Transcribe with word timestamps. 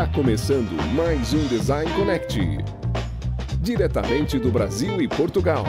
Está 0.00 0.14
começando 0.14 0.94
mais 0.94 1.34
um 1.34 1.46
Design 1.48 1.92
Connect. 1.92 2.40
Diretamente 3.60 4.38
do 4.38 4.50
Brasil 4.50 5.02
e 5.02 5.06
Portugal. 5.06 5.62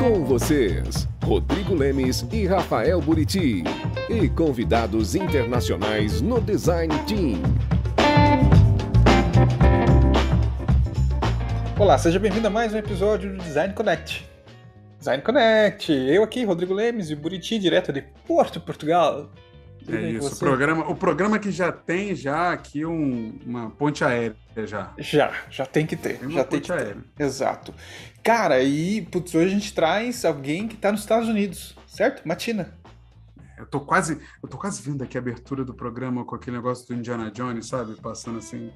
Com 0.00 0.24
vocês, 0.24 1.06
Rodrigo 1.24 1.76
Lemes 1.76 2.26
e 2.32 2.44
Rafael 2.44 3.00
Buriti. 3.00 3.62
E 4.10 4.28
convidados 4.30 5.14
internacionais 5.14 6.20
no 6.20 6.40
Design 6.40 6.92
Team. 7.06 7.40
Olá, 11.78 11.96
seja 11.96 12.18
bem-vindo 12.18 12.48
a 12.48 12.50
mais 12.50 12.74
um 12.74 12.78
episódio 12.78 13.30
do 13.30 13.38
Design 13.44 13.74
Connect. 13.74 14.28
Design 14.98 15.22
Connect, 15.22 15.92
eu 15.92 16.24
aqui, 16.24 16.44
Rodrigo 16.44 16.74
Lemes 16.74 17.10
e 17.10 17.14
Buriti, 17.14 17.60
direto 17.60 17.92
de 17.92 18.02
Porto, 18.26 18.60
Portugal. 18.60 19.30
Tudo 19.84 19.96
é 19.96 20.10
isso, 20.10 20.34
o 20.34 20.38
programa, 20.38 20.90
o 20.90 20.94
programa 20.94 21.38
que 21.38 21.50
já 21.50 21.70
tem 21.70 22.14
já 22.14 22.52
aqui 22.52 22.84
um, 22.86 23.38
uma 23.44 23.70
ponte 23.70 24.02
aérea 24.02 24.36
já. 24.64 24.92
Já, 24.98 25.32
já 25.50 25.66
tem 25.66 25.86
que 25.86 25.96
ter. 25.96 26.18
Tem 26.18 26.30
já 26.30 26.44
tem 26.44 26.60
que 26.60 26.72
aérea. 26.72 26.96
ter. 27.16 27.24
Exato. 27.24 27.74
Cara, 28.22 28.62
e 28.62 29.02
putz, 29.02 29.34
hoje 29.34 29.46
a 29.46 29.58
gente 29.58 29.74
traz 29.74 30.24
alguém 30.24 30.66
que 30.66 30.74
está 30.74 30.90
nos 30.90 31.00
Estados 31.02 31.28
Unidos, 31.28 31.76
certo? 31.86 32.26
Matina. 32.26 32.72
Eu 33.56 33.66
tô 33.66 33.80
quase, 33.80 34.20
eu 34.42 34.48
tô 34.48 34.56
quase 34.56 34.82
vendo 34.82 35.02
aqui 35.04 35.16
a 35.16 35.20
abertura 35.20 35.64
do 35.64 35.72
programa 35.72 36.24
com 36.24 36.34
aquele 36.34 36.56
negócio 36.56 36.86
do 36.88 36.94
Indiana 36.94 37.30
Jones, 37.30 37.66
sabe? 37.66 37.94
Passando 38.00 38.38
assim, 38.38 38.72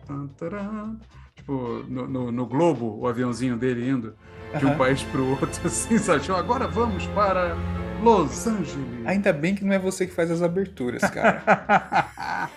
tipo, 1.49 1.85
no, 1.89 2.07
no, 2.07 2.33
no 2.33 2.47
Globo, 2.47 2.99
o 3.01 3.09
aviãozinho 3.09 3.57
dele 3.57 3.89
indo 3.89 4.15
de 4.59 4.67
um 4.67 4.77
país 4.77 5.03
para 5.03 5.21
o 5.21 5.31
outro, 5.31 5.49
assim, 5.65 5.97
sabe? 5.99 6.31
Agora 6.33 6.69
vamos 6.69 7.07
para 7.09 7.57
Los 8.03 8.47
Angeles. 8.47 8.77
Ainda 9.07 9.33
bem 9.33 9.55
que 9.55 9.65
não 9.65 9.73
é 9.73 9.79
você 9.79 10.07
que 10.07 10.13
faz 10.13 10.31
as 10.31 10.43
aberturas, 10.43 11.03
cara. 11.03 12.51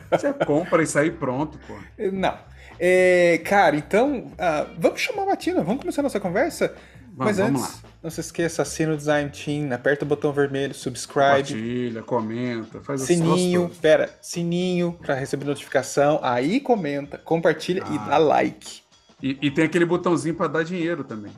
você 0.10 0.32
compra 0.32 0.82
isso 0.82 0.98
aí 0.98 1.10
pronto, 1.10 1.58
pô. 1.66 1.74
Não. 2.12 2.38
É, 2.80 3.40
cara, 3.44 3.76
então, 3.76 4.32
uh, 4.32 4.70
vamos 4.78 5.00
chamar 5.00 5.22
a 5.22 5.26
Matina, 5.26 5.62
vamos 5.62 5.80
começar 5.80 6.00
a 6.00 6.04
nossa 6.04 6.20
conversa? 6.20 6.74
Vamos, 7.18 7.36
Mas 7.36 7.40
antes, 7.40 7.62
lá. 7.62 7.90
não 8.00 8.10
se 8.10 8.20
esqueça, 8.20 8.62
assina 8.62 8.92
o 8.92 8.96
Design 8.96 9.28
Team, 9.28 9.72
aperta 9.72 10.04
o 10.04 10.08
botão 10.08 10.32
vermelho, 10.32 10.72
subscribe. 10.72 11.52
Compartilha, 11.52 12.02
comenta, 12.04 12.80
faz 12.80 13.00
Sininho, 13.00 13.68
pera, 13.82 14.08
sininho 14.22 14.92
para 14.92 15.16
receber 15.16 15.44
notificação, 15.44 16.20
aí 16.22 16.60
comenta, 16.60 17.18
compartilha 17.18 17.82
ah. 17.84 17.92
e 17.92 17.98
dá 18.08 18.18
like. 18.18 18.82
E, 19.20 19.36
e 19.42 19.50
tem 19.50 19.64
aquele 19.64 19.84
botãozinho 19.84 20.36
para 20.36 20.46
dar 20.46 20.62
dinheiro 20.62 21.02
também. 21.02 21.32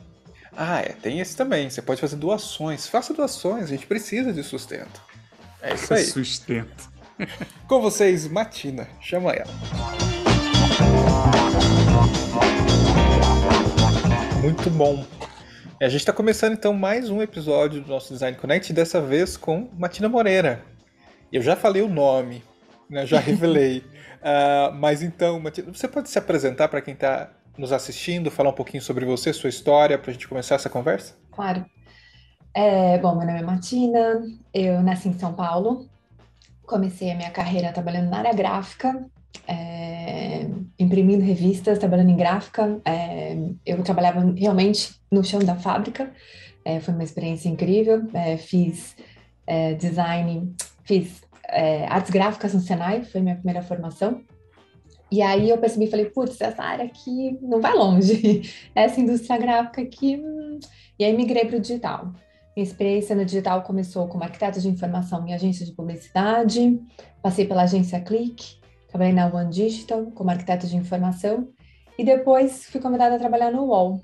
Ah, 0.55 0.81
é, 0.81 0.89
tem 0.89 1.19
esse 1.19 1.35
também. 1.35 1.67
Você 1.67 1.81
pode 1.81 1.99
fazer 1.99 2.15
doações. 2.15 2.85
Faça 2.85 3.11
doações, 3.11 3.63
a 3.63 3.67
gente 3.67 3.87
precisa 3.87 4.31
de 4.31 4.43
sustento. 4.43 5.01
É 5.63 5.73
isso 5.73 5.91
aí. 5.91 6.05
Sustento. 6.05 6.91
Com 7.67 7.81
vocês, 7.81 8.27
Matina. 8.27 8.87
Chama 8.99 9.31
ela. 9.31 9.51
Muito 14.43 14.69
bom. 14.69 15.03
A 15.81 15.89
gente 15.89 16.01
está 16.01 16.13
começando 16.13 16.53
então 16.53 16.73
mais 16.73 17.09
um 17.09 17.23
episódio 17.23 17.81
do 17.81 17.89
nosso 17.89 18.13
Design 18.13 18.37
Connect, 18.37 18.71
dessa 18.71 19.01
vez 19.01 19.35
com 19.35 19.67
Matina 19.73 20.07
Moreira. 20.07 20.63
Eu 21.33 21.41
já 21.41 21.55
falei 21.55 21.81
o 21.81 21.89
nome, 21.89 22.43
né, 22.87 23.03
já 23.03 23.19
revelei. 23.19 23.79
uh, 23.79 24.71
mas 24.77 25.01
então, 25.01 25.39
Matina, 25.39 25.73
você 25.73 25.87
pode 25.87 26.07
se 26.07 26.19
apresentar 26.19 26.67
para 26.67 26.81
quem 26.81 26.93
está 26.93 27.31
nos 27.57 27.71
assistindo, 27.71 28.29
falar 28.29 28.51
um 28.51 28.53
pouquinho 28.53 28.83
sobre 28.83 29.05
você, 29.05 29.33
sua 29.33 29.49
história, 29.49 29.97
para 29.97 30.11
a 30.11 30.13
gente 30.13 30.27
começar 30.27 30.53
essa 30.53 30.69
conversa? 30.69 31.15
Claro. 31.31 31.65
É, 32.53 32.99
bom, 32.99 33.15
meu 33.15 33.25
nome 33.25 33.39
é 33.39 33.43
Martina, 33.43 34.21
eu 34.53 34.83
nasci 34.83 35.09
em 35.09 35.17
São 35.17 35.33
Paulo, 35.33 35.89
comecei 36.61 37.09
a 37.09 37.15
minha 37.15 37.31
carreira 37.31 37.73
trabalhando 37.73 38.11
na 38.11 38.19
área 38.19 38.33
gráfica, 38.33 39.03
é, 39.47 40.47
imprimindo 40.77 41.23
revistas, 41.23 41.79
trabalhando 41.79 42.09
em 42.09 42.17
gráfica. 42.17 42.79
É, 42.85 43.37
eu 43.65 43.81
trabalhava 43.83 44.33
realmente 44.35 44.95
no 45.11 45.23
chão 45.23 45.39
da 45.39 45.55
fábrica, 45.55 46.11
é, 46.63 46.79
foi 46.79 46.93
uma 46.93 47.03
experiência 47.03 47.49
incrível. 47.49 48.07
É, 48.13 48.37
fiz 48.37 48.95
é, 49.45 49.73
design, 49.73 50.53
fiz 50.83 51.21
é, 51.47 51.85
artes 51.85 52.11
gráficas 52.11 52.53
no 52.53 52.59
Senai, 52.59 53.03
foi 53.03 53.21
minha 53.21 53.35
primeira 53.35 53.61
formação. 53.61 54.21
E 55.11 55.21
aí 55.21 55.49
eu 55.49 55.57
percebi, 55.57 55.87
falei, 55.87 56.05
putz, 56.05 56.39
essa 56.39 56.63
área 56.63 56.85
aqui 56.85 57.37
não 57.41 57.59
vai 57.59 57.73
longe, 57.73 58.49
essa 58.73 58.99
indústria 59.01 59.37
gráfica 59.37 59.81
aqui. 59.81 60.15
Hum. 60.15 60.59
E 60.97 61.03
aí 61.03 61.15
migrei 61.15 61.45
para 61.45 61.57
o 61.57 61.59
digital. 61.59 62.13
Minha 62.55 62.65
experiência 62.65 63.15
no 63.15 63.25
digital 63.25 63.61
começou 63.63 64.07
como 64.07 64.23
arquiteta 64.23 64.59
de 64.59 64.69
informação 64.69 65.25
em 65.27 65.33
agência 65.33 65.65
de 65.65 65.73
publicidade, 65.73 66.79
passei 67.21 67.45
pela 67.45 67.63
agência 67.63 67.99
Click, 67.99 68.60
trabalhei 68.91 69.13
na 69.13 69.27
One 69.27 69.49
Digital 69.49 70.05
como 70.13 70.29
arquiteta 70.29 70.67
de 70.67 70.75
informação 70.75 71.49
e 71.97 72.03
depois 72.03 72.65
fui 72.65 72.79
convidada 72.79 73.15
a 73.15 73.19
trabalhar 73.19 73.51
no 73.51 73.65
UOL. 73.65 74.01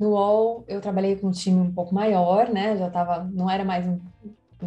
No 0.00 0.10
UOL 0.10 0.64
eu 0.66 0.80
trabalhei 0.80 1.16
com 1.16 1.28
um 1.28 1.32
time 1.32 1.60
um 1.60 1.72
pouco 1.72 1.94
maior, 1.94 2.48
né? 2.48 2.76
Já 2.76 2.90
tava, 2.90 3.24
não 3.32 3.50
era 3.50 3.64
mais 3.64 3.86
um, 3.86 4.00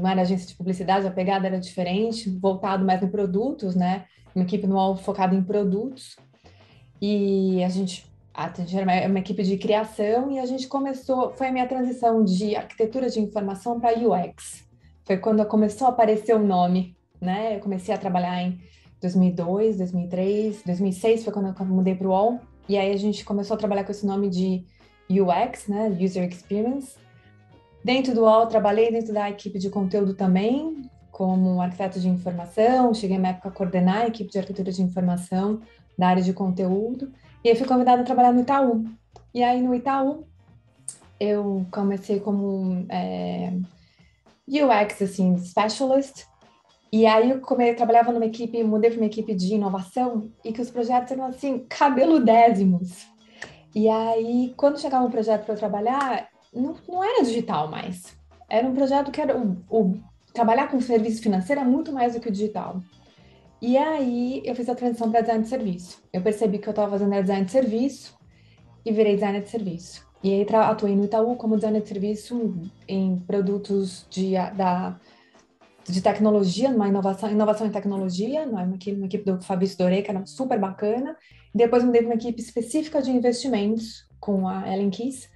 agência 0.05 0.47
de 0.47 0.55
publicidade, 0.55 1.07
a 1.07 1.11
pegada 1.11 1.47
era 1.47 1.59
diferente, 1.59 2.29
voltado 2.29 2.85
mais 2.85 3.01
em 3.01 3.07
produtos, 3.07 3.75
né? 3.75 4.05
uma 4.35 4.43
equipe 4.43 4.65
no 4.65 4.95
focada 4.97 5.35
em 5.35 5.43
produtos. 5.43 6.15
E 7.01 7.63
a 7.63 7.69
gente, 7.69 8.09
a 8.33 8.47
gente 8.49 8.77
era 8.77 9.07
uma 9.07 9.19
equipe 9.19 9.43
de 9.43 9.57
criação 9.57 10.31
e 10.31 10.39
a 10.39 10.45
gente 10.45 10.67
começou, 10.67 11.33
foi 11.33 11.47
a 11.47 11.51
minha 11.51 11.67
transição 11.67 12.23
de 12.23 12.55
arquitetura 12.55 13.09
de 13.09 13.19
informação 13.19 13.79
para 13.79 13.97
UX. 13.97 14.63
Foi 15.05 15.17
quando 15.17 15.45
começou 15.45 15.87
a 15.87 15.89
aparecer 15.89 16.35
o 16.35 16.39
nome, 16.39 16.95
né? 17.19 17.55
Eu 17.55 17.59
comecei 17.59 17.93
a 17.93 17.97
trabalhar 17.97 18.41
em 18.41 18.59
2002, 19.01 19.77
2003, 19.77 20.63
2006 20.63 21.23
foi 21.23 21.33
quando 21.33 21.55
eu 21.59 21.65
mudei 21.65 21.95
para 21.95 22.07
o 22.07 22.11
UOL. 22.11 22.39
E 22.69 22.77
aí 22.77 22.91
a 22.93 22.97
gente 22.97 23.25
começou 23.25 23.55
a 23.55 23.57
trabalhar 23.57 23.83
com 23.83 23.91
esse 23.91 24.05
nome 24.05 24.29
de 24.29 24.63
UX, 25.09 25.67
né? 25.67 25.89
User 25.99 26.27
Experience. 26.29 26.95
Dentro 27.83 28.13
do 28.13 28.21
UOL, 28.21 28.45
trabalhei 28.45 28.91
dentro 28.91 29.13
da 29.13 29.29
equipe 29.29 29.57
de 29.57 29.69
conteúdo 29.69 30.13
também, 30.13 30.89
como 31.11 31.59
arquiteto 31.59 31.99
de 31.99 32.07
informação, 32.07 32.93
cheguei 32.93 33.17
na 33.17 33.29
época 33.29 33.49
a 33.49 33.51
coordenar 33.51 34.03
a 34.03 34.07
equipe 34.07 34.31
de 34.31 34.37
arquitetura 34.37 34.71
de 34.71 34.81
informação 34.81 35.61
da 35.97 36.07
área 36.07 36.23
de 36.23 36.31
conteúdo, 36.31 37.11
e 37.43 37.49
aí 37.49 37.55
fui 37.55 37.67
convidada 37.67 38.01
a 38.01 38.05
trabalhar 38.05 38.31
no 38.31 38.41
Itaú. 38.41 38.85
E 39.33 39.43
aí 39.43 39.61
no 39.61 39.73
Itaú, 39.73 40.25
eu 41.19 41.65
comecei 41.71 42.19
como 42.19 42.85
é, 42.89 43.53
UX, 44.47 45.01
assim, 45.01 45.37
specialist, 45.37 46.25
e 46.91 47.05
aí 47.05 47.29
eu 47.29 47.39
come, 47.39 47.73
trabalhava 47.73 48.11
numa 48.11 48.25
equipe, 48.25 48.63
mudei 48.63 48.89
para 48.91 48.99
uma 48.99 49.05
equipe 49.05 49.33
de 49.33 49.55
inovação, 49.55 50.29
e 50.43 50.51
que 50.51 50.61
os 50.61 50.69
projetos 50.69 51.11
eram, 51.11 51.25
assim, 51.25 51.65
cabeludésimos. 51.69 53.07
E 53.73 53.87
aí, 53.87 54.53
quando 54.57 54.79
chegava 54.79 55.05
um 55.05 55.11
projeto 55.11 55.45
para 55.45 55.53
eu 55.53 55.59
trabalhar, 55.59 56.27
não, 56.53 56.75
não 56.87 57.03
era 57.03 57.23
digital 57.23 57.69
mais. 57.69 58.17
Era 58.49 58.67
um 58.67 58.75
projeto 58.75 59.11
que 59.11 59.21
era 59.21 59.37
o, 59.37 59.57
o 59.69 59.97
trabalhar 60.33 60.67
com 60.69 60.79
serviço 60.81 61.21
financeiro 61.21 61.61
é 61.61 61.63
muito 61.63 61.91
mais 61.93 62.13
do 62.13 62.19
que 62.19 62.27
o 62.27 62.31
digital. 62.31 62.81
E 63.61 63.77
aí 63.77 64.41
eu 64.43 64.55
fiz 64.55 64.67
a 64.67 64.75
transição 64.75 65.09
para 65.09 65.21
design 65.21 65.43
de 65.43 65.49
serviço. 65.49 66.03
Eu 66.11 66.21
percebi 66.21 66.57
que 66.57 66.67
eu 66.67 66.71
estava 66.71 66.91
fazendo 66.91 67.11
design 67.11 67.45
de 67.45 67.51
serviço 67.51 68.17
e 68.83 68.91
virei 68.91 69.13
designer 69.13 69.43
de 69.43 69.49
serviço. 69.49 70.05
E 70.23 70.33
aí 70.33 70.47
atuei 70.51 70.95
no 70.95 71.05
Itaú 71.05 71.35
como 71.35 71.55
designer 71.55 71.81
de 71.81 71.87
serviço 71.87 72.55
em 72.87 73.19
produtos 73.19 74.05
de, 74.09 74.33
da, 74.55 74.99
de 75.91 76.01
tecnologia, 76.01 76.71
numa 76.71 76.87
inovação, 76.87 77.29
inovação 77.29 77.67
em 77.67 77.71
tecnologia, 77.71 78.43
uma 78.43 78.75
equipe, 78.75 78.97
uma 78.97 79.05
equipe 79.05 79.25
do 79.25 79.41
Fabrício 79.41 79.77
Dorei, 79.77 80.01
que 80.01 80.09
era 80.09 80.25
super 80.25 80.59
bacana. 80.59 81.15
Depois 81.53 81.83
mudei 81.83 82.01
para 82.01 82.11
uma 82.11 82.15
equipe 82.15 82.41
específica 82.41 83.01
de 83.01 83.11
investimentos 83.11 84.07
com 84.19 84.47
a 84.47 84.71
Ellen 84.71 84.89
Kiss, 84.89 85.27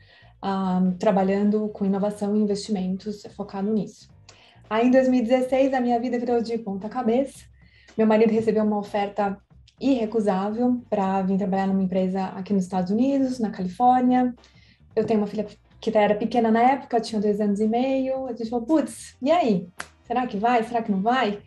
um, 0.44 0.92
trabalhando 0.94 1.68
com 1.70 1.86
inovação 1.86 2.36
e 2.36 2.40
investimentos 2.40 3.24
focado 3.36 3.72
nisso. 3.72 4.10
Aí 4.70 4.88
em 4.88 4.92
2016 4.92 5.74
a 5.74 5.82
minha 5.82 6.00
vida 6.00 6.18
virou 6.18 6.42
de 6.42 6.58
ponta 6.58 6.88
cabeça. 6.88 7.46
Meu 7.98 8.08
marido 8.08 8.32
recebeu 8.32 8.64
uma 8.64 8.78
oferta 8.78 9.38
irrecusável 9.80 10.82
para 10.90 11.22
vir 11.22 11.38
trabalhar 11.38 11.68
numa 11.68 11.84
empresa 11.84 12.26
aqui 12.28 12.54
nos 12.54 12.64
Estados 12.64 12.92
Unidos, 12.92 13.40
na 13.40 13.52
Califórnia. 13.52 14.34
Eu 14.96 15.06
tenho 15.06 15.20
uma 15.20 15.28
filha 15.28 15.46
que 15.80 15.96
era 15.96 16.16
pequena 16.16 16.50
na 16.50 16.62
época, 16.62 17.00
tinha 17.00 17.22
dois 17.22 17.40
anos 17.40 17.60
e 17.60 17.68
meio. 17.68 18.26
A 18.28 18.34
gente 18.34 18.50
falou, 18.50 18.66
putz, 18.66 19.16
e 19.22 19.30
aí? 19.32 19.68
Será 20.06 20.28
que 20.28 20.38
vai? 20.38 20.64
Será 20.64 20.82
que 20.82 20.92
não 20.92 21.02
vai? 21.02 21.42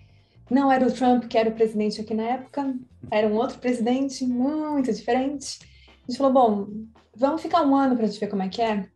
Não 0.50 0.70
era 0.70 0.86
o 0.86 0.92
Trump 0.92 1.24
que 1.24 1.36
era 1.36 1.50
o 1.50 1.54
presidente 1.54 2.00
aqui 2.00 2.14
na 2.14 2.24
época, 2.24 2.74
era 3.10 3.26
um 3.28 3.34
outro 3.34 3.58
presidente 3.58 4.24
muito 4.24 4.92
diferente. 4.92 5.58
A 6.06 6.10
gente 6.10 6.18
falou, 6.18 6.32
bom, 6.32 6.68
vamos 7.14 7.42
ficar 7.42 7.62
um 7.62 7.76
ano 7.76 7.96
para 7.96 8.06
a 8.06 8.08
gente 8.08 8.20
ver 8.20 8.28
como 8.28 8.42
é 8.42 8.48
que 8.48 8.62
é. 8.62 8.86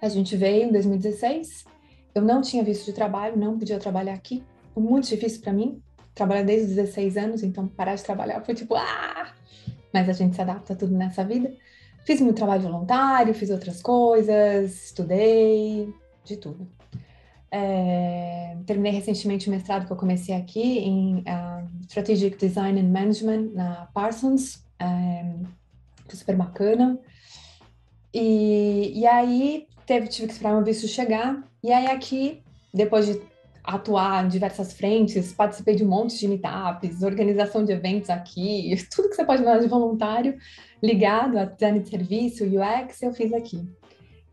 A 0.00 0.08
gente 0.08 0.36
veio 0.36 0.68
em 0.68 0.72
2016 0.72 1.76
eu 2.16 2.22
não 2.22 2.40
tinha 2.40 2.64
visto 2.64 2.86
de 2.86 2.94
trabalho, 2.94 3.36
não 3.36 3.58
podia 3.58 3.78
trabalhar 3.78 4.14
aqui. 4.14 4.42
Foi 4.72 4.82
muito 4.82 5.06
difícil 5.06 5.42
para 5.42 5.52
mim. 5.52 5.82
Trabalho 6.14 6.46
desde 6.46 6.70
os 6.70 6.74
16 6.76 7.14
anos, 7.18 7.42
então 7.42 7.68
parar 7.68 7.94
de 7.94 8.02
trabalhar 8.02 8.40
foi 8.40 8.54
tipo, 8.54 8.74
ah! 8.74 9.34
Mas 9.92 10.08
a 10.08 10.14
gente 10.14 10.34
se 10.34 10.40
adapta 10.40 10.72
a 10.72 10.76
tudo 10.76 10.94
nessa 10.94 11.22
vida. 11.22 11.52
Fiz 12.06 12.18
muito 12.22 12.36
trabalho 12.36 12.62
voluntário, 12.62 13.34
fiz 13.34 13.50
outras 13.50 13.82
coisas, 13.82 14.86
estudei, 14.86 15.92
de 16.24 16.38
tudo. 16.38 16.66
É, 17.50 18.56
terminei 18.66 18.92
recentemente 18.92 19.48
o 19.48 19.50
mestrado 19.50 19.86
que 19.86 19.92
eu 19.92 19.96
comecei 19.96 20.34
aqui 20.34 20.78
em 20.78 21.18
uh, 21.18 21.68
Strategic 21.82 22.36
Design 22.36 22.80
and 22.80 22.90
Management 22.90 23.50
na 23.54 23.88
Parsons, 23.94 24.64
é, 24.78 25.24
foi 26.06 26.16
super 26.16 26.36
bacana. 26.36 26.98
E, 28.12 28.92
e 28.94 29.06
aí 29.06 29.66
teve, 29.86 30.08
tive 30.08 30.28
que 30.28 30.32
esperar 30.32 30.54
meu 30.54 30.64
visto 30.64 30.88
chegar, 30.88 31.42
e 31.62 31.72
aí 31.72 31.86
aqui, 31.86 32.42
depois 32.72 33.06
de 33.06 33.20
atuar 33.62 34.24
em 34.24 34.28
diversas 34.28 34.72
frentes, 34.72 35.32
participei 35.32 35.74
de 35.74 35.84
um 35.84 35.88
monte 35.88 36.18
de 36.18 36.28
meetups, 36.28 37.02
organização 37.02 37.64
de 37.64 37.72
eventos 37.72 38.08
aqui, 38.10 38.76
tudo 38.94 39.08
que 39.08 39.16
você 39.16 39.24
pode 39.24 39.42
imaginar 39.42 39.62
de 39.62 39.68
voluntário 39.68 40.38
ligado 40.82 41.38
a 41.38 41.44
design 41.44 41.80
de 41.80 41.88
serviço, 41.88 42.44
UX, 42.44 43.02
eu 43.02 43.12
fiz 43.12 43.32
aqui. 43.32 43.66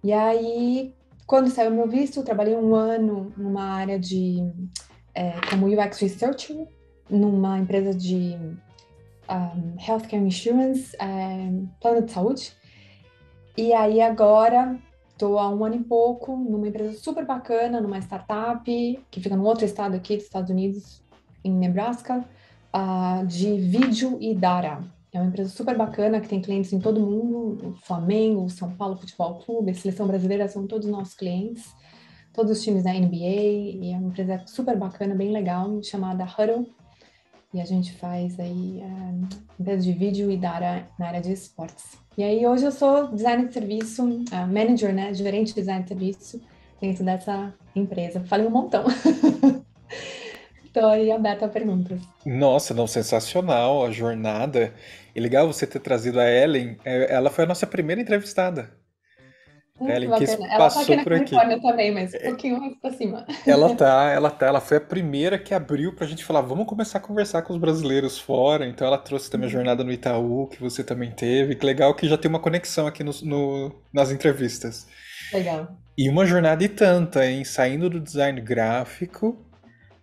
E 0.04 0.12
aí, 0.12 0.94
quando 1.26 1.50
saiu 1.50 1.72
meu 1.72 1.88
visto, 1.88 2.20
eu 2.20 2.24
trabalhei 2.24 2.56
um 2.56 2.76
ano 2.76 3.32
numa 3.38 3.64
área 3.64 4.00
de 4.00 4.44
é, 5.14 5.34
como 5.50 5.68
UX 5.68 6.00
Researcher 6.00 6.68
numa 7.10 7.60
empresa 7.60 7.94
de 7.94 8.38
um, 9.30 9.76
Healthcare 9.80 10.24
Insurance, 10.24 10.96
é, 11.00 11.50
plano 11.80 12.06
de 12.06 12.12
saúde. 12.12 12.54
E 13.56 13.74
aí 13.74 14.02
agora 14.02 14.78
estou 15.10 15.38
há 15.38 15.50
um 15.50 15.64
ano 15.64 15.76
e 15.76 15.84
pouco 15.84 16.36
numa 16.36 16.68
empresa 16.68 16.98
super 16.98 17.26
bacana, 17.26 17.80
numa 17.80 18.00
startup 18.00 18.64
que 19.12 19.22
fica 19.22 19.36
num 19.36 19.44
outro 19.44 19.66
estado 19.66 19.96
aqui 19.96 20.16
dos 20.16 20.26
Estados 20.26 20.50
Unidos, 20.50 21.04
em 21.44 21.52
Nebraska, 21.52 22.26
uh, 22.74 23.26
de 23.26 23.58
vídeo 23.58 24.18
e 24.20 24.34
data. 24.34 24.84
É 25.14 25.20
uma 25.20 25.28
empresa 25.28 25.50
super 25.52 25.78
bacana 25.78 26.20
que 26.20 26.28
tem 26.28 26.42
clientes 26.42 26.74
em 26.74 26.80
todo 26.80 27.00
mundo, 27.00 27.70
o 27.70 27.86
Flamengo, 27.86 28.46
o 28.46 28.50
São 28.50 28.76
Paulo 28.76 28.98
Futebol 28.98 29.36
Clube, 29.36 29.70
a 29.70 29.76
Seleção 29.76 30.08
Brasileira 30.08 30.48
são 30.48 30.66
todos 30.66 30.88
nossos 30.88 31.14
clientes, 31.14 31.72
todos 32.34 32.52
os 32.58 32.64
times 32.64 32.84
da 32.84 32.92
NBA, 32.92 33.16
e 33.16 33.92
é 33.94 33.98
uma 33.98 34.08
empresa 34.08 34.42
super 34.48 34.76
bacana, 34.76 35.14
bem 35.14 35.32
legal, 35.32 35.82
chamada 35.84 36.26
Huddle, 36.26 36.68
e 37.54 37.62
a 37.62 37.66
gente 37.66 37.94
faz 37.94 38.40
aí 38.40 38.82
uh, 38.82 39.28
empresa 39.60 39.84
de 39.84 39.94
vídeo 39.94 40.32
e 40.32 40.38
data 40.38 40.88
na 40.98 41.10
área 41.10 41.22
de 41.22 41.32
esportes. 41.32 41.96
E 42.18 42.24
aí 42.24 42.48
hoje 42.48 42.66
eu 42.66 42.72
sou 42.72 43.10
designer 43.10 43.48
de 43.48 43.54
serviço, 43.54 44.04
uh, 44.04 44.48
manager, 44.52 44.96
né, 44.96 45.14
gerente 45.14 45.50
de 45.50 45.62
design 45.62 45.84
de 45.84 45.90
serviço 45.90 46.42
dentro 46.82 47.06
dessa 47.06 47.54
empresa. 47.76 48.24
Falei 48.26 48.48
um 48.48 48.50
montão. 48.50 48.84
Estou 50.66 50.88
aí 50.88 51.12
aberta 51.12 51.46
a 51.46 51.50
perguntas. 51.50 52.02
Nossa, 52.26 52.74
não, 52.74 52.88
sensacional 52.88 53.86
a 53.86 53.92
jornada. 53.92 54.74
E 55.16 55.20
legal 55.20 55.46
você 55.48 55.68
ter 55.68 55.80
trazido 55.80 56.20
a 56.20 56.30
Ellen. 56.30 56.78
É, 56.84 57.14
ela 57.14 57.30
foi 57.30 57.44
a 57.44 57.48
nossa 57.48 57.68
primeira 57.68 58.02
entrevistada. 58.02 58.72
Muito 59.80 59.92
Ellen 59.92 60.10
que 60.12 60.24
ela 60.24 60.58
passou 60.58 60.86
tá 60.86 60.94
aqui 60.94 61.04
por 61.04 61.14
aqui. 61.14 61.62
também, 61.62 61.92
mas 61.92 62.14
um 62.14 62.20
pouquinho 62.20 62.60
mais 62.60 62.78
pra 62.78 62.92
cima. 62.92 63.26
Ela 63.46 63.74
tá, 63.76 64.12
ela 64.12 64.30
tá. 64.32 64.48
Ela 64.48 64.62
foi 64.62 64.78
a 64.78 64.82
primeira 64.82 65.38
que 65.38 65.54
abriu 65.54 65.94
pra 65.94 66.08
gente 66.08 66.24
falar, 66.24 66.42
vamos 66.42 66.66
começar 66.66 67.00
a 67.00 67.02
conversar 67.02 67.42
com 67.42 67.54
os 67.54 67.60
brasileiros 67.60 68.18
fora. 68.18 68.68
Então 68.68 68.88
ela 68.88 68.98
trouxe 68.98 69.30
também 69.30 69.46
a 69.46 69.48
uhum. 69.48 69.54
jornada 69.54 69.84
no 69.84 69.92
Itaú, 69.92 70.48
que 70.48 70.60
você 70.60 70.84
também 70.84 71.12
teve. 71.12 71.56
Que 71.56 71.66
legal 71.66 71.94
que 71.96 72.08
já 72.08 72.18
tem 72.18 72.30
uma 72.30 72.40
conexão 72.40 72.88
aqui 72.88 73.04
no, 73.04 73.12
no 73.24 73.76
nas 73.94 74.12
entrevistas. 74.12 74.88
Legal. 75.32 75.68
E 75.98 76.10
uma 76.10 76.26
jornada 76.26 76.64
e 76.64 76.70
tanta, 76.70 77.26
hein? 77.26 77.44
Saindo 77.44 77.90
do 77.90 78.00
design 78.00 78.40
gráfico 78.42 79.38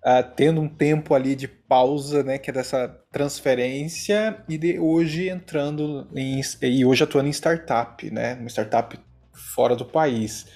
uh, 0.05 0.35
tendo 0.35 0.61
um 0.61 0.69
tempo 0.69 1.15
ali 1.15 1.35
de 1.35 1.49
pausa, 1.49 2.23
né, 2.23 2.39
que 2.39 2.51
é 2.51 2.53
dessa 2.53 2.89
transferência, 3.11 4.43
e 4.49 4.59
de 4.59 4.79
hoje 4.79 5.29
entrando 5.29 6.07
em, 6.15 6.41
e 6.63 6.85
hoje 6.85 7.05
atuando 7.05 7.29
em 7.29 7.33
startup, 7.33 8.11
né, 8.11 8.35
uma 8.35 8.49
startup 8.49 8.99
fora 9.33 9.77
do 9.77 9.85
país. 9.85 10.47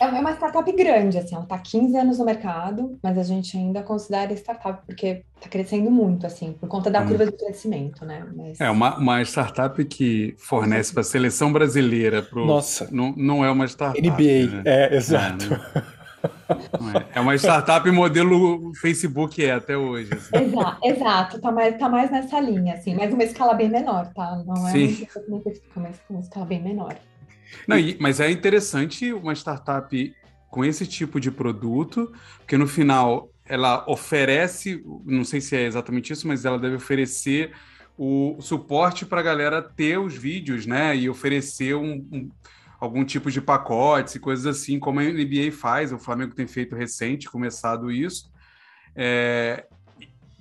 É, 0.00 0.06
é 0.06 0.20
uma 0.20 0.32
startup 0.32 0.72
grande, 0.72 1.18
assim, 1.18 1.34
ela 1.34 1.44
está 1.44 1.58
15 1.58 1.96
anos 1.96 2.18
no 2.18 2.24
mercado, 2.24 2.98
mas 3.02 3.18
a 3.18 3.22
gente 3.22 3.54
ainda 3.54 3.82
considera 3.82 4.32
startup 4.32 4.80
porque 4.86 5.24
está 5.36 5.48
crescendo 5.50 5.90
muito, 5.90 6.26
assim, 6.26 6.54
por 6.54 6.68
conta 6.68 6.90
da 6.90 7.02
hum. 7.02 7.08
curva 7.08 7.26
de 7.26 7.32
crescimento, 7.32 8.04
né? 8.06 8.26
Mas... 8.34 8.58
É 8.58 8.70
uma, 8.70 8.96
uma 8.96 9.22
startup 9.22 9.84
que 9.84 10.34
fornece 10.38 10.92
para 10.94 11.02
a 11.02 11.04
seleção 11.04 11.52
brasileira. 11.52 12.22
Pro... 12.22 12.46
Nossa. 12.46 12.88
Não, 12.90 13.12
não 13.14 13.44
é 13.44 13.50
uma 13.50 13.66
startup. 13.66 14.00
NBA, 14.00 14.56
né? 14.56 14.62
é, 14.64 14.96
exato. 14.96 15.44
É, 15.44 15.48
né? 15.50 15.84
É, 17.14 17.18
é 17.18 17.20
uma 17.20 17.34
startup 17.36 17.88
modelo 17.90 18.72
Facebook 18.80 19.44
é 19.44 19.52
até 19.52 19.76
hoje. 19.76 20.12
Assim. 20.12 20.44
Exato, 20.44 20.78
exato, 20.82 21.40
tá 21.40 21.52
mais, 21.52 21.78
tá 21.78 21.88
mais 21.88 22.10
nessa 22.10 22.40
linha, 22.40 22.74
assim, 22.74 22.94
mas 22.94 23.12
uma 23.12 23.22
escala 23.22 23.54
bem 23.54 23.68
menor, 23.68 24.12
tá? 24.14 24.42
Não 24.46 24.68
é 24.68 24.72
Sim. 24.72 25.06
uma, 25.26 25.90
uma 26.08 26.20
escala 26.20 26.46
bem 26.46 26.62
menor. 26.62 26.96
Não, 27.66 27.76
mas 27.98 28.20
é 28.20 28.30
interessante 28.30 29.12
uma 29.12 29.34
startup 29.34 30.14
com 30.50 30.64
esse 30.64 30.86
tipo 30.86 31.20
de 31.20 31.30
produto, 31.30 32.12
porque 32.38 32.56
no 32.56 32.66
final 32.66 33.30
ela 33.46 33.84
oferece, 33.88 34.82
não 35.04 35.24
sei 35.24 35.40
se 35.40 35.56
é 35.56 35.66
exatamente 35.66 36.12
isso, 36.12 36.26
mas 36.26 36.44
ela 36.44 36.58
deve 36.58 36.76
oferecer 36.76 37.52
o 37.98 38.36
suporte 38.40 39.04
para 39.04 39.20
a 39.20 39.22
galera 39.24 39.60
ter 39.60 39.98
os 39.98 40.14
vídeos, 40.14 40.66
né? 40.66 40.96
E 40.96 41.10
oferecer 41.10 41.74
um, 41.74 42.06
um 42.10 42.30
algum 42.80 43.04
tipo 43.04 43.30
de 43.30 43.40
pacotes 43.40 44.14
e 44.14 44.18
coisas 44.18 44.46
assim, 44.46 44.78
como 44.78 45.00
a 45.00 45.04
NBA 45.04 45.52
faz, 45.52 45.92
o 45.92 45.98
Flamengo 45.98 46.34
tem 46.34 46.46
feito 46.46 46.74
recente, 46.74 47.30
começado 47.30 47.90
isso. 47.90 48.32
É, 48.96 49.66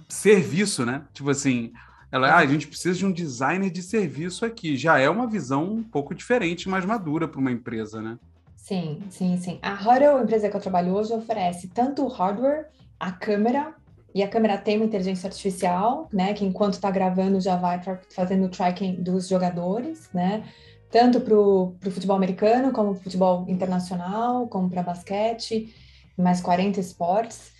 serviço, 0.08 0.86
né? 0.86 1.04
Tipo 1.14 1.30
assim, 1.30 1.74
ela, 2.12 2.32
ah, 2.32 2.38
a 2.38 2.46
gente 2.46 2.68
precisa 2.68 2.98
de 2.98 3.06
um 3.06 3.12
designer 3.12 3.70
de 3.70 3.84
serviço 3.84 4.46
aqui. 4.46 4.78
Já 4.78 4.98
é 4.98 5.10
uma 5.10 5.28
visão 5.28 5.66
um 5.66 5.84
pouco 5.84 6.16
diferente, 6.16 6.70
mais 6.70 6.86
madura 6.86 7.28
para 7.28 7.40
uma 7.40 7.52
empresa, 7.52 8.02
né? 8.02 8.18
Sim, 8.56 9.02
sim, 9.10 9.38
sim. 9.38 9.60
A 9.62 9.74
Huddle, 9.74 10.18
a 10.18 10.24
empresa 10.24 10.50
que 10.50 10.56
eu 10.56 10.62
trabalho 10.62 10.94
hoje, 10.94 11.14
oferece 11.14 11.68
tanto 11.68 12.04
o 12.04 12.08
hardware, 12.08 12.68
a 13.00 13.12
câmera, 13.12 13.74
e 14.14 14.24
a 14.24 14.28
câmera 14.28 14.58
tem 14.58 14.78
uma 14.78 14.86
inteligência 14.86 15.28
artificial, 15.28 16.10
né? 16.12 16.34
Que 16.34 16.46
enquanto 16.46 16.74
está 16.74 16.90
gravando 16.90 17.40
já 17.40 17.56
vai 17.56 17.82
fazendo 18.10 18.46
o 18.46 18.50
tracking 18.50 18.96
dos 19.02 19.28
jogadores, 19.28 20.10
né? 20.14 20.44
Tanto 20.92 21.22
para 21.22 21.36
o 21.36 21.76
futebol 21.92 22.16
americano, 22.16 22.72
como 22.72 22.94
para 22.94 23.04
futebol 23.04 23.46
internacional, 23.48 24.48
como 24.48 24.70
para 24.70 24.84
basquete, 24.84 25.74
mais 26.18 26.42
40 26.42 26.80
esportes. 26.80 27.52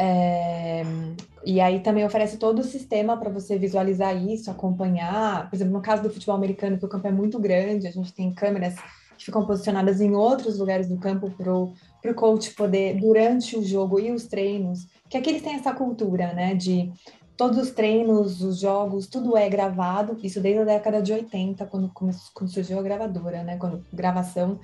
É, 0.00 0.84
e 1.44 1.60
aí 1.60 1.80
também 1.80 2.04
oferece 2.04 2.36
todo 2.36 2.60
o 2.60 2.64
sistema 2.64 3.16
para 3.16 3.30
você 3.30 3.58
visualizar 3.58 4.16
isso, 4.16 4.50
acompanhar. 4.50 5.50
Por 5.50 5.56
exemplo, 5.56 5.72
no 5.72 5.82
caso 5.82 6.02
do 6.02 6.10
futebol 6.10 6.36
americano, 6.36 6.78
que 6.78 6.84
o 6.84 6.88
campo 6.88 7.08
é 7.08 7.12
muito 7.12 7.38
grande, 7.38 7.86
a 7.86 7.90
gente 7.90 8.12
tem 8.12 8.32
câmeras 8.32 8.76
que 9.18 9.24
ficam 9.24 9.44
posicionadas 9.44 10.00
em 10.00 10.14
outros 10.14 10.58
lugares 10.58 10.88
do 10.88 10.96
campo 10.96 11.28
para 11.30 11.52
o 11.52 12.14
coach 12.14 12.54
poder, 12.54 12.94
durante 13.00 13.58
o 13.58 13.64
jogo 13.64 13.98
e 13.98 14.12
os 14.12 14.26
treinos, 14.26 14.86
que 15.10 15.16
aqui 15.16 15.30
eles 15.30 15.42
têm 15.42 15.54
essa 15.54 15.74
cultura, 15.74 16.32
né, 16.32 16.54
de 16.54 16.92
todos 17.38 17.56
os 17.56 17.70
treinos, 17.70 18.42
os 18.42 18.58
jogos, 18.58 19.06
tudo 19.06 19.36
é 19.36 19.48
gravado, 19.48 20.18
isso 20.24 20.40
desde 20.40 20.62
a 20.62 20.64
década 20.64 21.00
de 21.00 21.12
80, 21.12 21.64
quando, 21.66 21.88
quando 22.34 22.50
surgiu 22.50 22.80
a 22.80 22.82
gravadora, 22.82 23.44
né? 23.44 23.56
Quando 23.56 23.86
gravação, 23.92 24.58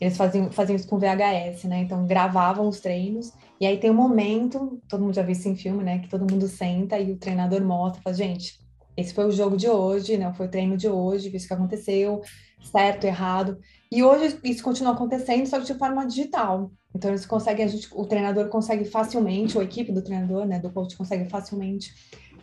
eles 0.00 0.16
faziam, 0.16 0.50
faziam 0.50 0.74
isso 0.74 0.88
com 0.88 0.98
VHS, 0.98 1.64
né? 1.64 1.82
Então 1.82 2.06
gravavam 2.06 2.66
os 2.66 2.80
treinos, 2.80 3.30
e 3.60 3.66
aí 3.66 3.76
tem 3.76 3.90
um 3.90 3.94
momento, 3.94 4.80
todo 4.88 5.02
mundo 5.02 5.14
já 5.14 5.22
viu 5.22 5.32
isso 5.32 5.46
em 5.50 5.54
filme, 5.54 5.84
né? 5.84 5.98
Que 5.98 6.08
todo 6.08 6.28
mundo 6.28 6.48
senta 6.48 6.98
e 6.98 7.12
o 7.12 7.18
treinador 7.18 7.62
mostra, 7.62 8.00
fala, 8.02 8.16
gente, 8.16 8.58
esse 8.96 9.12
foi 9.12 9.26
o 9.26 9.30
jogo 9.30 9.54
de 9.54 9.68
hoje, 9.68 10.16
né? 10.16 10.32
Foi 10.32 10.46
o 10.46 10.50
treino 10.50 10.78
de 10.78 10.88
hoje, 10.88 11.28
isso 11.36 11.46
que 11.46 11.52
aconteceu, 11.52 12.22
certo, 12.62 13.04
errado. 13.04 13.58
E 13.94 14.02
hoje 14.02 14.36
isso 14.42 14.64
continua 14.64 14.92
acontecendo, 14.92 15.46
só 15.46 15.60
que 15.60 15.66
de 15.66 15.74
forma 15.74 16.04
digital. 16.04 16.72
Então 16.92 17.12
eles 17.12 17.24
conseguem, 17.24 17.68
gente, 17.68 17.88
o 17.92 18.04
treinador 18.04 18.48
consegue 18.48 18.84
facilmente, 18.84 19.56
ou 19.56 19.60
a 19.60 19.64
equipe 19.64 19.92
do 19.92 20.02
treinador, 20.02 20.44
né, 20.44 20.58
do 20.58 20.68
coach 20.68 20.96
consegue 20.96 21.30
facilmente 21.30 21.94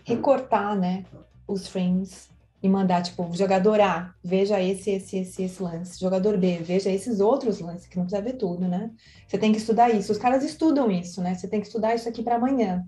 recortar, 0.05 0.79
né, 0.79 1.05
os 1.45 1.67
frames 1.67 2.29
e 2.63 2.69
mandar 2.69 3.01
tipo, 3.01 3.29
jogador 3.33 3.81
A, 3.81 4.15
veja 4.23 4.61
esse, 4.61 4.91
esse, 4.91 5.17
esse, 5.17 5.43
esse 5.43 5.61
lance. 5.61 5.99
Jogador 5.99 6.37
B, 6.37 6.59
veja 6.59 6.89
esses 6.89 7.19
outros 7.19 7.59
lances, 7.59 7.85
que 7.85 7.97
não 7.97 8.05
precisa 8.05 8.23
ver 8.23 8.37
tudo, 8.37 8.65
né? 8.65 8.89
Você 9.27 9.37
tem 9.37 9.51
que 9.51 9.57
estudar 9.57 9.89
isso. 9.89 10.11
Os 10.11 10.17
caras 10.17 10.45
estudam 10.45 10.89
isso, 10.89 11.21
né? 11.21 11.35
Você 11.35 11.49
tem 11.49 11.59
que 11.59 11.67
estudar 11.67 11.95
isso 11.95 12.07
aqui 12.07 12.23
para 12.23 12.35
amanhã. 12.35 12.85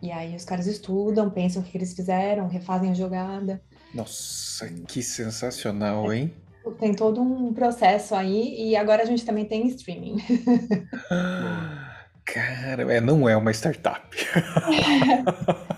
E 0.00 0.10
aí 0.10 0.34
os 0.34 0.44
caras 0.44 0.66
estudam, 0.66 1.30
pensam 1.30 1.62
o 1.62 1.64
que 1.64 1.78
eles 1.78 1.94
fizeram, 1.94 2.48
refazem 2.48 2.90
a 2.90 2.94
jogada. 2.94 3.62
Nossa, 3.94 4.68
que 4.88 5.02
sensacional, 5.02 6.12
hein? 6.12 6.32
Tem 6.78 6.94
todo 6.94 7.20
um 7.20 7.52
processo 7.52 8.14
aí 8.14 8.70
e 8.70 8.76
agora 8.76 9.02
a 9.02 9.06
gente 9.06 9.24
também 9.24 9.44
tem 9.44 9.66
streaming. 9.68 10.16
Cara, 12.24 12.92
é, 12.92 13.00
não 13.00 13.28
é 13.28 13.36
uma 13.36 13.50
startup. 13.50 14.16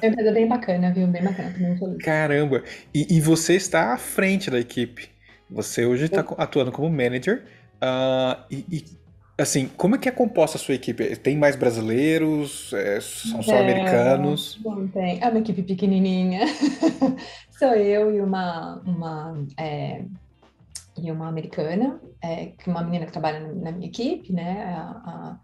é 0.01 0.07
uma 0.07 0.13
empresa 0.13 0.33
bem 0.33 0.47
bacana, 0.47 0.93
viu? 0.93 1.07
Bem 1.07 1.25
bacana, 1.25 1.51
também 1.53 1.77
feliz. 1.79 1.97
Caramba! 1.99 2.63
E, 2.95 3.17
e, 3.17 3.21
você 3.21 3.55
está 3.55 3.95
à 3.95 3.97
frente 3.97 4.51
da 4.51 4.61
equipe. 4.61 5.09
Você 5.51 5.87
hoje 5.87 6.05
está 6.05 6.21
atuando 6.21 6.71
como 6.71 6.91
manager. 6.91 7.45
Uh, 7.77 8.45
e, 8.51 8.65
e, 8.71 8.85
assim, 9.39 9.69
como 9.77 9.95
é 9.95 9.99
que 9.99 10.09
é 10.09 10.13
composta 10.13 10.59
a 10.59 10.61
sua 10.61 10.75
equipe? 10.75 11.17
Tem 11.17 11.37
mais 11.37 11.57
brasileiros? 11.57 12.73
É, 12.75 13.01
são 13.01 13.43
só 13.43 13.59
americanos? 13.59 14.61
Não 14.63 14.87
tem. 14.87 15.23
É 15.23 15.29
uma 15.29 15.39
equipe 15.39 15.63
pequenininha. 15.63 16.47
Sou 17.59 17.75
eu 17.75 18.15
e 18.15 18.21
uma, 18.21 18.83
uma 18.85 19.47
é, 19.59 20.03
e 20.97 21.11
uma 21.11 21.29
americana, 21.29 22.01
é, 22.23 22.53
uma 22.67 22.83
menina 22.83 23.07
que 23.07 23.13
trabalha 23.13 23.41
na, 23.41 23.73
minha 23.73 23.89
equipe, 23.89 24.33
né? 24.33 24.65
A, 24.77 24.91
a, 24.91 25.41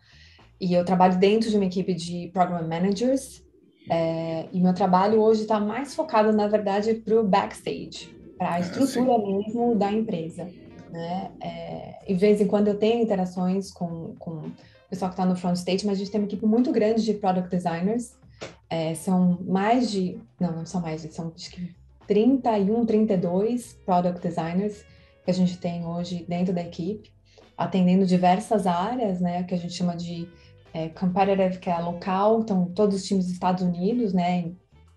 e 0.60 0.74
eu 0.74 0.84
trabalho 0.84 1.18
dentro 1.18 1.50
de 1.50 1.56
uma 1.56 1.64
equipe 1.64 1.94
de 1.94 2.30
Program 2.32 2.66
Managers. 2.68 3.42
É, 3.90 4.46
e 4.52 4.60
meu 4.60 4.74
trabalho 4.74 5.20
hoje 5.20 5.42
está 5.42 5.58
mais 5.58 5.94
focado, 5.94 6.32
na 6.32 6.46
verdade, 6.46 6.94
para 6.94 7.18
o 7.18 7.26
backstage, 7.26 8.14
para 8.38 8.50
a 8.50 8.54
ah, 8.54 8.60
estrutura 8.60 9.18
mesmo 9.18 9.74
da 9.74 9.90
empresa. 9.90 10.48
Né? 10.90 11.30
É, 11.40 11.98
e 12.06 12.14
de 12.14 12.20
vez 12.20 12.40
em 12.40 12.46
quando 12.46 12.68
eu 12.68 12.78
tenho 12.78 13.02
interações 13.02 13.72
com, 13.72 14.14
com 14.18 14.30
o 14.30 14.52
pessoal 14.88 15.10
que 15.10 15.14
está 15.14 15.24
no 15.24 15.34
front 15.34 15.56
stage, 15.56 15.86
mas 15.86 15.96
a 15.96 15.98
gente 15.98 16.10
tem 16.10 16.20
uma 16.20 16.26
equipe 16.26 16.44
muito 16.44 16.70
grande 16.70 17.04
de 17.04 17.14
product 17.14 17.50
designers. 17.50 18.14
É, 18.68 18.94
são 18.94 19.38
mais 19.42 19.90
de, 19.90 20.18
não, 20.38 20.52
não 20.52 20.66
são 20.66 20.80
mais 20.80 21.02
são 21.12 21.32
acho 21.34 21.50
que 21.50 21.74
31, 22.06 22.86
32 22.86 23.72
product 23.84 24.20
designers 24.20 24.84
que 25.24 25.30
a 25.30 25.34
gente 25.34 25.58
tem 25.58 25.86
hoje 25.86 26.24
dentro 26.28 26.52
da 26.52 26.62
equipe, 26.62 27.10
atendendo 27.56 28.06
diversas 28.06 28.66
áreas, 28.66 29.20
né, 29.20 29.42
que 29.42 29.54
a 29.54 29.58
gente 29.58 29.74
chama 29.74 29.96
de 29.96 30.28
é, 30.72 30.88
competitive, 30.88 31.58
que 31.58 31.68
é 31.68 31.78
local, 31.78 32.40
então 32.40 32.66
todos 32.74 32.96
os 32.96 33.04
times 33.04 33.26
dos 33.26 33.34
Estados 33.34 33.62
Unidos, 33.62 34.12
né, 34.12 34.50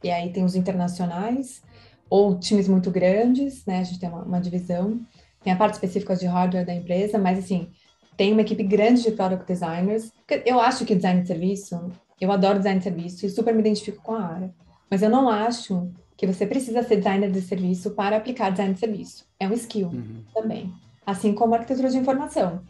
e 0.04 0.10
aí 0.10 0.32
tem 0.32 0.44
os 0.44 0.56
internacionais, 0.56 1.62
ou 2.10 2.40
times 2.40 2.68
muito 2.68 2.90
grandes, 2.90 3.66
né, 3.66 3.80
a 3.80 3.84
gente 3.84 4.00
tem 4.00 4.10
uma, 4.10 4.24
uma 4.24 4.40
divisão, 4.40 5.00
tem 5.44 5.52
a 5.52 5.58
parte 5.58 5.74
específica 5.74 6.16
de 6.16 6.26
hardware 6.26 6.66
da 6.66 6.74
empresa, 6.74 7.18
mas 7.18 7.40
assim, 7.40 7.70
tem 8.16 8.32
uma 8.32 8.42
equipe 8.42 8.64
grande 8.64 9.04
de 9.04 9.12
product 9.12 9.46
designers, 9.46 10.12
eu 10.46 10.60
acho 10.60 10.86
que 10.86 10.96
design 10.96 11.22
de 11.22 11.28
serviço, 11.28 11.92
eu 12.22 12.32
adoro 12.32 12.60
design 12.60 12.78
de 12.78 12.84
serviço 12.84 13.26
e 13.26 13.30
super 13.30 13.54
me 13.54 13.60
identifico 13.60 14.02
com 14.02 14.14
a 14.14 14.24
área, 14.24 14.54
mas 14.90 15.02
eu 15.02 15.10
não 15.10 15.28
acho 15.28 15.92
que 16.18 16.28
você 16.28 16.46
precisa 16.46 16.84
ser 16.84 16.98
designer 16.98 17.32
de 17.32 17.42
serviço 17.42 17.92
para 17.92 18.18
aplicar 18.18 18.50
design 18.50 18.74
de 18.74 18.80
serviço. 18.80 19.26
É 19.40 19.48
um 19.48 19.54
skill 19.54 19.88
uhum. 19.88 20.24
também. 20.34 20.72
Assim 21.06 21.34
como 21.34 21.54
arquitetura 21.54 21.90
de 21.90 21.98
informação. 21.98 22.62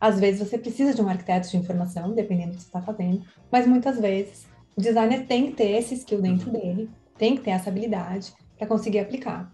Às 0.00 0.18
vezes 0.18 0.40
você 0.40 0.56
precisa 0.56 0.94
de 0.94 1.02
um 1.02 1.08
arquiteto 1.08 1.50
de 1.50 1.56
informação, 1.56 2.14
dependendo 2.14 2.52
do 2.52 2.56
que 2.56 2.62
você 2.62 2.68
está 2.68 2.80
fazendo, 2.80 3.22
mas 3.50 3.66
muitas 3.66 3.98
vezes 4.00 4.46
o 4.76 4.80
designer 4.80 5.26
tem 5.26 5.48
que 5.48 5.52
ter 5.52 5.70
esse 5.72 5.94
skill 5.94 6.22
dentro 6.22 6.50
dele, 6.50 6.88
tem 7.18 7.36
que 7.36 7.42
ter 7.42 7.50
essa 7.50 7.68
habilidade 7.68 8.32
para 8.56 8.66
conseguir 8.66 9.00
aplicar. 9.00 9.52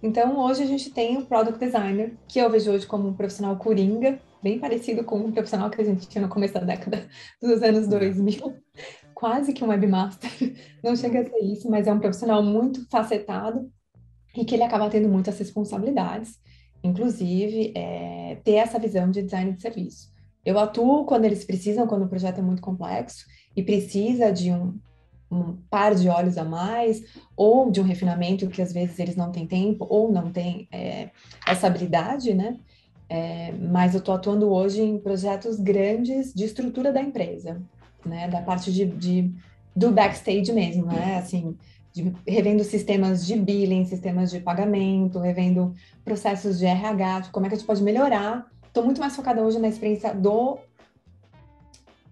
Então, 0.00 0.38
hoje 0.38 0.62
a 0.62 0.66
gente 0.66 0.90
tem 0.90 1.16
o 1.18 1.26
Product 1.26 1.58
Designer, 1.58 2.12
que 2.28 2.38
eu 2.38 2.48
vejo 2.48 2.70
hoje 2.70 2.86
como 2.86 3.08
um 3.08 3.14
profissional 3.14 3.56
coringa, 3.56 4.20
bem 4.40 4.58
parecido 4.58 5.02
com 5.02 5.18
um 5.18 5.32
profissional 5.32 5.68
que 5.68 5.80
a 5.80 5.84
gente 5.84 6.06
tinha 6.06 6.22
no 6.22 6.28
começo 6.28 6.54
da 6.54 6.60
década 6.60 7.08
dos 7.42 7.60
anos 7.62 7.88
2000, 7.88 8.54
quase 9.18 9.52
que 9.52 9.64
um 9.64 9.68
webmaster. 9.68 10.30
Não 10.80 10.94
chega 10.94 11.20
a 11.20 11.24
ser 11.24 11.40
isso, 11.40 11.68
mas 11.68 11.88
é 11.88 11.92
um 11.92 11.98
profissional 11.98 12.40
muito 12.40 12.86
facetado 12.88 13.68
e 14.36 14.44
que 14.44 14.54
ele 14.54 14.62
acaba 14.62 14.88
tendo 14.88 15.08
muitas 15.08 15.36
responsabilidades, 15.36 16.38
inclusive 16.84 17.72
é, 17.74 18.38
ter 18.44 18.52
essa 18.52 18.78
visão 18.78 19.10
de 19.10 19.22
design 19.22 19.52
de 19.52 19.60
serviço. 19.60 20.12
Eu 20.44 20.56
atuo 20.56 21.04
quando 21.04 21.24
eles 21.24 21.44
precisam, 21.44 21.88
quando 21.88 22.04
o 22.04 22.08
projeto 22.08 22.38
é 22.38 22.42
muito 22.42 22.62
complexo 22.62 23.26
e 23.56 23.62
precisa 23.62 24.30
de 24.30 24.52
um, 24.52 24.78
um 25.28 25.56
par 25.68 25.96
de 25.96 26.08
olhos 26.08 26.38
a 26.38 26.44
mais, 26.44 27.02
ou 27.36 27.72
de 27.72 27.80
um 27.80 27.84
refinamento 27.84 28.46
que 28.46 28.62
às 28.62 28.72
vezes 28.72 29.00
eles 29.00 29.16
não 29.16 29.32
têm 29.32 29.48
tempo 29.48 29.84
ou 29.90 30.12
não 30.12 30.30
têm 30.30 30.68
é, 30.70 31.10
essa 31.44 31.66
habilidade, 31.66 32.32
né? 32.34 32.56
É, 33.08 33.50
mas 33.52 33.94
eu 33.94 33.98
estou 33.98 34.14
atuando 34.14 34.48
hoje 34.52 34.80
em 34.80 34.96
projetos 34.96 35.58
grandes 35.58 36.32
de 36.32 36.44
estrutura 36.44 36.92
da 36.92 37.02
empresa, 37.02 37.60
né? 38.04 38.28
Da 38.28 38.40
parte 38.40 38.72
de, 38.72 38.86
de 38.86 39.32
do 39.74 39.90
backstage 39.92 40.52
mesmo, 40.52 40.86
né? 40.86 41.18
Assim, 41.18 41.56
de, 41.92 42.12
revendo 42.26 42.64
sistemas 42.64 43.26
de 43.26 43.36
billing, 43.36 43.84
sistemas 43.84 44.30
de 44.30 44.40
pagamento, 44.40 45.18
revendo 45.18 45.74
processos 46.04 46.58
de 46.58 46.66
RH, 46.66 47.20
de 47.20 47.30
como 47.30 47.46
é 47.46 47.48
que 47.48 47.54
a 47.54 47.58
gente 47.58 47.66
pode 47.66 47.82
melhorar. 47.82 48.46
Estou 48.66 48.84
muito 48.84 49.00
mais 49.00 49.14
focada 49.14 49.42
hoje 49.42 49.58
na 49.58 49.68
experiência 49.68 50.14
do 50.14 50.58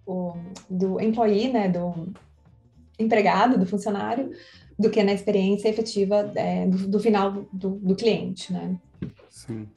o, 0.06 0.34
do 0.70 1.00
employee, 1.00 1.52
né? 1.52 1.68
Do 1.68 2.12
empregado, 2.98 3.58
do 3.58 3.66
funcionário, 3.66 4.30
do 4.78 4.90
que 4.90 5.02
na 5.02 5.12
experiência 5.12 5.68
efetiva 5.68 6.30
é, 6.34 6.66
do, 6.66 6.88
do, 6.88 7.00
final 7.00 7.46
do, 7.52 7.70
do, 7.70 7.94
cliente, 7.94 8.52
né? 8.52 8.78
Sim. 9.28 9.68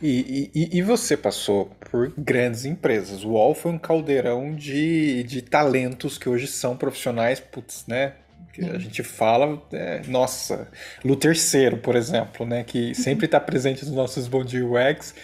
E, 0.00 0.50
e, 0.54 0.78
e, 0.78 0.82
você 0.82 1.16
passou 1.16 1.66
por 1.90 2.12
grandes 2.16 2.64
empresas. 2.64 3.24
O 3.24 3.30
UOL 3.30 3.54
foi 3.54 3.72
um 3.72 3.78
caldeirão 3.78 4.54
de, 4.54 5.24
de 5.24 5.42
talentos 5.42 6.16
que 6.16 6.28
hoje 6.28 6.46
são 6.46 6.76
profissionais, 6.76 7.40
putz, 7.40 7.84
né? 7.88 8.14
Que 8.52 8.64
a 8.64 8.78
gente 8.78 9.02
fala, 9.02 9.60
é, 9.72 10.02
nossa, 10.06 10.68
Luther 11.04 11.32
Terceiro, 11.32 11.78
por 11.78 11.96
exemplo, 11.96 12.46
né? 12.46 12.62
Que 12.62 12.94
sempre 12.94 13.26
está 13.26 13.40
presente 13.40 13.84
nos 13.84 13.94
nossos 13.94 14.28
Bom 14.28 14.44
Dia 14.44 14.64
UX, 14.64 15.14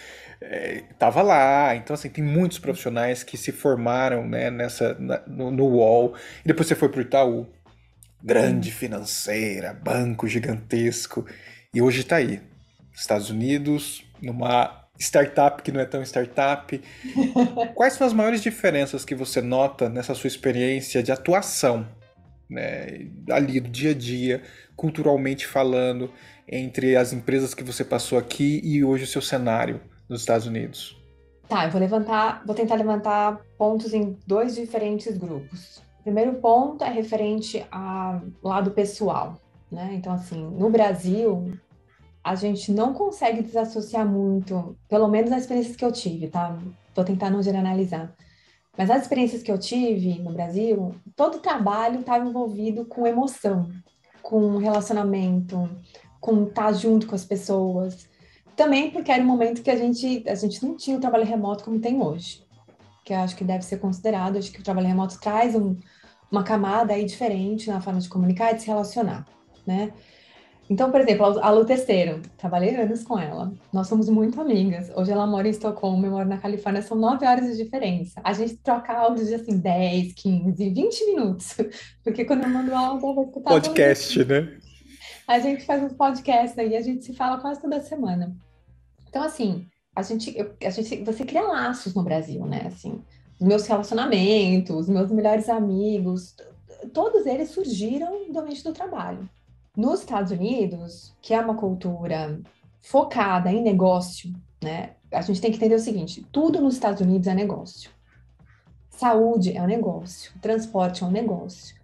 é, 0.41 0.83
tava 0.99 1.21
lá. 1.21 1.75
Então, 1.75 1.93
assim, 1.93 2.09
tem 2.09 2.23
muitos 2.23 2.59
profissionais 2.59 3.23
que 3.23 3.37
se 3.37 3.51
formaram 3.51 4.27
né, 4.27 4.51
nessa, 4.51 4.93
na, 4.99 5.21
no, 5.25 5.51
no 5.51 5.65
UOL. 5.67 6.15
E 6.43 6.47
depois 6.47 6.67
você 6.67 6.75
foi 6.75 6.89
para 6.89 6.99
o 6.99 7.01
Itaú. 7.01 7.47
Grande 8.23 8.71
financeira, 8.71 9.73
banco 9.73 10.27
gigantesco. 10.27 11.25
E 11.73 11.81
hoje 11.81 12.01
está 12.01 12.17
aí. 12.17 12.41
Estados 12.93 13.29
Unidos, 13.29 14.04
numa 14.21 14.85
startup 14.99 15.61
que 15.61 15.71
não 15.71 15.79
é 15.79 15.85
tão 15.85 16.01
startup. 16.03 16.81
Quais 17.75 17.93
são 17.93 18.07
as 18.07 18.13
maiores 18.13 18.41
diferenças 18.41 19.03
que 19.03 19.15
você 19.15 19.41
nota 19.41 19.89
nessa 19.89 20.13
sua 20.13 20.27
experiência 20.27 21.03
de 21.03 21.11
atuação, 21.11 21.87
né, 22.49 23.07
ali 23.29 23.59
do 23.59 23.69
dia 23.69 23.91
a 23.91 23.93
dia, 23.93 24.41
culturalmente 24.75 25.45
falando, 25.45 26.11
entre 26.47 26.95
as 26.95 27.11
empresas 27.11 27.53
que 27.53 27.63
você 27.63 27.83
passou 27.83 28.17
aqui 28.17 28.61
e 28.63 28.83
hoje 28.83 29.03
o 29.03 29.07
seu 29.07 29.21
cenário? 29.21 29.81
nos 30.09 30.21
Estados 30.21 30.47
Unidos? 30.47 30.97
Tá, 31.47 31.65
eu 31.65 31.71
vou 31.71 31.79
levantar, 31.79 32.43
vou 32.45 32.55
tentar 32.55 32.75
levantar 32.75 33.39
pontos 33.57 33.93
em 33.93 34.17
dois 34.25 34.55
diferentes 34.55 35.15
grupos. 35.17 35.77
O 35.99 36.03
primeiro 36.03 36.35
ponto 36.35 36.83
é 36.83 36.89
referente 36.89 37.65
ao 37.71 38.21
lado 38.43 38.71
pessoal, 38.71 39.39
né? 39.71 39.91
Então, 39.93 40.13
assim, 40.13 40.43
no 40.43 40.69
Brasil, 40.69 41.51
a 42.25 42.33
gente 42.33 42.71
não 42.71 42.91
consegue 42.91 43.43
desassociar 43.43 44.03
muito, 44.03 44.75
pelo 44.89 45.07
menos 45.07 45.31
as 45.31 45.41
experiências 45.41 45.75
que 45.75 45.85
eu 45.85 45.91
tive, 45.91 46.27
tá? 46.27 46.57
Vou 46.95 47.05
tentar 47.05 47.29
não 47.29 47.43
generalizar. 47.43 48.15
Mas 48.75 48.89
as 48.89 49.03
experiências 49.03 49.43
que 49.43 49.51
eu 49.51 49.59
tive 49.59 50.17
no 50.23 50.33
Brasil, 50.33 50.95
todo 51.15 51.37
trabalho 51.37 51.99
estava 51.99 52.25
envolvido 52.25 52.83
com 52.83 53.05
emoção, 53.05 53.69
com 54.23 54.57
relacionamento, 54.57 55.69
com 56.19 56.45
estar 56.45 56.73
junto 56.73 57.05
com 57.05 57.13
as 57.13 57.23
pessoas. 57.23 58.09
Também 58.55 58.89
porque 58.89 59.11
era 59.11 59.21
um 59.21 59.27
momento 59.27 59.61
que 59.61 59.69
a 59.69 59.75
gente, 59.75 60.27
a 60.27 60.33
gente 60.33 60.65
não 60.65 60.75
tinha 60.75 60.97
o 60.97 60.99
trabalho 60.99 61.25
remoto 61.25 61.63
como 61.63 61.79
tem 61.79 62.01
hoje, 62.01 62.43
que 63.03 63.13
eu 63.13 63.17
acho 63.17 63.35
que 63.35 63.43
deve 63.43 63.63
ser 63.63 63.77
considerado. 63.77 64.39
Acho 64.39 64.51
que 64.51 64.61
o 64.61 64.63
trabalho 64.63 64.87
remoto 64.87 65.19
traz 65.19 65.53
um, 65.53 65.75
uma 66.31 66.43
camada 66.43 66.91
aí 66.91 67.05
diferente 67.05 67.69
na 67.69 67.81
forma 67.81 67.99
de 67.99 68.09
comunicar 68.09 68.51
e 68.51 68.55
de 68.55 68.61
se 68.63 68.67
relacionar, 68.67 69.27
né? 69.63 69.93
Então, 70.69 70.89
por 70.89 70.99
exemplo, 70.99 71.25
a 71.25 71.49
Lu 71.51 71.63
Testeiro, 71.63 72.21
trabalhei 72.37 72.75
anos 72.75 73.03
com 73.03 73.19
ela. 73.19 73.53
Nós 73.71 73.87
somos 73.87 74.09
muito 74.09 74.41
amigas. 74.41 74.91
Hoje 74.95 75.11
ela 75.11 75.27
mora 75.27 75.47
em 75.47 75.51
Estocolmo, 75.51 76.05
eu 76.05 76.11
moro 76.11 76.27
na 76.27 76.39
Califórnia, 76.39 76.81
são 76.81 76.97
nove 76.97 77.25
horas 77.25 77.45
de 77.45 77.63
diferença. 77.63 78.19
A 78.23 78.33
gente 78.33 78.57
troca 78.57 78.91
áudios 78.93 79.27
de 79.27 79.35
assim 79.35 79.57
10, 79.57 80.13
15, 80.13 80.69
20 80.69 81.05
minutos. 81.05 81.55
Porque 82.03 82.25
quando 82.25 82.43
eu 82.43 82.49
mando 82.49 82.73
áudio, 82.73 83.09
eu 83.09 83.13
vou 83.13 83.25
escutar. 83.25 83.49
Podcast, 83.51 84.25
né? 84.25 84.57
A 85.27 85.39
gente 85.39 85.63
faz 85.65 85.83
um 85.83 85.95
podcast 85.95 86.59
aí, 86.59 86.75
a 86.75 86.81
gente 86.81 87.05
se 87.05 87.13
fala 87.13 87.39
quase 87.39 87.61
toda 87.61 87.79
semana. 87.81 88.35
Então, 89.07 89.21
assim, 89.21 89.67
a 89.95 90.01
gente, 90.01 90.35
eu, 90.37 90.55
a 90.63 90.69
gente, 90.71 91.03
você 91.03 91.23
cria 91.23 91.41
laços 91.41 91.93
no 91.93 92.03
Brasil, 92.03 92.43
né? 92.45 92.63
Assim, 92.65 93.03
os 93.39 93.47
meus 93.47 93.67
relacionamentos, 93.67 94.89
meus 94.89 95.11
melhores 95.11 95.47
amigos, 95.47 96.35
todos 96.91 97.25
eles 97.25 97.49
surgiram 97.49 98.31
do 98.31 98.39
ambiente 98.39 98.63
do 98.63 98.73
trabalho. 98.73 99.29
Nos 99.75 100.01
Estados 100.01 100.31
Unidos, 100.31 101.15
que 101.21 101.33
é 101.33 101.39
uma 101.39 101.55
cultura 101.55 102.39
focada 102.81 103.51
em 103.51 103.61
negócio, 103.61 104.33
né? 104.63 104.91
A 105.11 105.21
gente 105.21 105.41
tem 105.41 105.51
que 105.51 105.57
entender 105.57 105.75
o 105.75 105.79
seguinte: 105.79 106.25
tudo 106.31 106.61
nos 106.61 106.75
Estados 106.75 107.01
Unidos 107.01 107.27
é 107.27 107.33
negócio. 107.33 107.89
Saúde 108.89 109.55
é 109.55 109.61
um 109.61 109.67
negócio, 109.67 110.31
transporte 110.41 111.03
é 111.03 111.05
um 111.05 111.11
negócio. 111.11 111.75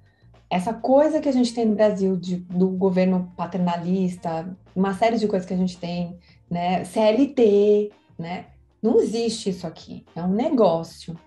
Essa 0.50 0.74
coisa 0.74 1.22
que 1.22 1.30
a 1.30 1.32
gente 1.32 1.54
tem 1.54 1.66
no 1.66 1.76
Brasil 1.76 2.16
de, 2.18 2.38
do 2.38 2.70
governo 2.70 3.32
paternalista, 3.38 4.56
uma 4.76 4.94
série 4.94 5.18
de 5.18 5.28
coisas 5.28 5.48
que 5.48 5.54
a 5.54 5.58
gente 5.58 5.78
tem 5.78 6.20
né? 6.52 6.84
CLT, 6.84 7.94
né? 8.20 8.48
Não 8.82 9.00
existe 9.00 9.50
isso 9.50 9.66
aqui. 9.66 10.06
É 10.14 10.22
um 10.22 10.28
negócio. 10.28 11.18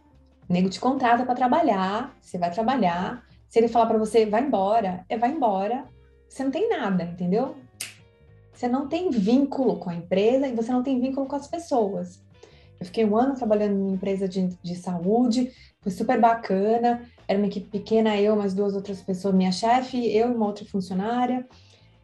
O 0.47 0.52
nego 0.52 0.68
te 0.68 0.78
contrata 0.78 1.25
para 1.25 1.35
trabalhar, 1.35 2.14
você 2.21 2.37
vai 2.37 2.50
trabalhar. 2.50 3.25
Se 3.49 3.59
ele 3.59 3.68
falar 3.68 3.87
para 3.87 3.97
você, 3.97 4.26
vai 4.26 4.44
embora, 4.44 5.02
é 5.09 5.16
vai 5.16 5.30
embora. 5.30 5.87
Você 6.35 6.43
não 6.43 6.50
tem 6.50 6.69
nada, 6.69 7.05
entendeu? 7.05 7.55
Você 8.53 8.67
não 8.67 8.88
tem 8.88 9.09
vínculo 9.09 9.76
com 9.76 9.88
a 9.88 9.95
empresa 9.95 10.49
e 10.49 10.53
você 10.53 10.73
não 10.73 10.83
tem 10.83 11.00
vínculo 11.00 11.26
com 11.26 11.37
as 11.37 11.47
pessoas. 11.47 12.21
Eu 12.81 12.87
fiquei 12.87 13.05
um 13.05 13.17
ano 13.17 13.37
trabalhando 13.37 13.79
em 13.79 13.95
empresa 13.95 14.26
de, 14.26 14.49
de 14.61 14.75
saúde, 14.75 15.53
foi 15.81 15.93
super 15.93 16.21
bacana. 16.21 17.09
Era 17.29 17.38
uma 17.38 17.47
equipe 17.47 17.69
pequena, 17.71 18.21
eu, 18.21 18.35
mais 18.35 18.53
duas 18.53 18.75
outras 18.75 19.00
pessoas, 19.00 19.33
minha 19.33 19.53
chefe, 19.53 20.12
eu 20.12 20.29
e 20.29 20.35
uma 20.35 20.47
outra 20.47 20.64
funcionária. 20.64 21.47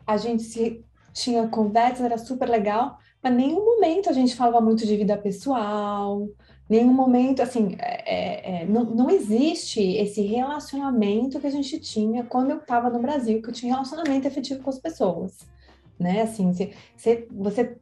A 0.07 0.17
gente 0.17 0.45
se, 0.45 0.85
tinha 1.13 1.49
conversas, 1.49 2.05
era 2.05 2.17
super 2.17 2.49
legal, 2.49 2.99
mas 3.21 3.35
nenhum 3.35 3.65
momento 3.65 4.09
a 4.09 4.13
gente 4.13 4.37
falava 4.37 4.61
muito 4.61 4.87
de 4.87 4.97
vida 4.97 5.19
pessoal, 5.19 6.29
nenhum 6.71 6.95
momento, 6.95 7.43
assim, 7.43 7.77
é, 7.81 8.05
é, 8.07 8.63
é, 8.63 8.65
não, 8.65 8.85
não 8.85 9.11
existe 9.11 9.81
esse 9.81 10.23
relacionamento 10.23 11.41
que 11.41 11.47
a 11.49 11.51
gente 11.51 11.81
tinha 11.81 12.23
quando 12.23 12.53
eu 12.53 12.59
estava 12.59 12.89
no 12.89 13.01
Brasil, 13.01 13.43
que 13.43 13.49
eu 13.49 13.53
tinha 13.53 13.75
relacionamento 13.75 14.29
efetivo 14.29 14.63
com 14.63 14.71
as 14.71 14.79
pessoas, 14.79 15.39
né? 15.99 16.23
Assim, 16.23 16.53
você, 16.53 17.27
você 17.29 17.77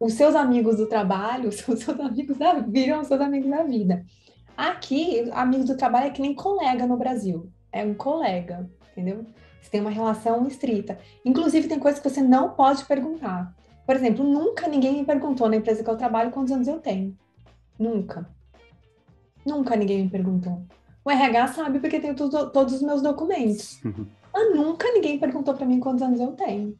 os 0.00 0.14
seus 0.14 0.34
amigos 0.34 0.76
do 0.76 0.88
trabalho 0.88 1.50
são 1.54 1.76
seus 1.76 2.00
amigos 2.00 2.36
da 2.36 2.54
viram 2.54 3.04
seus 3.04 3.20
amigos 3.20 3.48
da 3.48 3.62
vida. 3.62 4.04
Aqui, 4.56 5.30
amigos 5.32 5.66
do 5.66 5.76
trabalho 5.76 6.08
é 6.08 6.10
que 6.10 6.20
nem 6.20 6.34
colega 6.34 6.86
no 6.86 6.96
Brasil, 6.96 7.48
é 7.72 7.84
um 7.84 7.94
colega, 7.94 8.68
entendeu? 8.90 9.24
Você 9.60 9.70
tem 9.70 9.80
uma 9.80 9.90
relação 9.90 10.46
estrita. 10.46 10.98
Inclusive, 11.24 11.68
tem 11.68 11.78
coisas 11.78 12.00
que 12.00 12.08
você 12.08 12.20
não 12.20 12.50
pode 12.50 12.84
perguntar. 12.84 13.54
Por 13.86 13.96
exemplo, 13.96 14.24
nunca 14.24 14.68
ninguém 14.68 14.94
me 14.94 15.04
perguntou 15.04 15.48
na 15.48 15.56
empresa 15.56 15.82
que 15.82 15.90
eu 15.90 15.96
trabalho 15.96 16.30
quantos 16.30 16.52
anos 16.52 16.68
eu 16.68 16.80
tenho. 16.80 17.16
Nunca. 17.78 18.28
Nunca 19.44 19.76
ninguém 19.76 20.04
me 20.04 20.10
perguntou. 20.10 20.62
O 21.04 21.10
RH 21.10 21.48
sabe 21.48 21.78
porque 21.80 22.00
tem 22.00 22.14
tudo, 22.14 22.50
todos 22.50 22.74
os 22.74 22.82
meus 22.82 23.02
documentos. 23.02 23.82
Uhum. 23.84 24.06
Mas 24.32 24.54
nunca 24.54 24.90
ninguém 24.92 25.18
perguntou 25.18 25.54
para 25.54 25.66
mim 25.66 25.78
quantos 25.78 26.02
anos 26.02 26.20
eu 26.20 26.32
tenho. 26.32 26.76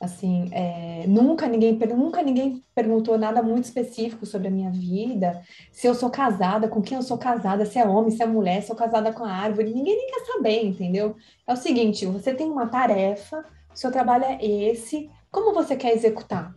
Assim, 0.00 0.48
é, 0.50 1.04
nunca 1.06 1.46
ninguém 1.46 1.78
nunca 1.94 2.22
ninguém 2.22 2.64
perguntou 2.74 3.18
nada 3.18 3.42
muito 3.42 3.64
específico 3.64 4.24
sobre 4.24 4.48
a 4.48 4.50
minha 4.50 4.70
vida, 4.70 5.42
se 5.70 5.86
eu 5.86 5.94
sou 5.94 6.08
casada, 6.08 6.68
com 6.68 6.80
quem 6.80 6.96
eu 6.96 7.02
sou 7.02 7.18
casada, 7.18 7.66
se 7.66 7.78
é 7.78 7.86
homem, 7.86 8.10
se 8.10 8.22
é 8.22 8.26
mulher, 8.26 8.62
se 8.62 8.72
eu 8.72 8.76
casada 8.76 9.12
com 9.12 9.24
a 9.24 9.30
árvore, 9.30 9.74
ninguém 9.74 9.94
nem 9.94 10.06
quer 10.06 10.24
saber, 10.24 10.64
entendeu? 10.64 11.16
É 11.46 11.52
o 11.52 11.56
seguinte, 11.56 12.06
você 12.06 12.32
tem 12.32 12.48
uma 12.48 12.66
tarefa, 12.66 13.44
seu 13.74 13.92
trabalho 13.92 14.24
é 14.24 14.42
esse, 14.42 15.10
como 15.30 15.52
você 15.52 15.76
quer 15.76 15.92
executar, 15.92 16.54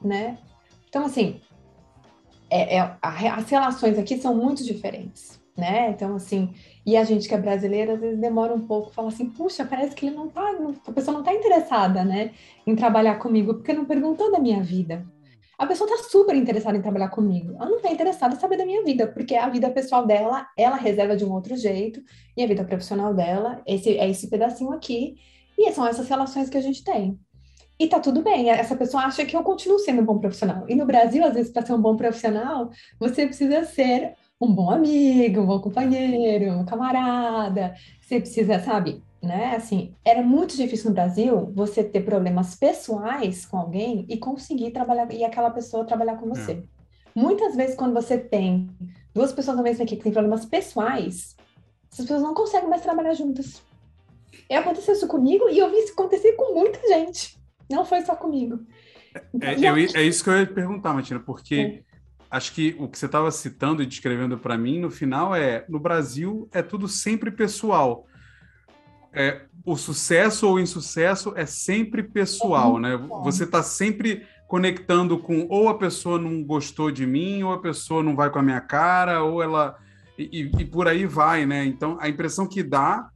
né? 0.00 0.38
Então, 0.88 1.04
assim, 1.04 1.40
é, 2.54 2.76
é, 2.76 2.98
as 3.02 3.50
relações 3.50 3.98
aqui 3.98 4.16
são 4.16 4.36
muito 4.36 4.62
diferentes, 4.62 5.40
né? 5.56 5.90
Então, 5.90 6.14
assim, 6.14 6.54
e 6.86 6.96
a 6.96 7.02
gente 7.02 7.26
que 7.26 7.34
é 7.34 7.38
brasileira, 7.38 7.94
às 7.94 8.00
vezes 8.00 8.20
demora 8.20 8.54
um 8.54 8.64
pouco, 8.64 8.92
fala 8.92 9.08
assim, 9.08 9.28
puxa, 9.28 9.64
parece 9.64 9.94
que 9.96 10.06
ele 10.06 10.14
não 10.14 10.28
tá, 10.28 10.54
a 10.86 10.92
pessoa 10.92 11.16
não 11.16 11.24
tá 11.24 11.34
interessada, 11.34 12.04
né, 12.04 12.30
em 12.64 12.76
trabalhar 12.76 13.16
comigo, 13.16 13.54
porque 13.54 13.72
não 13.72 13.84
perguntou 13.84 14.30
da 14.30 14.38
minha 14.38 14.62
vida. 14.62 15.04
A 15.58 15.66
pessoa 15.66 15.88
tá 15.88 15.96
super 16.04 16.34
interessada 16.36 16.76
em 16.76 16.82
trabalhar 16.82 17.08
comigo. 17.08 17.54
Ela 17.56 17.70
não 17.70 17.80
tá 17.80 17.90
interessada 17.90 18.34
em 18.34 18.38
saber 18.38 18.56
da 18.56 18.66
minha 18.66 18.84
vida, 18.84 19.06
porque 19.06 19.34
a 19.34 19.48
vida 19.48 19.70
pessoal 19.70 20.06
dela, 20.06 20.46
ela 20.56 20.76
reserva 20.76 21.16
de 21.16 21.24
um 21.24 21.32
outro 21.32 21.56
jeito, 21.56 22.00
e 22.36 22.42
a 22.42 22.46
vida 22.46 22.64
profissional 22.64 23.12
dela, 23.14 23.62
esse, 23.66 23.98
é 23.98 24.08
esse 24.08 24.28
pedacinho 24.28 24.72
aqui, 24.72 25.16
e 25.58 25.72
são 25.72 25.86
essas 25.86 26.08
relações 26.08 26.48
que 26.48 26.56
a 26.56 26.60
gente 26.60 26.84
tem. 26.84 27.18
E 27.78 27.88
tá 27.88 27.98
tudo 27.98 28.22
bem, 28.22 28.50
essa 28.50 28.76
pessoa 28.76 29.04
acha 29.04 29.26
que 29.26 29.36
eu 29.36 29.42
continuo 29.42 29.78
sendo 29.80 30.00
um 30.00 30.04
bom 30.04 30.18
profissional. 30.18 30.64
E 30.68 30.74
no 30.76 30.86
Brasil, 30.86 31.24
às 31.24 31.34
vezes, 31.34 31.50
para 31.50 31.66
ser 31.66 31.72
um 31.72 31.80
bom 31.80 31.96
profissional, 31.96 32.70
você 33.00 33.26
precisa 33.26 33.64
ser 33.64 34.14
um 34.40 34.52
bom 34.52 34.70
amigo, 34.70 35.40
um 35.40 35.46
bom 35.46 35.60
companheiro, 35.60 36.52
um 36.52 36.64
camarada. 36.64 37.74
Você 38.00 38.20
precisa, 38.20 38.60
sabe, 38.60 39.02
né? 39.20 39.56
Assim, 39.56 39.92
era 40.04 40.22
muito 40.22 40.56
difícil 40.56 40.90
no 40.90 40.94
Brasil 40.94 41.50
você 41.52 41.82
ter 41.82 42.02
problemas 42.02 42.54
pessoais 42.54 43.44
com 43.44 43.58
alguém 43.58 44.06
e 44.08 44.16
conseguir 44.18 44.70
trabalhar 44.70 45.10
e 45.12 45.24
aquela 45.24 45.50
pessoa 45.50 45.84
trabalhar 45.84 46.16
com 46.16 46.28
você. 46.28 46.52
É. 46.52 46.62
Muitas 47.14 47.56
vezes, 47.56 47.74
quando 47.74 47.94
você 47.94 48.18
tem 48.18 48.70
duas 49.12 49.32
pessoas 49.32 49.56
na 49.56 49.62
mesma 49.62 49.82
equipe 49.82 49.98
que 49.98 50.04
têm 50.04 50.12
problemas 50.12 50.44
pessoais, 50.44 51.36
essas 51.90 52.04
pessoas 52.04 52.22
não 52.22 52.34
conseguem 52.34 52.68
mais 52.68 52.82
trabalhar 52.82 53.14
juntas. 53.14 53.62
E 54.48 54.54
aconteceu 54.54 54.94
isso 54.94 55.08
comigo 55.08 55.48
e 55.48 55.58
eu 55.58 55.70
vi 55.70 55.78
isso 55.78 55.92
acontecer 55.92 56.32
com 56.32 56.54
muita 56.54 56.80
gente. 56.88 57.36
Não 57.70 57.84
foi 57.84 58.02
só 58.02 58.14
comigo. 58.14 58.60
Então, 59.32 59.48
é, 59.48 59.54
eu, 59.58 59.76
é, 59.76 60.02
isso 60.02 60.24
que 60.24 60.30
eu 60.30 60.40
ia 60.40 60.46
perguntar, 60.46 60.92
Martina, 60.92 61.20
porque 61.20 61.54
é. 61.54 61.82
acho 62.30 62.52
que 62.52 62.74
o 62.78 62.88
que 62.88 62.98
você 62.98 63.06
estava 63.06 63.30
citando 63.30 63.82
e 63.82 63.86
descrevendo 63.86 64.36
para 64.38 64.58
mim, 64.58 64.80
no 64.80 64.90
final, 64.90 65.34
é 65.34 65.64
no 65.68 65.78
Brasil 65.78 66.48
é 66.52 66.62
tudo 66.62 66.88
sempre 66.88 67.30
pessoal. 67.30 68.06
É, 69.12 69.42
o 69.64 69.76
sucesso 69.76 70.48
ou 70.48 70.54
o 70.54 70.60
insucesso 70.60 71.32
é 71.36 71.46
sempre 71.46 72.02
pessoal, 72.02 72.76
é 72.78 72.80
né? 72.80 72.96
Você 73.22 73.44
está 73.44 73.62
sempre 73.62 74.26
conectando 74.48 75.18
com 75.18 75.46
ou 75.48 75.68
a 75.68 75.78
pessoa 75.78 76.18
não 76.18 76.42
gostou 76.42 76.90
de 76.90 77.06
mim, 77.06 77.42
ou 77.42 77.52
a 77.52 77.60
pessoa 77.60 78.02
não 78.02 78.16
vai 78.16 78.30
com 78.30 78.38
a 78.38 78.42
minha 78.42 78.60
cara, 78.60 79.22
ou 79.22 79.42
ela. 79.42 79.78
E, 80.18 80.50
e, 80.58 80.64
por 80.64 80.86
aí 80.86 81.06
vai, 81.06 81.46
né? 81.46 81.64
Então 81.64 81.96
a 82.00 82.08
impressão 82.08 82.46
que 82.46 82.62
dá 82.62 83.08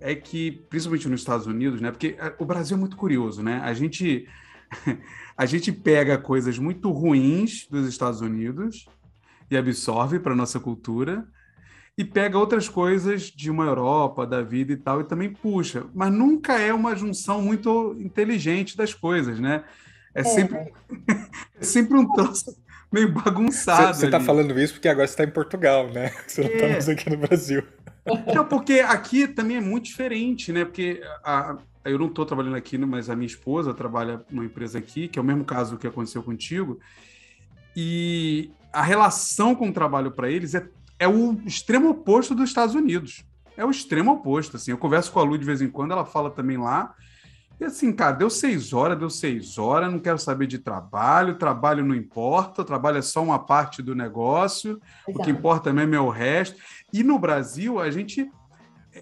é 0.00 0.14
que, 0.14 0.50
principalmente 0.68 1.08
nos 1.08 1.20
Estados 1.20 1.46
Unidos, 1.46 1.80
né? 1.80 1.90
Porque 1.90 2.16
é, 2.18 2.34
o 2.38 2.44
Brasil 2.44 2.76
é 2.76 2.80
muito 2.80 2.96
curioso, 2.96 3.42
né? 3.42 3.60
A 3.62 3.72
gente, 3.72 4.28
a 5.36 5.46
gente 5.46 5.72
pega 5.72 6.18
coisas 6.18 6.58
muito 6.58 6.90
ruins 6.90 7.66
dos 7.70 7.88
Estados 7.88 8.20
Unidos 8.20 8.86
e 9.50 9.56
absorve 9.56 10.18
para 10.18 10.34
nossa 10.34 10.58
cultura 10.58 11.26
e 11.96 12.04
pega 12.04 12.38
outras 12.38 12.68
coisas 12.68 13.22
de 13.22 13.50
uma 13.50 13.66
Europa, 13.66 14.26
da 14.26 14.42
vida 14.42 14.72
e 14.72 14.76
tal, 14.76 15.00
e 15.00 15.04
também 15.04 15.32
puxa. 15.32 15.86
Mas 15.94 16.12
nunca 16.12 16.58
é 16.58 16.72
uma 16.74 16.96
junção 16.96 17.40
muito 17.40 17.94
inteligente 17.98 18.76
das 18.76 18.92
coisas, 18.92 19.38
né? 19.38 19.64
É, 20.14 20.20
é. 20.20 20.24
sempre, 20.24 20.58
é 21.60 21.62
sempre 21.62 21.96
um 21.96 22.12
troço 22.12 22.56
meio 22.92 23.12
bagunçado. 23.12 23.96
Você 23.96 24.06
está 24.06 24.20
falando 24.20 24.58
isso 24.58 24.74
porque 24.74 24.88
agora 24.88 25.06
você 25.06 25.12
está 25.12 25.24
em 25.24 25.30
Portugal, 25.30 25.90
né? 25.90 26.12
Você 26.26 26.42
não 26.42 26.50
está 26.50 26.66
é. 26.66 26.72
mais 26.72 26.88
aqui 26.88 27.10
no 27.10 27.16
Brasil. 27.16 27.64
Não, 28.34 28.44
porque 28.46 28.80
aqui 28.80 29.26
também 29.26 29.56
é 29.56 29.60
muito 29.60 29.86
diferente, 29.86 30.52
né? 30.52 30.64
Porque 30.64 31.00
a, 31.24 31.56
eu 31.84 31.98
não 31.98 32.06
estou 32.06 32.26
trabalhando 32.26 32.56
aqui, 32.56 32.76
mas 32.78 33.08
a 33.08 33.16
minha 33.16 33.26
esposa 33.26 33.72
trabalha 33.72 34.24
numa 34.30 34.44
empresa 34.44 34.78
aqui, 34.78 35.08
que 35.08 35.18
é 35.18 35.22
o 35.22 35.24
mesmo 35.24 35.44
caso 35.44 35.78
que 35.78 35.86
aconteceu 35.86 36.22
contigo. 36.22 36.78
E 37.76 38.50
a 38.72 38.82
relação 38.82 39.54
com 39.54 39.68
o 39.68 39.72
trabalho 39.72 40.10
para 40.10 40.30
eles 40.30 40.54
é, 40.54 40.68
é 40.98 41.08
o 41.08 41.34
extremo 41.46 41.90
oposto 41.90 42.34
dos 42.34 42.48
Estados 42.48 42.74
Unidos. 42.74 43.24
É 43.56 43.64
o 43.64 43.70
extremo 43.70 44.12
oposto. 44.12 44.56
Assim, 44.56 44.70
eu 44.70 44.78
converso 44.78 45.12
com 45.12 45.20
a 45.20 45.22
Lu 45.22 45.38
de 45.38 45.44
vez 45.44 45.62
em 45.62 45.68
quando, 45.68 45.92
ela 45.92 46.04
fala 46.04 46.30
também 46.30 46.56
lá. 46.56 46.94
E 47.60 47.64
assim, 47.64 47.92
cara, 47.92 48.12
deu 48.12 48.28
seis 48.28 48.72
horas, 48.72 48.98
deu 48.98 49.08
seis 49.08 49.58
horas, 49.58 49.90
não 49.90 49.98
quero 49.98 50.18
saber 50.18 50.46
de 50.46 50.58
trabalho, 50.58 51.36
trabalho 51.36 51.84
não 51.84 51.94
importa, 51.94 52.64
trabalho 52.64 52.98
é 52.98 53.02
só 53.02 53.22
uma 53.22 53.38
parte 53.38 53.80
do 53.80 53.94
negócio, 53.94 54.80
Exato. 55.06 55.20
o 55.20 55.24
que 55.24 55.30
importa 55.30 55.72
mesmo 55.72 55.94
é 55.94 56.00
o 56.00 56.08
resto. 56.08 56.60
E 56.92 57.02
no 57.04 57.18
Brasil, 57.18 57.80
a 57.80 57.90
gente 57.90 58.28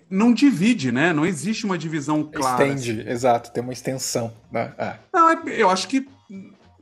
não 0.08 0.32
divide, 0.32 0.92
né? 0.92 1.12
Não 1.12 1.26
existe 1.26 1.64
uma 1.64 1.78
divisão 1.78 2.24
clara. 2.24 2.66
Estende, 2.66 3.08
exato, 3.08 3.52
tem 3.52 3.62
uma 3.62 3.72
extensão. 3.72 4.32
Né? 4.50 4.72
É. 4.78 4.96
Não, 5.12 5.30
é, 5.30 5.42
eu 5.46 5.70
acho 5.70 5.88
que 5.88 6.06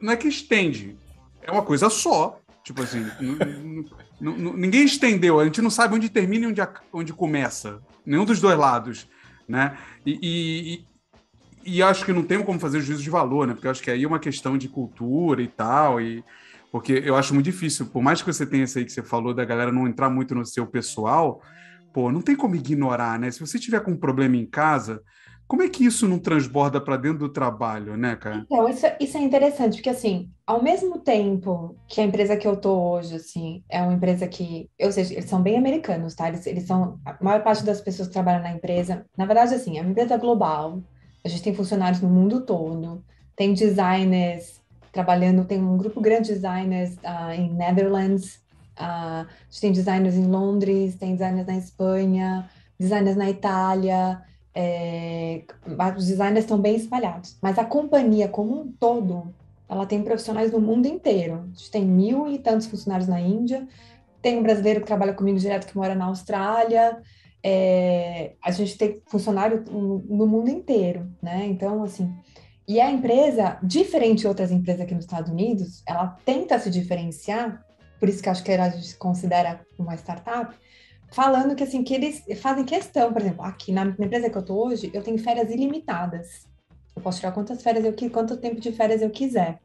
não 0.01 0.13
é 0.13 0.17
que 0.17 0.29
estende, 0.29 0.97
é 1.43 1.51
uma 1.51 1.63
coisa 1.63 1.89
só. 1.91 2.41
Tipo 2.63 2.83
assim, 2.83 3.05
ninguém 4.21 4.85
estendeu, 4.85 5.41
a 5.41 5.45
gente 5.45 5.63
não 5.63 5.71
sabe 5.71 5.95
onde 5.95 6.09
termina 6.09 6.45
e 6.45 6.49
onde, 6.49 6.61
onde 6.93 7.13
começa, 7.13 7.81
nenhum 8.05 8.25
dos 8.25 8.41
dois 8.41 8.59
lados. 8.59 9.09
Né? 9.49 9.77
E, 10.07 10.85
e 11.77 11.83
acho 11.83 12.05
que 12.05 12.13
não 12.13 12.23
tem 12.23 12.43
como 12.43 12.59
fazer 12.59 12.81
juízo 12.81 13.03
de 13.03 13.11
valor, 13.11 13.47
né? 13.47 13.55
Porque 13.55 13.69
acho 13.69 13.83
que 13.83 13.91
aí 13.91 14.03
é 14.03 14.07
uma 14.07 14.19
questão 14.19 14.59
de 14.59 14.69
cultura 14.69 15.41
e 15.41 15.49
tal, 15.49 16.01
e 16.01 16.25
porque 16.73 17.03
eu 17.05 17.17
acho 17.17 17.35
muito 17.35 17.47
difícil, 17.47 17.87
por 17.87 18.03
mais 18.03 18.23
que 18.23 18.33
você 18.33 18.47
tenha 18.47 18.65
isso 18.65 18.79
aí 18.79 18.85
que 18.85 18.93
você 18.93 19.03
falou 19.03 19.35
da 19.35 19.45
galera 19.45 19.73
não 19.73 19.87
entrar 19.87 20.09
muito 20.11 20.35
no 20.35 20.45
seu 20.45 20.67
pessoal, 20.67 21.41
pô, 21.93 22.11
não 22.11 22.21
tem 22.21 22.37
como 22.37 22.55
ignorar, 22.55 23.19
né? 23.19 23.31
Se 23.31 23.41
você 23.41 23.59
tiver 23.59 23.81
com 23.81 23.93
um 23.93 23.97
problema 23.97 24.37
em 24.37 24.47
casa, 24.47 25.03
como 25.51 25.65
é 25.65 25.69
que 25.69 25.85
isso 25.85 26.07
não 26.07 26.19
transborda 26.19 26.81
para 26.81 26.97
dentro 26.97 27.19
do 27.19 27.29
trabalho, 27.29 27.97
né, 27.97 28.15
cara? 28.15 28.37
Então, 28.37 28.69
isso, 28.69 28.87
isso 29.01 29.17
é 29.17 29.21
interessante, 29.21 29.77
porque 29.79 29.91
assim, 29.91 30.31
ao 30.47 30.63
mesmo 30.63 31.01
tempo 31.01 31.77
que 31.89 32.01
a 32.01 32.05
empresa 32.05 32.37
que 32.37 32.47
eu 32.47 32.57
tô 32.57 32.73
hoje, 32.73 33.17
assim, 33.17 33.65
é 33.69 33.83
uma 33.83 33.95
empresa 33.95 34.29
que, 34.29 34.71
ou 34.81 34.93
seja, 34.93 35.13
eles 35.13 35.25
são 35.25 35.43
bem 35.43 35.59
americanos, 35.59 36.15
tá? 36.15 36.29
Eles, 36.29 36.47
eles 36.47 36.69
são, 36.69 37.01
a 37.05 37.17
maior 37.21 37.43
parte 37.43 37.65
das 37.65 37.81
pessoas 37.81 38.07
que 38.07 38.15
trabalham 38.15 38.43
na 38.43 38.53
empresa, 38.53 39.05
na 39.19 39.27
verdade, 39.27 39.53
assim, 39.53 39.77
é 39.77 39.81
uma 39.81 39.91
empresa 39.91 40.17
global, 40.17 40.81
a 41.25 41.29
gente 41.29 41.43
tem 41.43 41.55
funcionários 41.55 42.01
no 42.01 42.09
mundo 42.09 42.41
todo, 42.41 43.05
tem 43.37 43.53
designers 43.55 44.61
trabalhando, 44.93 45.45
tem 45.45 45.63
um 45.63 45.77
grupo 45.77 46.01
grande 46.01 46.29
de 46.29 46.35
designers 46.35 46.95
uh, 46.97 47.33
em 47.33 47.53
Netherlands, 47.53 48.37
uh, 48.79 49.25
a 49.25 49.27
gente 49.49 49.61
tem 49.61 49.73
designers 49.73 50.15
em 50.17 50.27
Londres, 50.27 50.97
tem 50.97 51.13
designers 51.13 51.47
na 51.47 51.57
Espanha, 51.57 52.51
designers 52.79 53.17
na 53.17 53.31
Itália, 53.31 54.23
é, 54.55 55.43
os 55.97 56.07
designers 56.07 56.45
estão 56.45 56.59
bem 56.59 56.77
espalhados, 56.77 57.37
mas 57.41 57.59
a 57.59 57.65
companhia 57.65 58.29
como 58.29 58.61
um 58.61 58.73
todo, 58.73 59.33
ela 59.69 59.87
tem 59.87 60.03
profissionais 60.03 60.51
no 60.51 60.61
mundo 60.61 60.87
inteiro. 60.87 61.45
A 61.45 61.57
gente 61.57 61.71
tem 61.71 61.85
mil 61.85 62.29
e 62.29 62.39
tantos 62.39 62.67
funcionários 62.67 63.09
na 63.09 63.21
Índia, 63.21 63.69
tem 64.21 64.39
um 64.39 64.43
brasileiro 64.43 64.81
que 64.81 64.87
trabalha 64.87 65.15
comigo 65.15 65.39
direto 65.39 65.67
que 65.67 65.77
mora 65.77 65.95
na 65.95 66.07
Austrália, 66.07 67.01
é, 67.43 68.35
a 68.43 68.51
gente 68.51 68.77
tem 68.77 69.01
funcionário 69.07 69.65
no 69.71 70.27
mundo 70.27 70.51
inteiro, 70.51 71.11
né? 71.23 71.47
Então, 71.47 71.83
assim, 71.83 72.13
e 72.71 72.81
a 72.81 72.91
empresa, 72.91 73.59
diferente 73.63 74.21
de 74.21 74.29
outras 74.29 74.53
empresas 74.53 74.83
aqui 74.83 74.95
nos 74.95 75.05
Estados 75.05 75.29
Unidos, 75.29 75.83
ela 75.85 76.07
tenta 76.25 76.57
se 76.59 76.71
diferenciar, 76.71 77.65
por 77.99 78.09
isso 78.09 78.23
que 78.23 78.29
acho 78.29 78.45
que 78.45 78.53
a 78.53 78.71
gente 78.71 78.97
considera 78.97 79.67
uma 79.77 79.97
startup, 79.97 80.55
falando 81.11 81.57
que 81.57 81.65
assim 81.65 81.83
que 81.83 81.93
eles 81.93 82.23
fazem 82.41 82.65
questão, 82.65 83.13
por 83.13 83.23
exemplo, 83.23 83.45
aqui 83.45 83.73
na, 83.73 83.87
empresa 83.87 84.31
que 84.31 84.39
eu 84.39 84.45
tô 84.45 84.67
hoje, 84.67 84.91
eu 84.95 85.03
tenho 85.03 85.19
férias 85.19 85.51
ilimitadas. 85.51 86.47
Eu 86.95 87.03
posso 87.03 87.19
tirar 87.19 87.33
quantas 87.33 87.63
férias 87.63 87.85
eu 87.85 88.11
quanto 88.11 88.37
tempo 88.37 88.61
de 88.61 88.71
férias 88.73 89.03
eu 89.03 89.11
quiser. 89.11 89.61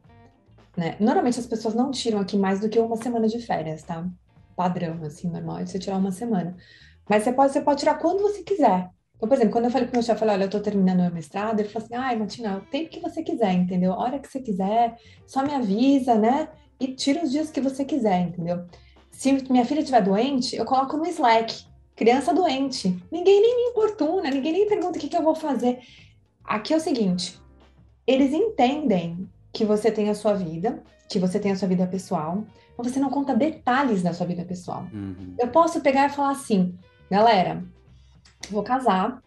né? 0.76 0.96
Normalmente 0.98 1.38
as 1.38 1.46
pessoas 1.46 1.74
não 1.74 1.90
tiram 1.92 2.18
aqui 2.18 2.36
mais 2.36 2.58
do 2.58 2.68
que 2.68 2.78
uma 2.78 2.96
semana 2.96 3.28
de 3.28 3.38
férias, 3.38 3.82
tá? 3.84 4.04
Padrão, 4.56 5.00
assim, 5.04 5.28
normal 5.28 5.58
é 5.58 5.66
você 5.66 5.78
tirar 5.78 5.98
uma 5.98 6.10
semana. 6.10 6.56
Mas 7.08 7.22
você 7.22 7.32
pode, 7.32 7.52
você 7.52 7.60
pode 7.60 7.80
tirar 7.80 7.94
quando 7.94 8.22
você 8.22 8.42
quiser. 8.42 8.90
Então, 9.16 9.28
por 9.28 9.34
exemplo, 9.34 9.52
quando 9.52 9.64
eu 9.64 9.70
falei 9.70 9.86
pro 9.86 9.96
meu 9.96 10.02
chefe, 10.02 10.24
olha, 10.24 10.44
eu 10.44 10.50
tô 10.50 10.60
terminando 10.60 11.00
meu 11.00 11.10
mestrado, 11.10 11.58
ele 11.60 11.68
falou 11.68 11.86
assim, 11.86 11.94
ai, 11.94 12.16
Martina, 12.16 12.58
o 12.58 12.60
tempo 12.60 12.90
que 12.90 13.00
você 13.00 13.22
quiser, 13.22 13.52
entendeu? 13.52 13.92
A 13.92 13.98
hora 13.98 14.18
que 14.18 14.28
você 14.28 14.40
quiser, 14.40 14.96
só 15.26 15.42
me 15.42 15.54
avisa, 15.54 16.14
né? 16.16 16.48
E 16.78 16.88
tira 16.88 17.24
os 17.24 17.30
dias 17.30 17.50
que 17.50 17.60
você 17.60 17.84
quiser, 17.84 18.20
entendeu? 18.20 18.66
Se 19.10 19.32
minha 19.50 19.64
filha 19.64 19.80
estiver 19.80 20.02
doente, 20.02 20.54
eu 20.54 20.66
coloco 20.66 20.98
no 20.98 21.06
Slack, 21.06 21.64
criança 21.94 22.34
doente. 22.34 23.02
Ninguém 23.10 23.40
nem 23.40 23.56
me 23.56 23.70
importuna, 23.70 24.30
ninguém 24.30 24.52
nem 24.52 24.68
pergunta 24.68 24.98
o 24.98 25.00
que, 25.00 25.08
que 25.08 25.16
eu 25.16 25.22
vou 25.22 25.34
fazer. 25.34 25.78
Aqui 26.44 26.74
é 26.74 26.76
o 26.76 26.80
seguinte, 26.80 27.40
eles 28.06 28.34
entendem 28.34 29.26
que 29.50 29.64
você 29.64 29.90
tem 29.90 30.10
a 30.10 30.14
sua 30.14 30.34
vida, 30.34 30.82
que 31.08 31.18
você 31.18 31.40
tem 31.40 31.52
a 31.52 31.56
sua 31.56 31.66
vida 31.66 31.86
pessoal, 31.86 32.44
mas 32.76 32.92
você 32.92 33.00
não 33.00 33.08
conta 33.08 33.34
detalhes 33.34 34.02
da 34.02 34.12
sua 34.12 34.26
vida 34.26 34.44
pessoal. 34.44 34.86
Uhum. 34.92 35.34
Eu 35.38 35.48
posso 35.48 35.80
pegar 35.80 36.06
e 36.06 36.12
falar 36.12 36.32
assim, 36.32 36.78
galera, 37.10 37.62
vou 38.50 38.62
casar, 38.62 39.22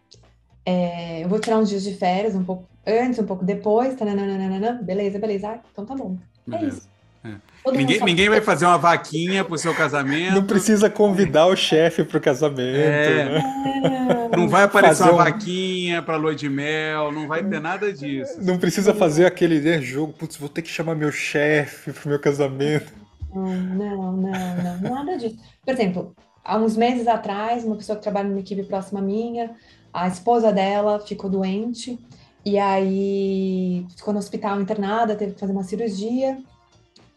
é, 0.65 1.23
eu 1.23 1.29
vou 1.29 1.39
tirar 1.39 1.57
uns 1.57 1.69
dias 1.69 1.83
de 1.83 1.93
férias, 1.95 2.35
um 2.35 2.43
pouco 2.43 2.67
antes, 2.85 3.19
um 3.19 3.25
pouco 3.25 3.45
depois, 3.45 3.95
tananana, 3.95 4.73
beleza, 4.81 5.19
beleza, 5.19 5.49
ah, 5.49 5.59
então 5.71 5.85
tá 5.85 5.95
bom. 5.95 6.17
É 6.47 6.51
beleza. 6.51 6.75
É 6.75 6.77
isso. 6.77 6.89
É. 7.23 7.71
Ninguém, 7.71 7.99
ninguém 8.01 8.29
vai 8.29 8.39
fazer 8.39 8.65
uma 8.65 8.77
vaquinha 8.77 9.43
pro 9.43 9.57
seu 9.57 9.75
casamento. 9.75 10.33
Não 10.33 10.45
precisa 10.45 10.89
convidar 10.89 11.47
o 11.47 11.55
chefe 11.55 12.03
pro 12.03 12.19
casamento. 12.19 12.79
É. 12.79 13.25
Né? 13.25 14.29
Não 14.35 14.47
vai 14.47 14.63
aparecer 14.63 15.03
fazer 15.03 15.11
uma 15.11 15.21
um... 15.21 15.25
vaquinha 15.25 16.01
pra 16.01 16.15
lua 16.15 16.33
de 16.33 16.47
mel, 16.47 17.11
não 17.11 17.27
vai 17.27 17.43
ter 17.43 17.59
nada 17.59 17.91
disso. 17.91 18.39
Não 18.41 18.57
precisa 18.57 18.93
fazer 18.93 19.25
aquele 19.25 19.59
né, 19.59 19.81
jogo, 19.81 20.13
putz, 20.13 20.37
vou 20.37 20.47
ter 20.47 20.61
que 20.61 20.69
chamar 20.69 20.95
meu 20.95 21.11
chefe 21.11 21.91
pro 21.91 22.09
meu 22.09 22.19
casamento. 22.19 22.93
Não, 23.33 24.13
não, 24.13 24.17
não, 24.17 24.95
nada 24.95 25.17
disso. 25.17 25.37
Por 25.63 25.73
exemplo, 25.73 26.15
há 26.49 26.57
uns 26.57 26.75
meses 26.75 27.07
atrás, 27.07 27.63
uma 27.63 27.75
pessoa 27.75 27.95
que 27.95 28.01
trabalha 28.01 28.27
numa 28.27 28.39
equipe 28.39 28.63
próxima 28.63 28.99
minha, 28.99 29.55
a 29.93 30.07
esposa 30.07 30.51
dela 30.51 30.99
ficou 30.99 31.29
doente 31.29 31.99
e 32.43 32.57
aí 32.57 33.85
ficou 33.95 34.11
no 34.13 34.19
hospital 34.19 34.59
internada, 34.59 35.15
teve 35.15 35.33
que 35.33 35.39
fazer 35.39 35.51
uma 35.51 35.63
cirurgia. 35.63 36.39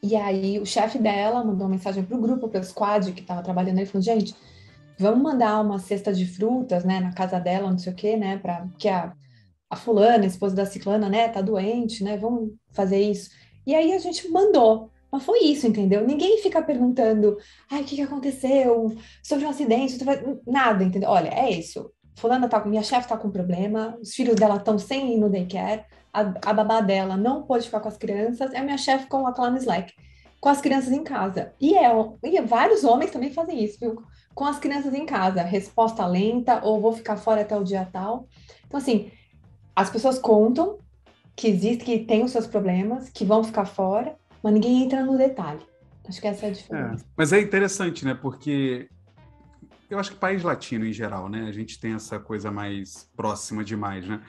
E 0.02 0.14
aí 0.16 0.58
o 0.58 0.66
chefe 0.66 0.98
dela 0.98 1.42
mandou 1.42 1.62
uma 1.66 1.70
mensagem 1.70 2.04
para 2.04 2.16
o 2.16 2.20
grupo, 2.20 2.48
para 2.48 2.60
o 2.60 2.64
squad 2.64 3.12
que 3.12 3.22
estava 3.22 3.42
trabalhando 3.42 3.78
aí, 3.78 3.86
falou: 3.86 4.02
gente, 4.02 4.34
vamos 4.98 5.22
mandar 5.22 5.60
uma 5.62 5.78
cesta 5.78 6.12
de 6.12 6.26
frutas, 6.26 6.84
né, 6.84 7.00
na 7.00 7.12
casa 7.12 7.40
dela, 7.40 7.70
não 7.70 7.78
sei 7.78 7.92
o 7.92 7.96
quê, 7.96 8.16
né, 8.16 8.36
para 8.36 8.66
que 8.78 8.88
a, 8.88 9.14
a 9.70 9.76
fulana, 9.76 10.24
a 10.24 10.26
esposa 10.26 10.54
da 10.54 10.66
ciclana, 10.66 11.08
né, 11.08 11.28
tá 11.28 11.40
doente, 11.40 12.04
né, 12.04 12.18
vamos 12.18 12.52
fazer 12.72 13.00
isso. 13.00 13.30
E 13.66 13.74
aí 13.74 13.92
a 13.92 13.98
gente 13.98 14.28
mandou. 14.28 14.90
Mas 15.12 15.24
foi 15.24 15.40
isso, 15.40 15.66
entendeu? 15.66 16.06
Ninguém 16.06 16.38
fica 16.38 16.62
perguntando, 16.62 17.36
ai, 17.70 17.82
o 17.82 17.84
que, 17.84 17.96
que 17.96 18.02
aconteceu? 18.02 18.96
Sobre 19.22 19.44
um 19.44 19.50
acidente? 19.50 19.98
Nada, 20.46 20.82
entendeu? 20.82 21.10
Olha, 21.10 21.28
é 21.28 21.50
isso. 21.50 21.92
Fulana 22.16 22.48
tá 22.48 22.58
com, 22.58 22.70
minha 22.70 22.82
chefe 22.82 23.08
tá 23.08 23.16
com 23.16 23.30
problema, 23.30 23.98
os 24.00 24.14
filhos 24.14 24.36
dela 24.36 24.56
estão 24.56 24.78
sem 24.78 25.14
ir 25.14 25.18
no 25.18 25.28
daycare, 25.28 25.84
a, 26.12 26.20
a 26.20 26.52
babá 26.54 26.80
dela 26.80 27.16
não 27.16 27.42
pôde 27.42 27.66
ficar 27.66 27.80
com 27.80 27.88
as 27.88 27.96
crianças, 27.98 28.54
a 28.54 28.62
minha 28.62 28.78
chefe 28.78 29.06
coloca 29.06 29.42
lá 29.42 29.50
no 29.50 29.58
Slack, 29.58 29.92
com 30.40 30.48
as 30.48 30.60
crianças 30.60 30.92
em 30.92 31.04
casa. 31.04 31.52
E, 31.60 31.74
é, 31.74 31.90
e 32.22 32.40
vários 32.40 32.82
homens 32.82 33.10
também 33.10 33.30
fazem 33.30 33.62
isso, 33.62 33.78
viu? 33.78 34.02
Com 34.34 34.44
as 34.44 34.58
crianças 34.58 34.94
em 34.94 35.04
casa, 35.04 35.42
resposta 35.42 36.06
lenta, 36.06 36.60
ou 36.64 36.80
vou 36.80 36.92
ficar 36.92 37.16
fora 37.16 37.42
até 37.42 37.56
o 37.56 37.64
dia 37.64 37.86
tal. 37.92 38.26
Então, 38.66 38.78
assim, 38.78 39.10
as 39.76 39.90
pessoas 39.90 40.18
contam 40.18 40.78
que 41.36 41.48
existe, 41.48 41.84
que 41.84 41.98
tem 41.98 42.22
os 42.22 42.30
seus 42.30 42.46
problemas, 42.46 43.08
que 43.08 43.24
vão 43.24 43.42
ficar 43.42 43.64
fora, 43.64 44.16
mas 44.42 44.52
ninguém 44.52 44.84
entra 44.84 45.04
no 45.04 45.16
detalhe. 45.16 45.60
Acho 46.08 46.20
que 46.20 46.26
essa 46.26 46.46
é 46.46 46.48
a 46.48 46.52
diferença. 46.52 47.04
É, 47.04 47.08
mas 47.16 47.32
é 47.32 47.40
interessante, 47.40 48.04
né? 48.04 48.14
Porque 48.14 48.88
eu 49.88 49.98
acho 49.98 50.12
que 50.12 50.16
país 50.16 50.42
latino 50.42 50.84
em 50.84 50.92
geral, 50.92 51.28
né? 51.28 51.46
A 51.48 51.52
gente 51.52 51.78
tem 51.78 51.94
essa 51.94 52.18
coisa 52.18 52.50
mais 52.50 53.08
próxima 53.16 53.62
demais, 53.62 54.06
né? 54.06 54.20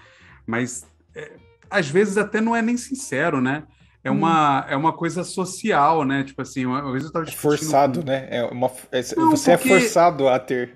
Mas 0.46 0.86
é, 1.16 1.32
às 1.70 1.90
vezes 1.90 2.18
até 2.18 2.40
não 2.40 2.56
é 2.56 2.62
nem 2.62 2.78
sincero, 2.78 3.42
né? 3.42 3.64
É 4.04 4.12
uma, 4.12 4.62
hum. 4.62 4.66
é 4.70 4.76
uma 4.76 4.94
coisa 4.94 5.24
social, 5.24 6.04
né? 6.04 6.24
Tipo 6.24 6.42
assim, 6.42 6.66
uma 6.66 6.92
vez 6.92 7.06
eu 7.06 7.12
tava 7.12 7.26
é 7.26 7.32
forçado, 7.32 8.02
com... 8.02 8.06
né? 8.06 8.28
É 8.30 8.44
uma, 8.44 8.70
é, 8.92 9.02
não, 9.16 9.32
você 9.32 9.52
é 9.52 9.58
porque... 9.58 9.74
é 9.74 9.80
forçado 9.80 10.28
a 10.28 10.38
ter. 10.38 10.76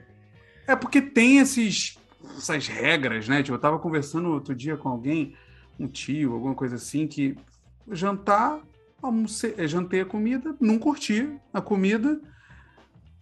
É 0.65 0.76
porque 0.76 1.02
tem 1.02 1.39
esses, 1.39 1.97
essas 2.38 2.67
regras, 2.67 3.28
né? 3.28 3.43
Tipo, 3.43 3.56
eu 3.56 3.62
tava 3.62 3.78
conversando 3.80 4.30
outro 4.30 4.56
dia 4.56 4.78
com 4.78 4.89
alguém, 4.89 5.36
um 5.80 5.88
tio, 5.88 6.34
alguma 6.34 6.56
coisa 6.56 6.76
assim, 6.76 7.06
que 7.06 7.38
jantar 7.91 8.62
almocei, 9.02 9.54
eh, 9.58 9.68
jantei 9.68 10.02
a 10.02 10.06
comida, 10.06 10.56
não 10.60 10.80
curti 10.80 11.40
a 11.54 11.62
comida. 11.62 12.20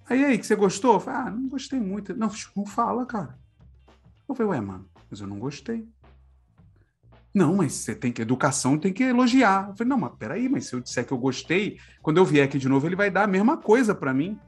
Aí, 0.08 0.24
aí, 0.24 0.38
que 0.38 0.46
você 0.46 0.56
gostou? 0.56 1.00
Falei, 1.00 1.22
ah, 1.22 1.32
não 1.32 1.48
gostei 1.50 1.80
muito. 1.80 2.16
Não, 2.16 2.30
não 2.56 2.66
fala, 2.66 3.06
cara. 3.06 3.38
Eu 4.28 4.36
falei, 4.36 4.52
ué, 4.54 4.62
mano, 4.62 4.88
mas 5.10 5.20
eu 5.20 5.28
não 5.28 5.40
gostei. 5.40 5.88
Não, 7.34 7.56
mas 7.56 7.74
você 7.74 7.94
tem 7.94 8.14
que, 8.14 8.22
educação 8.22 8.78
tem 8.78 8.94
que 8.94 9.04
elogiar. 9.04 9.68
Eu 9.70 9.76
falei, 9.76 9.90
não, 9.90 9.98
mas 9.98 10.14
peraí, 10.18 10.48
mas 10.48 10.68
se 10.68 10.74
eu 10.74 10.80
disser 10.80 11.06
que 11.06 11.12
eu 11.12 11.18
gostei, 11.18 11.78
quando 12.02 12.18
eu 12.18 12.24
vier 12.24 12.46
aqui 12.46 12.58
de 12.58 12.70
novo, 12.70 12.88
ele 12.88 12.96
vai 12.96 13.12
dar 13.12 13.24
a 13.24 13.28
mesma 13.28 13.58
coisa 13.58 13.94
para 13.94 14.14
mim. 14.14 14.40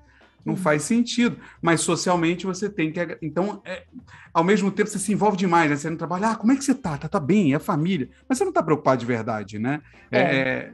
Não 0.46 0.54
uhum. 0.54 0.60
faz 0.60 0.84
sentido. 0.84 1.38
Mas 1.62 1.82
socialmente 1.82 2.46
você 2.46 2.70
tem 2.70 2.90
que. 2.90 3.18
Então, 3.22 3.62
é, 3.66 3.86
ao 4.34 4.42
mesmo 4.42 4.72
tempo, 4.72 4.90
você 4.90 5.00
se 5.00 5.12
envolve 5.12 5.36
demais, 5.36 5.70
né? 5.70 5.76
Você 5.76 5.90
não 5.90 5.98
trabalha, 5.98 6.30
ah, 6.30 6.36
como 6.38 6.54
é 6.54 6.56
que 6.56 6.64
você 6.64 6.74
tá? 6.74 6.98
Tá, 6.98 7.10
tá 7.10 7.20
bem, 7.20 7.54
é 7.54 7.60
família. 7.60 8.10
Mas 8.30 8.38
você 8.38 8.46
não 8.46 8.54
tá 8.54 8.64
preocupado 8.64 9.02
de 9.02 9.06
verdade, 9.06 9.60
né? 9.60 9.82
É. 10.10 10.20
É, 10.20 10.74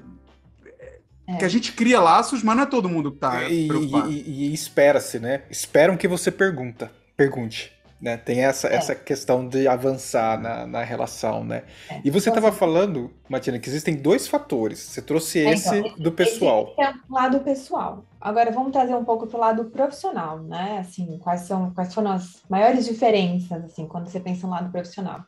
é. 1.27 1.37
Que 1.37 1.45
a 1.45 1.49
gente 1.49 1.71
cria 1.71 1.99
laços, 1.99 2.43
mas 2.43 2.55
não 2.55 2.63
é 2.63 2.65
todo 2.65 2.89
mundo 2.89 3.11
que 3.11 3.19
tá 3.19 3.49
e, 3.49 3.67
preocupado. 3.67 4.11
E, 4.11 4.21
e, 4.21 4.49
e 4.49 4.53
espera-se, 4.53 5.19
né? 5.19 5.43
Esperam 5.49 5.95
que 5.95 6.07
você 6.07 6.31
pergunta, 6.31 6.91
pergunte. 7.15 7.71
Né? 8.01 8.17
Tem 8.17 8.43
essa, 8.43 8.67
é. 8.67 8.75
essa 8.75 8.93
questão 8.93 9.47
de 9.47 9.65
avançar 9.65 10.37
na, 10.37 10.67
na 10.67 10.83
relação, 10.83 11.41
né? 11.45 11.63
É. 11.89 12.01
E 12.03 12.11
você 12.11 12.27
estava 12.27 12.47
então, 12.47 12.49
assim, 12.49 12.59
falando, 12.59 13.13
Matina, 13.29 13.57
que 13.57 13.69
existem 13.69 13.95
dois 13.95 14.27
fatores. 14.27 14.79
Você 14.79 15.01
trouxe 15.01 15.39
é, 15.39 15.53
esse 15.53 15.77
então, 15.77 15.95
do 15.97 16.11
pessoal. 16.11 16.75
Esse 16.77 16.89
é 16.89 16.93
o 17.09 17.13
lado 17.13 17.39
pessoal. 17.39 18.03
Agora 18.19 18.51
vamos 18.51 18.73
trazer 18.73 18.93
um 18.93 19.05
pouco 19.05 19.25
para 19.25 19.37
o 19.37 19.39
lado 19.39 19.65
profissional, 19.65 20.43
né? 20.43 20.79
Assim, 20.79 21.17
quais 21.19 21.41
são 21.41 21.71
quais 21.73 21.93
foram 21.93 22.11
as 22.11 22.43
maiores 22.49 22.83
diferenças, 22.83 23.63
assim, 23.63 23.87
quando 23.87 24.09
você 24.09 24.19
pensa 24.19 24.45
no 24.45 24.51
lado 24.51 24.69
profissional? 24.69 25.21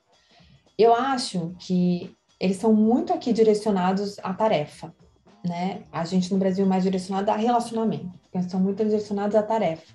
Eu 0.77 0.93
acho 0.93 1.55
que 1.57 2.13
eles 2.37 2.57
são 2.57 2.73
muito 2.73 3.13
aqui 3.13 3.31
direcionados 3.31 4.19
à 4.21 4.33
tarefa 4.33 4.93
né? 5.47 5.83
A 5.91 6.03
gente 6.05 6.31
no 6.31 6.39
Brasil 6.39 6.65
é 6.65 6.67
mais 6.67 6.83
direcionado 6.83 7.31
a 7.31 7.35
relacionamento, 7.35 8.11
porque 8.21 8.49
são 8.49 8.59
muito 8.59 8.83
direcionados 8.83 9.35
à 9.35 9.43
tarefa. 9.43 9.93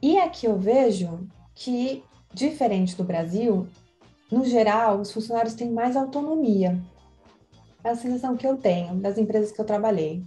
E 0.00 0.18
aqui 0.18 0.46
eu 0.46 0.58
vejo 0.58 1.26
que, 1.54 2.04
diferente 2.32 2.96
do 2.96 3.04
Brasil, 3.04 3.66
no 4.30 4.44
geral, 4.44 5.00
os 5.00 5.12
funcionários 5.12 5.54
têm 5.54 5.70
mais 5.70 5.96
autonomia. 5.96 6.80
É 7.82 7.90
a 7.90 7.96
sensação 7.96 8.36
que 8.36 8.46
eu 8.46 8.56
tenho 8.56 8.96
das 8.96 9.16
empresas 9.16 9.52
que 9.52 9.60
eu 9.60 9.64
trabalhei. 9.64 10.22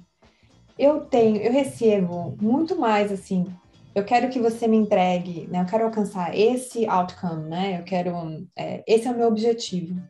Eu 0.78 1.02
tenho, 1.02 1.38
eu 1.38 1.52
recebo 1.52 2.36
muito 2.42 2.78
mais 2.78 3.12
assim. 3.12 3.46
Eu 3.94 4.06
quero 4.06 4.30
que 4.30 4.40
você 4.40 4.68
me 4.68 4.78
entregue, 4.78 5.48
né? 5.48 5.62
Eu 5.62 5.66
quero 5.66 5.86
alcançar 5.86 6.34
esse 6.38 6.86
outcome, 6.86 7.50
né? 7.50 7.80
Eu 7.80 7.84
quero, 7.84 8.48
é, 8.56 8.84
esse 8.88 9.08
é 9.08 9.12
o 9.12 9.18
meu 9.18 9.28
objetivo. 9.28 10.02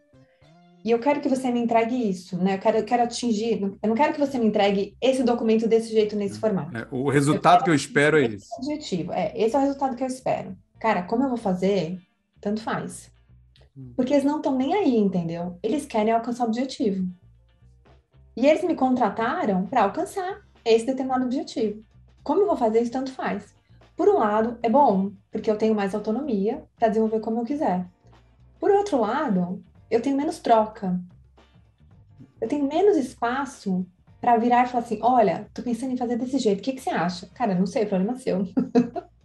E 0.83 0.91
eu 0.91 0.99
quero 0.99 1.19
que 1.19 1.27
você 1.27 1.51
me 1.51 1.59
entregue 1.59 2.09
isso, 2.09 2.37
né? 2.37 2.55
Eu 2.55 2.59
quero, 2.59 2.77
eu 2.77 2.85
quero 2.85 3.03
atingir. 3.03 3.61
Eu 3.61 3.89
não 3.89 3.95
quero 3.95 4.13
que 4.13 4.19
você 4.19 4.37
me 4.37 4.45
entregue 4.45 4.95
esse 5.01 5.23
documento 5.23 5.67
desse 5.67 5.91
jeito, 5.91 6.15
nesse 6.15 6.37
é, 6.37 6.39
formato. 6.39 6.77
É, 6.77 6.87
o 6.91 7.09
resultado 7.09 7.59
eu 7.59 7.63
que 7.65 7.69
eu 7.69 7.75
espero 7.75 8.17
é 8.17 8.25
esse. 8.25 8.47
Objetivo. 8.57 9.11
É, 9.11 9.33
esse 9.35 9.55
é 9.55 9.59
o 9.59 9.61
resultado 9.61 9.95
que 9.95 10.03
eu 10.03 10.07
espero. 10.07 10.55
Cara, 10.79 11.03
como 11.03 11.23
eu 11.23 11.29
vou 11.29 11.37
fazer, 11.37 11.99
tanto 12.39 12.61
faz. 12.61 13.11
Hum. 13.77 13.91
Porque 13.95 14.13
eles 14.13 14.23
não 14.23 14.37
estão 14.37 14.55
nem 14.55 14.73
aí, 14.73 14.97
entendeu? 14.97 15.57
Eles 15.61 15.85
querem 15.85 16.13
alcançar 16.13 16.45
o 16.45 16.47
objetivo. 16.47 17.05
E 18.35 18.47
eles 18.47 18.63
me 18.63 18.75
contrataram 18.75 19.65
para 19.65 19.83
alcançar 19.83 20.41
esse 20.63 20.85
determinado 20.85 21.25
objetivo. 21.25 21.83
Como 22.23 22.41
eu 22.41 22.47
vou 22.47 22.55
fazer 22.55 22.81
isso, 22.81 22.91
tanto 22.91 23.11
faz. 23.11 23.53
Por 23.97 24.07
um 24.07 24.19
lado, 24.19 24.57
é 24.63 24.69
bom, 24.69 25.11
porque 25.29 25.51
eu 25.51 25.57
tenho 25.57 25.75
mais 25.75 25.93
autonomia 25.93 26.63
para 26.77 26.87
desenvolver 26.87 27.19
como 27.19 27.41
eu 27.41 27.45
quiser. 27.45 27.85
Por 28.57 28.71
outro 28.71 29.01
lado, 29.01 29.61
eu 29.89 30.01
tenho 30.01 30.15
menos 30.15 30.39
troca. 30.39 30.99
Eu 32.39 32.47
tenho 32.47 32.67
menos 32.67 32.95
espaço 32.95 33.85
para 34.21 34.37
virar 34.37 34.65
e 34.65 34.67
falar 34.67 34.83
assim: 34.83 34.99
olha, 35.01 35.47
tô 35.53 35.61
pensando 35.61 35.93
em 35.93 35.97
fazer 35.97 36.17
desse 36.17 36.37
jeito, 36.37 36.59
o 36.59 36.61
que, 36.61 36.73
que 36.73 36.81
você 36.81 36.89
acha? 36.89 37.27
Cara, 37.33 37.55
não 37.55 37.65
sei, 37.65 37.85
problema 37.85 38.15
seu. 38.15 38.47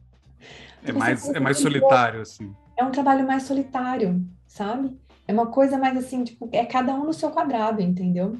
é 0.84 0.92
mais, 0.92 1.28
é 1.28 1.40
mais 1.40 1.58
solitário, 1.58 2.20
assim. 2.20 2.54
É 2.76 2.84
um 2.84 2.90
trabalho 2.90 3.26
mais 3.26 3.44
solitário, 3.44 4.24
sabe? 4.46 4.98
É 5.26 5.32
uma 5.32 5.46
coisa 5.46 5.78
mais 5.78 5.96
assim, 5.96 6.24
tipo, 6.24 6.48
é 6.52 6.64
cada 6.64 6.94
um 6.94 7.04
no 7.04 7.12
seu 7.12 7.30
quadrado, 7.30 7.80
entendeu? 7.80 8.36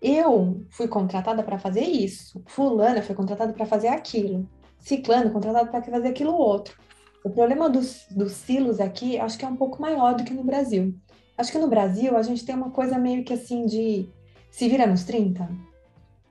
Eu 0.00 0.66
fui 0.70 0.88
contratada 0.88 1.42
para 1.42 1.58
fazer 1.58 1.84
isso, 1.84 2.42
fulana 2.46 3.02
foi 3.02 3.14
contratada 3.14 3.52
para 3.52 3.64
fazer 3.64 3.88
aquilo, 3.88 4.48
ciclano 4.80 5.30
contratado 5.30 5.70
para 5.70 5.80
fazer 5.80 6.08
aquilo 6.08 6.34
outro. 6.34 6.76
O 7.24 7.30
problema 7.30 7.70
dos, 7.70 8.04
dos 8.10 8.32
silos 8.32 8.80
aqui, 8.80 9.18
acho 9.18 9.38
que 9.38 9.44
é 9.44 9.48
um 9.48 9.54
pouco 9.54 9.80
maior 9.80 10.14
do 10.14 10.24
que 10.24 10.34
no 10.34 10.42
Brasil. 10.42 10.92
Acho 11.42 11.50
que 11.50 11.58
no 11.58 11.66
Brasil 11.66 12.16
a 12.16 12.22
gente 12.22 12.44
tem 12.44 12.54
uma 12.54 12.70
coisa 12.70 12.96
meio 12.96 13.24
que 13.24 13.32
assim 13.32 13.66
de 13.66 14.08
se 14.48 14.68
vira 14.68 14.86
nos 14.86 15.02
30, 15.02 15.48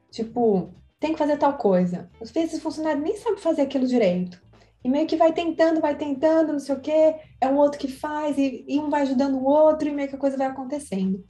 Tipo, 0.09 0.73
tem 1.01 1.11
que 1.11 1.19
fazer 1.19 1.35
tal 1.35 1.57
coisa. 1.57 2.09
Às 2.21 2.31
vezes 2.31 2.59
o 2.59 2.61
funcionário 2.61 3.01
nem 3.01 3.17
sabe 3.17 3.41
fazer 3.41 3.63
aquilo 3.63 3.85
direito. 3.85 4.41
E 4.81 4.89
meio 4.89 5.05
que 5.05 5.17
vai 5.17 5.33
tentando, 5.33 5.81
vai 5.81 5.97
tentando, 5.97 6.53
não 6.53 6.59
sei 6.59 6.75
o 6.75 6.79
quê, 6.79 7.15
é 7.41 7.49
um 7.49 7.57
outro 7.57 7.77
que 7.77 7.89
faz, 7.89 8.37
e, 8.37 8.63
e 8.65 8.79
um 8.79 8.89
vai 8.89 9.01
ajudando 9.01 9.35
o 9.35 9.43
outro, 9.43 9.89
e 9.89 9.91
meio 9.91 10.07
que 10.07 10.15
a 10.15 10.17
coisa 10.19 10.37
vai 10.37 10.47
acontecendo. 10.47 11.21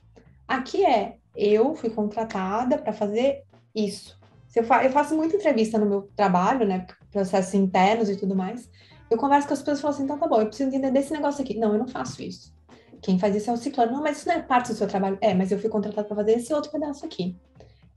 Aqui 0.47 0.85
é, 0.85 1.17
eu 1.35 1.73
fui 1.73 1.89
contratada 1.89 2.77
para 2.77 2.93
fazer 2.93 3.41
isso. 3.73 4.15
Eu, 4.55 4.63
fa 4.63 4.85
eu 4.85 4.91
faço 4.91 5.15
muita 5.15 5.37
entrevista 5.37 5.79
no 5.79 5.87
meu 5.87 6.11
trabalho, 6.15 6.67
né, 6.67 6.85
processos 7.11 7.55
internos 7.55 8.11
e 8.11 8.15
tudo 8.15 8.35
mais, 8.35 8.69
eu 9.09 9.17
converso 9.17 9.47
com 9.47 9.53
as 9.53 9.59
pessoas 9.59 9.79
e 9.79 9.81
falo 9.81 9.93
assim, 9.95 10.03
então 10.03 10.19
tá 10.19 10.27
bom, 10.27 10.39
eu 10.39 10.45
preciso 10.45 10.69
entender 10.69 10.91
desse 10.91 11.11
negócio 11.11 11.41
aqui. 11.41 11.57
Não, 11.57 11.73
eu 11.73 11.79
não 11.79 11.87
faço 11.87 12.21
isso. 12.21 12.53
Quem 13.01 13.17
faz 13.17 13.35
isso 13.35 13.49
é 13.49 13.53
o 13.53 13.57
ciclano. 13.57 13.93
Não, 13.93 14.03
mas 14.03 14.17
isso 14.17 14.27
não 14.27 14.35
é 14.35 14.41
parte 14.41 14.71
do 14.71 14.77
seu 14.77 14.87
trabalho. 14.87 15.17
É, 15.21 15.33
mas 15.33 15.51
eu 15.51 15.59
fui 15.59 15.69
contratada 15.69 16.07
para 16.07 16.15
fazer 16.15 16.33
esse 16.33 16.53
outro 16.53 16.71
pedaço 16.71 17.05
aqui. 17.05 17.35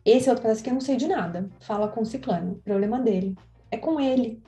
Esse 0.04 0.28
outro 0.28 0.42
pedaço 0.42 0.60
aqui 0.60 0.70
eu 0.70 0.74
não 0.74 0.80
sei 0.80 0.96
de 0.96 1.06
nada. 1.06 1.48
Fala 1.60 1.88
com 1.88 2.02
o 2.02 2.06
ciclano. 2.06 2.60
Problema 2.64 2.98
dele. 2.98 3.36
É 3.70 3.76
com 3.76 4.00
ele. 4.00 4.42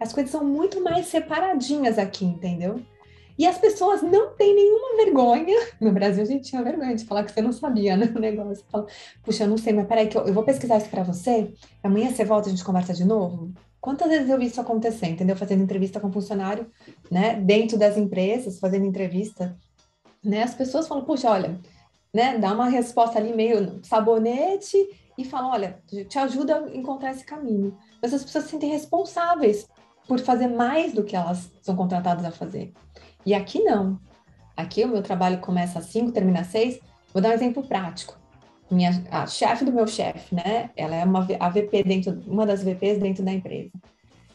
As 0.00 0.12
coisas 0.12 0.32
são 0.32 0.44
muito 0.44 0.82
mais 0.82 1.06
separadinhas 1.06 1.98
aqui, 1.98 2.24
entendeu? 2.24 2.80
E 3.38 3.46
as 3.46 3.56
pessoas 3.58 4.02
não 4.02 4.34
têm 4.34 4.54
nenhuma 4.54 4.96
vergonha. 4.96 5.56
No 5.80 5.92
Brasil 5.92 6.22
a 6.22 6.26
gente 6.26 6.48
tinha 6.48 6.62
vergonha 6.62 6.94
de 6.94 7.04
falar 7.04 7.24
que 7.24 7.32
você 7.32 7.40
não 7.40 7.52
sabia, 7.52 7.96
né? 7.96 8.10
O 8.14 8.18
negócio. 8.18 8.64
Fala, 8.70 8.86
Puxa, 9.22 9.44
eu 9.44 9.48
não 9.48 9.56
sei, 9.56 9.72
mas 9.72 9.86
peraí, 9.86 10.08
que 10.08 10.16
eu, 10.18 10.26
eu 10.26 10.34
vou 10.34 10.42
pesquisar 10.42 10.78
isso 10.78 10.90
para 10.90 11.02
você. 11.02 11.52
Amanhã 11.82 12.10
você 12.10 12.24
volta 12.24 12.48
e 12.48 12.52
a 12.52 12.54
gente 12.54 12.64
conversa 12.64 12.92
de 12.92 13.04
novo. 13.04 13.52
Quantas 13.80 14.08
vezes 14.08 14.28
eu 14.28 14.38
vi 14.38 14.46
isso 14.46 14.60
acontecer, 14.60 15.06
entendeu? 15.06 15.34
Fazendo 15.36 15.62
entrevista 15.62 15.98
com 15.98 16.12
funcionário, 16.12 16.66
né? 17.10 17.34
Dentro 17.34 17.78
das 17.78 17.96
empresas, 17.96 18.58
fazendo 18.58 18.84
entrevista, 18.84 19.56
né? 20.22 20.42
As 20.42 20.54
pessoas 20.54 20.86
falam, 20.86 21.04
puxa, 21.04 21.30
olha, 21.30 21.60
né? 22.12 22.38
Dá 22.38 22.52
uma 22.52 22.68
resposta 22.68 23.18
ali 23.18 23.32
meio 23.32 23.80
sabonete 23.82 24.76
e 25.16 25.24
falam, 25.24 25.50
olha, 25.50 25.82
te 26.08 26.18
ajuda 26.18 26.56
a 26.56 26.76
encontrar 26.76 27.12
esse 27.12 27.24
caminho. 27.24 27.76
Mas 28.02 28.14
as 28.14 28.24
pessoas 28.24 28.44
se 28.44 28.50
sentem 28.50 28.70
responsáveis 28.70 29.66
por 30.06 30.18
fazer 30.18 30.48
mais 30.48 30.92
do 30.92 31.04
que 31.04 31.14
elas 31.14 31.50
são 31.62 31.76
contratadas 31.76 32.24
a 32.24 32.30
fazer. 32.30 32.72
E 33.24 33.34
aqui 33.34 33.62
não. 33.62 33.98
Aqui 34.56 34.84
o 34.84 34.88
meu 34.88 35.02
trabalho 35.02 35.40
começa 35.40 35.78
às 35.78 35.86
5, 35.86 36.12
termina 36.12 36.40
às 36.40 36.48
6. 36.48 36.80
Vou 37.12 37.22
dar 37.22 37.30
um 37.30 37.32
exemplo 37.32 37.62
prático. 37.62 38.18
Minha, 38.70 39.04
a 39.10 39.26
chefe 39.26 39.64
do 39.64 39.72
meu 39.72 39.86
chefe, 39.86 40.34
né? 40.34 40.70
Ela 40.76 40.96
é 40.96 41.04
uma 41.04 41.26
a 41.40 41.48
VP 41.48 41.82
dentro, 41.82 42.22
uma 42.26 42.46
das 42.46 42.62
VPs 42.62 42.98
dentro 42.98 43.24
da 43.24 43.32
empresa. 43.32 43.72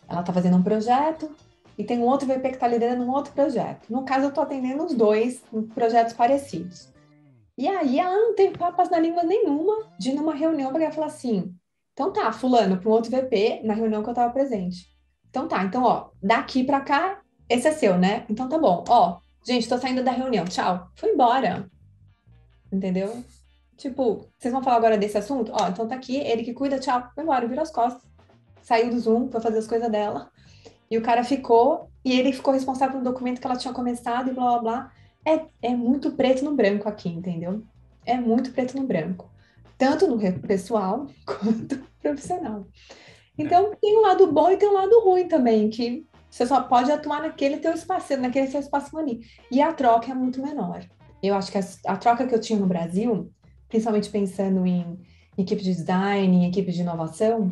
Ela 0.08 0.20
está 0.20 0.34
fazendo 0.34 0.58
um 0.58 0.64
projeto 0.64 1.34
e 1.78 1.84
tem 1.84 2.00
um 2.00 2.06
outro 2.06 2.28
VP 2.28 2.50
que 2.50 2.56
está 2.56 2.68
liderando 2.68 3.04
um 3.04 3.12
outro 3.12 3.34
projeto. 3.34 3.92
No 3.92 4.04
caso, 4.04 4.26
eu 4.26 4.30
estou 4.30 4.44
atendendo 4.44 4.84
os 4.84 4.94
dois 4.94 5.42
projetos 5.74 6.14
parecidos. 6.14 6.94
E 7.58 7.68
aí 7.68 8.00
ela 8.00 8.16
não 8.16 8.36
tem 8.36 8.52
papas 8.52 8.90
na 8.90 9.00
língua 9.00 9.24
nenhuma 9.24 9.90
de 9.98 10.14
numa 10.14 10.34
reunião 10.34 10.72
para 10.72 10.92
falar 10.92 11.08
assim: 11.08 11.56
então 11.94 12.12
tá, 12.12 12.32
fulano, 12.32 12.78
para 12.78 12.90
um 12.90 12.92
outro 12.92 13.10
VP, 13.10 13.62
na 13.64 13.74
reunião 13.74 14.04
que 14.04 14.10
eu 14.10 14.14
estava 14.14 14.34
presente. 14.34 14.88
Então 15.30 15.48
tá, 15.48 15.64
então 15.64 15.84
ó, 15.84 16.10
daqui 16.22 16.64
para 16.64 16.82
cá, 16.82 17.22
esse 17.48 17.68
é 17.68 17.72
seu, 17.72 17.98
né? 17.98 18.26
Então 18.30 18.50
tá 18.50 18.58
bom. 18.58 18.84
Ó, 18.90 19.20
gente, 19.46 19.70
tô 19.70 19.78
saindo 19.78 20.04
da 20.04 20.12
reunião, 20.12 20.46
tchau. 20.46 20.90
Fui 20.96 21.12
embora. 21.12 21.70
Entendeu? 22.72 23.24
Tipo, 23.78 24.28
vocês 24.38 24.54
vão 24.54 24.64
falar 24.64 24.78
agora 24.78 24.98
desse 24.98 25.18
assunto? 25.18 25.52
Ó, 25.54 25.68
então 25.70 25.88
tá 25.88 25.96
aqui, 25.96 26.18
ele 26.18 26.44
que 26.44 26.54
cuida, 26.54 26.80
tchau. 26.80 27.10
Foi 27.14 27.24
embora, 27.24 27.48
virou 27.48 27.64
as 27.64 27.72
costas. 27.72 28.04
Saiu 28.62 28.90
do 28.90 29.00
Zoom, 29.00 29.30
foi 29.30 29.40
fazer 29.40 29.60
as 29.60 29.68
coisas 29.68 29.90
dela. 29.90 30.30
E 30.90 30.98
o 30.98 31.02
cara 31.02 31.24
ficou, 31.24 31.90
e 32.04 32.18
ele 32.18 32.32
ficou 32.32 32.54
responsável 32.54 32.94
pelo 32.94 33.12
documento 33.12 33.40
que 33.40 33.48
ela 33.48 33.58
tinha 33.58 33.74
começado 33.74 34.30
e 34.30 34.34
blá 34.34 34.60
blá 34.60 34.62
blá. 34.62 34.92
É, 35.26 35.46
é 35.62 35.76
muito 35.76 36.12
preto 36.12 36.46
no 36.46 36.56
branco 36.56 36.88
aqui, 36.88 37.10
entendeu? 37.10 37.64
É 38.06 38.16
muito 38.16 38.52
preto 38.52 38.78
no 38.78 38.86
branco. 38.86 39.30
Tanto 39.78 40.08
no 40.08 40.18
pessoal 40.42 41.08
quanto 41.26 41.84
profissional. 42.02 42.68
Então, 43.38 43.74
é. 43.74 43.76
tem 43.76 43.98
um 43.98 44.02
lado 44.02 44.32
bom 44.32 44.52
e 44.52 44.58
tem 44.58 44.70
um 44.70 44.74
lado 44.74 45.00
ruim 45.02 45.28
também, 45.28 45.70
que 45.70 46.06
você 46.30 46.46
só 46.46 46.62
pode 46.62 46.92
atuar 46.92 47.22
naquele 47.22 47.58
teu 47.58 47.74
espaço, 47.74 48.16
naquele 48.18 48.48
seu 48.48 48.60
espaço 48.60 48.98
ali. 48.98 49.22
E 49.52 49.62
a 49.62 49.74
troca 49.74 50.12
é 50.12 50.14
muito 50.14 50.42
menor. 50.42 50.86
Eu 51.22 51.36
acho 51.36 51.52
que 51.52 51.58
a, 51.58 51.64
a 51.88 51.98
troca 51.98 52.28
que 52.28 52.36
eu 52.36 52.40
tinha 52.40 52.60
no 52.60 52.68
Brasil, 52.68 53.32
principalmente 53.68 54.10
pensando 54.10 54.66
em, 54.66 55.00
equipe 55.38 55.62
de 55.62 55.74
design, 55.74 56.36
em 56.36 56.48
equipe 56.48 56.72
de 56.72 56.82
inovação, 56.82 57.52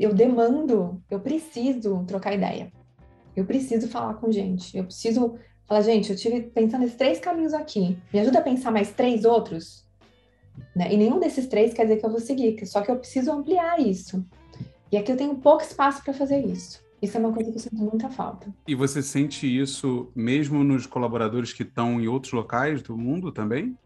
eu 0.00 0.14
demando, 0.14 1.02
eu 1.10 1.20
preciso 1.20 2.04
trocar 2.06 2.34
ideia. 2.34 2.72
Eu 3.34 3.44
preciso 3.44 3.88
falar 3.88 4.14
com 4.14 4.30
gente. 4.30 4.76
Eu 4.76 4.84
preciso 4.84 5.36
falar, 5.66 5.82
gente, 5.82 6.10
eu 6.10 6.16
tive 6.16 6.42
pensando 6.42 6.82
nesses 6.82 6.96
três 6.96 7.18
caminhos 7.18 7.54
aqui. 7.54 7.98
Me 8.12 8.20
ajuda 8.20 8.40
a 8.40 8.42
pensar 8.42 8.70
mais 8.70 8.92
três 8.92 9.24
outros? 9.24 9.86
Né? 10.76 10.92
E 10.92 10.96
nenhum 10.96 11.18
desses 11.18 11.46
três 11.46 11.72
quer 11.72 11.84
dizer 11.84 11.98
que 11.98 12.06
eu 12.06 12.10
vou 12.10 12.20
seguir, 12.20 12.64
só 12.66 12.82
que 12.82 12.90
eu 12.90 12.98
preciso 12.98 13.32
ampliar 13.32 13.80
isso. 13.80 14.24
E 14.90 14.96
aqui 14.96 15.10
eu 15.10 15.16
tenho 15.16 15.36
pouco 15.36 15.62
espaço 15.62 16.04
para 16.04 16.12
fazer 16.12 16.44
isso. 16.44 16.82
Isso 17.00 17.16
é 17.16 17.20
uma 17.20 17.32
coisa 17.32 17.50
que 17.50 17.56
eu 17.56 17.60
sinto 17.60 17.76
muita 17.76 18.08
falta. 18.08 18.54
E 18.68 18.74
você 18.74 19.02
sente 19.02 19.46
isso 19.46 20.12
mesmo 20.14 20.62
nos 20.62 20.86
colaboradores 20.86 21.52
que 21.52 21.64
estão 21.64 22.00
em 22.00 22.06
outros 22.06 22.32
locais 22.32 22.80
do 22.80 22.96
mundo 22.96 23.32
também? 23.32 23.76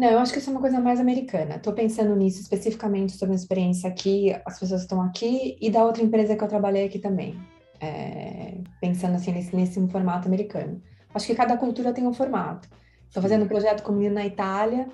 Não, 0.00 0.08
eu 0.08 0.18
acho 0.18 0.32
que 0.32 0.38
isso 0.38 0.48
é 0.48 0.52
uma 0.52 0.62
coisa 0.62 0.80
mais 0.80 0.98
americana. 0.98 1.56
Estou 1.56 1.74
pensando 1.74 2.16
nisso 2.16 2.40
especificamente 2.40 3.12
sobre 3.12 3.34
a 3.34 3.36
experiência 3.36 3.86
aqui, 3.86 4.34
as 4.46 4.58
pessoas 4.58 4.80
estão 4.80 5.02
aqui 5.02 5.58
e 5.60 5.68
da 5.70 5.84
outra 5.84 6.02
empresa 6.02 6.34
que 6.34 6.42
eu 6.42 6.48
trabalhei 6.48 6.86
aqui 6.86 6.98
também. 6.98 7.38
É, 7.78 8.62
pensando 8.80 9.16
assim 9.16 9.30
nesse, 9.30 9.54
nesse 9.54 9.88
formato 9.88 10.26
americano. 10.26 10.80
Acho 11.14 11.26
que 11.26 11.34
cada 11.34 11.54
cultura 11.58 11.92
tem 11.92 12.06
um 12.06 12.14
formato. 12.14 12.66
Estou 13.08 13.22
fazendo 13.22 13.44
um 13.44 13.48
projeto 13.48 13.82
com 13.82 13.92
um 13.92 13.96
menino 13.96 14.14
na 14.14 14.24
Itália 14.24 14.88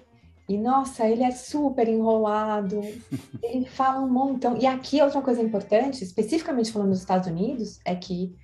e, 0.49 0.59
nossa, 0.59 1.09
ele 1.09 1.23
é 1.23 1.31
super 1.31 1.89
enrolado, 1.89 2.81
ele 3.45 3.65
fala 3.65 4.05
um 4.05 4.09
montão. 4.09 4.57
E 4.57 4.67
aqui, 4.67 5.01
outra 5.01 5.23
coisa 5.23 5.41
importante, 5.41 6.03
especificamente 6.03 6.73
falando 6.73 6.91
dos 6.91 6.99
Estados 6.99 7.29
Unidos, 7.29 7.79
é 7.85 7.95
que 7.95 8.35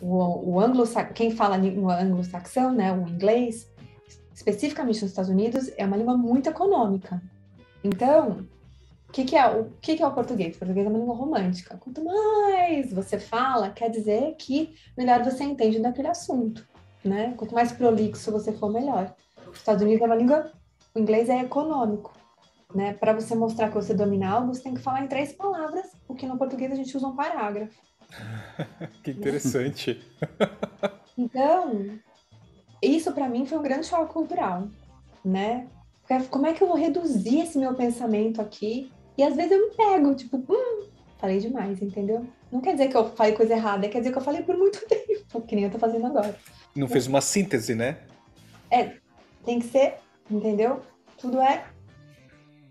o, 0.00 0.54
o 0.54 0.58
anglo 0.58 0.84
quem 1.14 1.32
fala 1.32 1.58
o 1.58 1.90
anglo-saxão, 1.90 2.72
né, 2.72 2.90
o 2.94 3.06
inglês, 3.06 3.70
especificamente 4.42 5.00
nos 5.00 5.10
Estados 5.10 5.30
Unidos, 5.30 5.70
é 5.76 5.86
uma 5.86 5.96
língua 5.96 6.16
muito 6.16 6.48
econômica. 6.50 7.22
Então, 7.84 8.46
o 9.08 9.12
que, 9.12 9.24
que, 9.24 9.36
é, 9.36 9.46
o 9.46 9.70
que, 9.80 9.96
que 9.96 10.02
é 10.02 10.06
o 10.06 10.12
português? 10.12 10.56
O 10.56 10.58
português 10.58 10.86
é 10.86 10.90
uma 10.90 10.98
língua 10.98 11.14
romântica. 11.14 11.76
Quanto 11.76 12.04
mais 12.04 12.92
você 12.92 13.18
fala, 13.18 13.70
quer 13.70 13.88
dizer 13.88 14.34
que 14.36 14.74
melhor 14.96 15.22
você 15.22 15.44
entende 15.44 15.78
daquele 15.78 16.08
assunto, 16.08 16.66
né? 17.04 17.34
Quanto 17.36 17.54
mais 17.54 17.70
prolixo 17.72 18.32
você 18.32 18.52
for, 18.52 18.72
melhor. 18.72 19.14
Os 19.50 19.58
Estados 19.58 19.82
Unidos 19.82 20.02
é 20.02 20.06
uma 20.06 20.16
língua 20.16 20.50
o 20.94 20.98
inglês 20.98 21.28
é 21.28 21.40
econômico. 21.40 22.12
Né? 22.74 22.94
Para 22.94 23.12
você 23.12 23.34
mostrar 23.34 23.68
que 23.68 23.74
você 23.74 23.94
domina 23.94 24.30
algo, 24.30 24.54
você 24.54 24.62
tem 24.62 24.74
que 24.74 24.80
falar 24.80 25.04
em 25.04 25.08
três 25.08 25.32
palavras, 25.32 25.86
porque 26.06 26.26
no 26.26 26.38
português 26.38 26.72
a 26.72 26.74
gente 26.74 26.96
usa 26.96 27.06
um 27.06 27.14
parágrafo. 27.14 27.78
que 29.02 29.10
interessante. 29.10 30.02
então, 31.16 31.98
isso 32.88 33.12
para 33.12 33.28
mim 33.28 33.46
foi 33.46 33.58
um 33.58 33.62
grande 33.62 33.86
choque 33.86 34.12
cultural, 34.12 34.68
né? 35.24 35.66
Como 36.30 36.46
é 36.46 36.52
que 36.52 36.62
eu 36.62 36.68
vou 36.68 36.76
reduzir 36.76 37.40
esse 37.40 37.56
meu 37.58 37.74
pensamento 37.74 38.40
aqui? 38.40 38.90
E 39.16 39.22
às 39.22 39.34
vezes 39.34 39.52
eu 39.52 39.68
me 39.68 39.74
pego, 39.74 40.14
tipo, 40.14 40.36
hum, 40.36 40.86
falei 41.18 41.38
demais, 41.38 41.80
entendeu? 41.80 42.26
Não 42.50 42.60
quer 42.60 42.72
dizer 42.72 42.88
que 42.88 42.96
eu 42.96 43.10
falei 43.14 43.32
coisa 43.32 43.54
errada, 43.54 43.88
quer 43.88 43.98
dizer 43.98 44.12
que 44.12 44.18
eu 44.18 44.22
falei 44.22 44.42
por 44.42 44.56
muito 44.56 44.84
tempo, 44.86 45.40
que 45.42 45.54
nem 45.54 45.64
eu 45.64 45.70
tô 45.70 45.78
fazendo 45.78 46.06
agora. 46.06 46.36
Não 46.74 46.88
fez 46.88 47.06
uma 47.06 47.20
síntese, 47.20 47.74
né? 47.74 47.98
É, 48.70 48.96
tem 49.44 49.58
que 49.58 49.66
ser 49.66 50.02
entendeu? 50.30 50.80
Tudo 51.18 51.40
é 51.40 51.64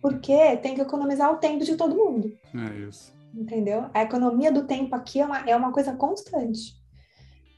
porque 0.02 0.58
tem 0.58 0.74
que 0.74 0.82
economizar 0.82 1.32
o 1.32 1.38
tempo 1.38 1.64
de 1.64 1.76
todo 1.76 1.96
mundo. 1.96 2.36
É 2.54 2.80
isso. 2.88 3.14
Entendeu? 3.34 3.86
A 3.94 4.02
economia 4.02 4.52
do 4.52 4.66
tempo 4.66 4.96
aqui 4.96 5.20
é 5.22 5.26
uma, 5.26 5.50
é 5.50 5.56
uma 5.56 5.72
coisa 5.72 5.94
constante. 5.94 6.81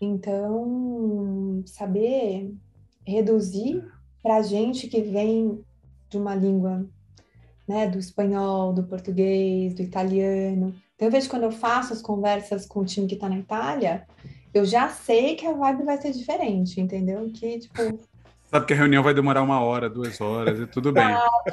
Então, 0.04 1.64
saber 1.66 2.54
reduzir 3.06 3.86
para 4.22 4.42
gente 4.42 4.88
que 4.88 5.02
vem 5.02 5.64
de 6.10 6.18
uma 6.18 6.36
língua, 6.36 6.86
né, 7.68 7.88
do 7.88 7.98
espanhol, 7.98 8.74
do 8.74 8.84
português, 8.84 9.74
do 9.74 9.82
italiano. 9.82 10.74
Então, 10.96 11.08
eu 11.08 11.12
vejo 11.12 11.30
quando 11.30 11.44
eu 11.44 11.52
faço 11.52 11.94
as 11.94 12.02
conversas 12.02 12.66
com 12.66 12.82
o 12.82 12.86
time 12.86 13.08
que 13.08 13.16
está 13.16 13.28
na 13.28 13.40
Itália, 13.40 14.06
eu 14.54 14.64
já 14.66 14.90
sei 14.90 15.36
que 15.36 15.46
a 15.46 15.54
vibe 15.54 15.84
vai 15.84 16.00
ser 16.00 16.12
diferente, 16.12 16.80
entendeu? 16.80 17.30
Que, 17.32 17.60
tipo, 17.60 17.82
Sabe 18.54 18.68
que 18.68 18.74
a 18.74 18.76
reunião 18.76 19.02
vai 19.02 19.16
demorar 19.16 19.42
uma 19.42 19.60
hora, 19.62 19.90
duas 19.90 20.22
horas, 20.22 20.60
e 20.60 20.68
tudo 20.68 20.92
bem. 20.92 21.04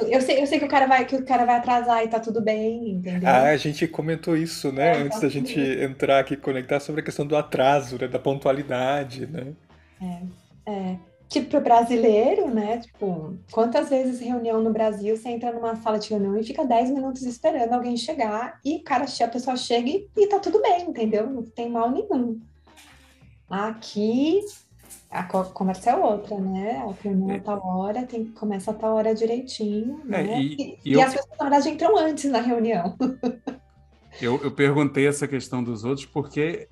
Eu 0.07 0.21
sei, 0.21 0.39
eu 0.39 0.45
sei 0.45 0.59
que 0.59 0.65
o 0.65 0.67
cara 0.67 0.85
vai 0.85 1.03
que 1.03 1.15
o 1.15 1.25
cara 1.25 1.45
vai 1.45 1.55
atrasar 1.55 2.03
e 2.03 2.07
tá 2.07 2.19
tudo 2.19 2.39
bem, 2.39 2.91
entendeu? 2.91 3.27
Ah, 3.27 3.45
a 3.45 3.57
gente 3.57 3.87
comentou 3.87 4.37
isso, 4.37 4.71
né? 4.71 4.89
É, 4.89 5.01
Antes 5.01 5.19
tá 5.19 5.25
da 5.25 5.29
gente 5.29 5.55
bem. 5.55 5.83
entrar 5.83 6.19
aqui 6.19 6.35
e 6.35 6.37
conectar 6.37 6.79
sobre 6.79 7.01
a 7.01 7.03
questão 7.03 7.25
do 7.25 7.35
atraso, 7.35 7.97
né? 7.99 8.07
Da 8.07 8.19
pontualidade, 8.19 9.25
né? 9.25 9.47
É, 9.99 10.71
é. 10.71 10.97
Tipo, 11.27 11.49
pro 11.49 11.61
brasileiro, 11.61 12.53
né? 12.53 12.77
Tipo, 12.77 13.35
quantas 13.51 13.89
vezes 13.89 14.19
reunião 14.19 14.61
no 14.61 14.71
Brasil, 14.71 15.17
você 15.17 15.29
entra 15.29 15.51
numa 15.51 15.75
sala 15.77 15.97
de 15.97 16.11
reunião 16.11 16.37
e 16.37 16.43
fica 16.43 16.63
10 16.63 16.91
minutos 16.91 17.23
esperando 17.23 17.73
alguém 17.73 17.97
chegar, 17.97 18.59
e 18.63 18.75
o 18.75 18.83
cara, 18.83 19.05
a 19.05 19.27
pessoa 19.27 19.57
chega 19.57 19.89
e, 19.89 20.07
e 20.15 20.27
tá 20.27 20.37
tudo 20.37 20.61
bem, 20.61 20.83
entendeu? 20.83 21.27
Não 21.27 21.41
tem 21.41 21.67
mal 21.67 21.89
nenhum. 21.89 22.39
Aqui 23.49 24.41
A 25.09 25.23
conversa 25.23 25.91
é 25.91 25.95
outra, 25.95 26.37
né? 26.37 26.77
A 26.77 27.03
reunião 27.03 27.31
é 27.31 27.39
tal 27.39 27.61
hora, 27.65 28.03
tem 28.05 28.25
que 28.25 28.31
começar 28.31 28.71
a 28.71 28.75
tal 28.75 28.95
hora 28.95 29.13
direitinho, 29.13 30.01
é, 30.05 30.23
né? 30.23 30.41
E, 30.41 30.55
e, 30.55 30.79
e 30.85 30.93
eu... 30.93 31.01
as 31.01 31.13
pessoas, 31.13 31.37
na 31.37 31.49
verdade, 31.49 31.69
entram 31.69 31.97
antes 31.97 32.31
na 32.31 32.39
reunião. 32.39 32.95
Eu, 34.19 34.41
eu 34.43 34.51
perguntei 34.51 35.07
essa 35.07 35.25
questão 35.25 35.63
dos 35.63 35.85
outros 35.85 36.05
porque 36.05 36.67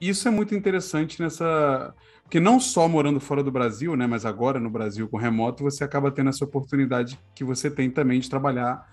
isso 0.00 0.28
é 0.28 0.30
muito 0.30 0.54
interessante 0.54 1.20
nessa. 1.20 1.94
Porque 2.22 2.40
não 2.40 2.58
só 2.58 2.88
morando 2.88 3.20
fora 3.20 3.42
do 3.42 3.50
Brasil, 3.50 3.96
né? 3.96 4.06
Mas 4.06 4.24
agora 4.24 4.60
no 4.60 4.70
Brasil 4.70 5.08
com 5.08 5.16
remoto, 5.16 5.62
você 5.62 5.84
acaba 5.84 6.10
tendo 6.10 6.30
essa 6.30 6.44
oportunidade 6.44 7.18
que 7.34 7.44
você 7.44 7.70
tem 7.70 7.90
também 7.90 8.20
de 8.20 8.30
trabalhar 8.30 8.88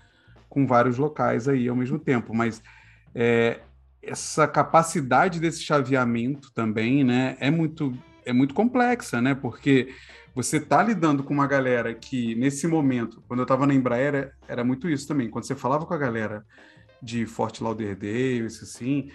com 0.48 0.66
vários 0.66 0.98
locais 0.98 1.48
aí 1.48 1.68
ao 1.68 1.76
mesmo 1.76 1.98
tempo. 1.98 2.34
Mas 2.34 2.62
é, 3.14 3.60
essa 4.02 4.46
capacidade 4.46 5.40
desse 5.40 5.62
chaveamento 5.62 6.52
também, 6.52 7.04
né, 7.04 7.36
é 7.40 7.50
muito, 7.50 7.96
é 8.24 8.32
muito 8.32 8.54
complexa, 8.54 9.20
né? 9.20 9.34
Porque 9.34 9.94
você 10.34 10.58
tá 10.58 10.82
lidando 10.82 11.22
com 11.22 11.34
uma 11.34 11.46
galera 11.46 11.94
que, 11.94 12.34
nesse 12.34 12.66
momento, 12.66 13.22
quando 13.28 13.40
eu 13.40 13.44
estava 13.44 13.66
na 13.66 13.74
Embraer, 13.74 14.32
era 14.48 14.64
muito 14.64 14.88
isso 14.88 15.06
também. 15.06 15.28
Quando 15.28 15.44
você 15.44 15.54
falava 15.54 15.84
com 15.84 15.92
a 15.92 15.98
galera 15.98 16.44
de 17.02 17.26
Fort 17.26 17.60
Lauderdale, 17.60 18.46
isso 18.46 18.64
assim, 18.64 19.10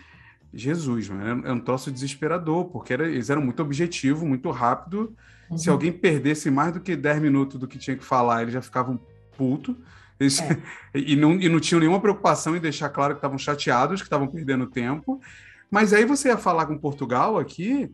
Jesus, 0.54 1.10
mano, 1.10 1.48
é 1.48 1.52
um 1.52 1.60
troço 1.60 1.92
desesperador, 1.92 2.66
porque 2.66 2.94
era, 2.94 3.08
eles 3.08 3.30
eram 3.30 3.42
muito 3.42 3.62
objetivos, 3.62 4.24
muito 4.24 4.52
rápido. 4.52 5.16
Uhum. 5.50 5.58
Se 5.58 5.70
alguém 5.70 5.92
perdesse 5.92 6.52
mais 6.52 6.74
do 6.74 6.80
que 6.80 6.96
10 6.96 7.22
minutos 7.22 7.60
do 7.60 7.68
que 7.68 7.80
tinha 7.80 7.98
que 7.98 8.04
falar, 8.04 8.44
eles 8.44 8.54
já 8.54 8.62
ficavam 8.62 9.00
puto. 9.36 9.76
Eles, 10.20 10.40
é. 10.42 10.58
e, 10.94 11.16
não, 11.16 11.34
e 11.34 11.50
não 11.50 11.60
tinham 11.60 11.80
nenhuma 11.80 12.02
preocupação 12.02 12.56
em 12.56 12.60
deixar 12.60 12.90
claro 12.90 13.14
que 13.14 13.20
estavam 13.20 13.38
chateados, 13.38 14.02
que 14.02 14.08
estavam 14.08 14.28
perdendo 14.28 14.68
tempo. 14.68 15.20
Mas 15.70 15.94
aí 15.94 16.06
você 16.06 16.30
ia 16.30 16.38
falar 16.38 16.66
com 16.66 16.78
Portugal 16.78 17.38
aqui, 17.38 17.92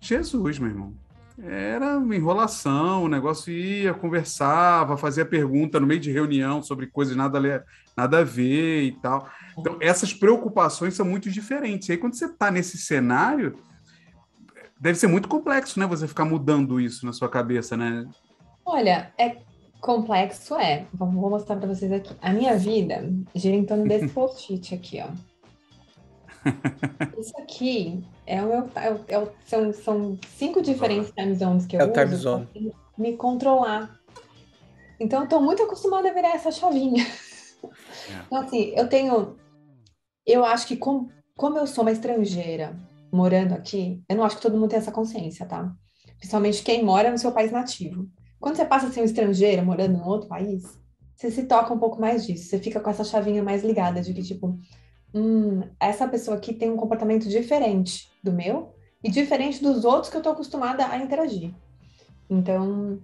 Jesus, 0.00 0.58
meu 0.58 0.70
irmão. 0.70 0.94
Era 1.40 1.98
uma 1.98 2.16
enrolação, 2.16 3.04
o 3.04 3.08
negócio 3.08 3.52
ia, 3.52 3.94
conversava, 3.94 4.96
fazia 4.96 5.24
pergunta 5.24 5.78
no 5.78 5.86
meio 5.86 6.00
de 6.00 6.10
reunião 6.10 6.62
sobre 6.62 6.88
coisas 6.88 7.14
nada, 7.14 7.64
nada 7.96 8.18
a 8.18 8.24
ver 8.24 8.82
e 8.82 8.92
tal. 9.00 9.28
Então, 9.56 9.76
essas 9.80 10.12
preocupações 10.12 10.94
são 10.94 11.06
muito 11.06 11.30
diferentes. 11.30 11.88
E 11.88 11.92
aí, 11.92 11.98
quando 11.98 12.14
você 12.14 12.26
está 12.26 12.50
nesse 12.50 12.76
cenário, 12.76 13.54
deve 14.80 14.98
ser 14.98 15.06
muito 15.06 15.28
complexo, 15.28 15.78
né? 15.78 15.86
Você 15.86 16.08
ficar 16.08 16.24
mudando 16.24 16.80
isso 16.80 17.06
na 17.06 17.12
sua 17.12 17.28
cabeça, 17.28 17.76
né? 17.76 18.04
Olha, 18.64 19.12
é 19.16 19.36
complexo 19.80 20.56
é. 20.56 20.86
Vou 20.92 21.08
mostrar 21.08 21.56
para 21.56 21.68
vocês 21.68 21.92
aqui. 21.92 22.14
A 22.20 22.32
minha 22.32 22.56
vida 22.56 23.08
gira 23.34 23.56
em 23.56 23.64
torno 23.64 23.86
desse 23.86 24.08
post-it 24.12 24.74
aqui, 24.74 25.00
ó. 25.00 25.08
Isso 27.18 27.36
aqui 27.38 28.04
é 28.26 28.42
o 28.42 28.46
meu. 28.46 28.70
É, 28.74 29.14
é, 29.14 29.32
são, 29.46 29.72
são 29.72 30.18
cinco 30.36 30.62
diferentes 30.62 31.10
time 31.12 31.34
zones 31.34 31.66
que 31.66 31.76
eu 31.76 31.80
é 31.80 31.84
uso 31.84 31.92
time 31.92 32.16
zone. 32.16 32.48
me 32.96 33.16
controlar. 33.16 33.98
Então, 35.00 35.20
eu 35.20 35.24
estou 35.24 35.40
muito 35.40 35.62
acostumada 35.62 36.10
a 36.10 36.12
virar 36.12 36.34
essa 36.34 36.50
chavinha. 36.50 37.04
É. 37.04 38.22
Então, 38.26 38.38
assim, 38.38 38.72
eu 38.76 38.88
tenho. 38.88 39.36
Eu 40.26 40.44
acho 40.44 40.66
que, 40.66 40.76
com, 40.76 41.08
como 41.36 41.58
eu 41.58 41.66
sou 41.66 41.82
uma 41.82 41.92
estrangeira 41.92 42.76
morando 43.12 43.54
aqui, 43.54 44.02
eu 44.08 44.16
não 44.16 44.24
acho 44.24 44.36
que 44.36 44.42
todo 44.42 44.56
mundo 44.56 44.70
tem 44.70 44.78
essa 44.78 44.92
consciência, 44.92 45.46
tá? 45.46 45.72
Principalmente 46.18 46.62
quem 46.62 46.84
mora 46.84 47.10
no 47.10 47.18
seu 47.18 47.32
país 47.32 47.50
nativo. 47.50 48.08
Quando 48.40 48.56
você 48.56 48.64
passa 48.64 48.86
a 48.86 48.90
ser 48.90 49.00
um 49.00 49.04
estrangeiro 49.04 49.64
morando 49.64 49.96
em 49.96 50.02
outro 50.02 50.28
país, 50.28 50.78
você 51.16 51.30
se 51.30 51.44
toca 51.44 51.72
um 51.72 51.78
pouco 51.78 52.00
mais 52.00 52.26
disso. 52.26 52.48
Você 52.48 52.58
fica 52.58 52.78
com 52.78 52.90
essa 52.90 53.04
chavinha 53.04 53.42
mais 53.42 53.64
ligada 53.64 54.00
de 54.00 54.14
que, 54.14 54.22
tipo, 54.22 54.58
hum, 55.18 55.62
essa 55.80 56.06
pessoa 56.06 56.36
aqui 56.36 56.52
tem 56.52 56.70
um 56.70 56.76
comportamento 56.76 57.28
diferente 57.28 58.10
do 58.22 58.32
meu 58.32 58.74
e 59.02 59.10
diferente 59.10 59.62
dos 59.62 59.84
outros 59.84 60.10
que 60.10 60.16
eu 60.16 60.22
tô 60.22 60.30
acostumada 60.30 60.86
a 60.86 60.98
interagir. 60.98 61.52
Então, 62.28 62.98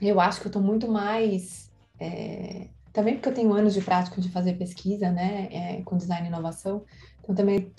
eu 0.00 0.20
acho 0.20 0.40
que 0.40 0.48
eu 0.48 0.52
tô 0.52 0.60
muito 0.60 0.90
mais. 0.90 1.70
É, 2.00 2.68
também 2.92 3.14
porque 3.14 3.28
eu 3.28 3.34
tenho 3.34 3.52
anos 3.52 3.74
de 3.74 3.80
prática 3.80 4.20
de 4.20 4.30
fazer 4.30 4.54
pesquisa, 4.54 5.10
né, 5.10 5.48
é, 5.50 5.82
com 5.82 5.96
design 5.96 6.26
e 6.26 6.28
inovação. 6.28 6.84
Então, 7.20 7.34
também 7.34 7.72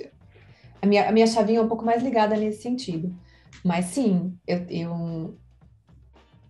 a 0.81 0.87
minha, 0.87 1.09
a 1.09 1.11
minha 1.11 1.27
chavinha 1.27 1.59
é 1.59 1.61
um 1.61 1.67
pouco 1.67 1.85
mais 1.85 2.03
ligada 2.03 2.35
nesse 2.35 2.61
sentido. 2.61 3.15
Mas 3.63 3.85
sim, 3.85 4.37
eu, 4.45 4.65
eu, 4.69 5.37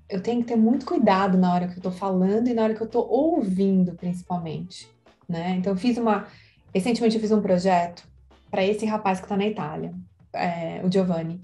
eu 0.09 0.21
tenho 0.21 0.41
que 0.41 0.47
ter 0.47 0.55
muito 0.55 0.85
cuidado 0.85 1.37
na 1.37 1.53
hora 1.53 1.67
que 1.67 1.73
eu 1.73 1.77
estou 1.77 1.91
falando 1.91 2.47
e 2.47 2.53
na 2.53 2.63
hora 2.63 2.73
que 2.73 2.81
eu 2.81 2.87
estou 2.87 3.07
ouvindo, 3.07 3.93
principalmente. 3.93 4.89
Né? 5.27 5.55
Então, 5.57 5.73
eu 5.73 5.77
fiz 5.77 5.97
uma. 5.97 6.27
Recentemente, 6.75 7.15
eu 7.15 7.21
fiz 7.21 7.31
um 7.31 7.41
projeto 7.41 8.05
para 8.51 8.61
esse 8.61 8.85
rapaz 8.85 9.19
que 9.19 9.25
está 9.25 9.37
na 9.37 9.47
Itália, 9.47 9.93
é, 10.33 10.81
o 10.83 10.91
Giovanni. 10.91 11.41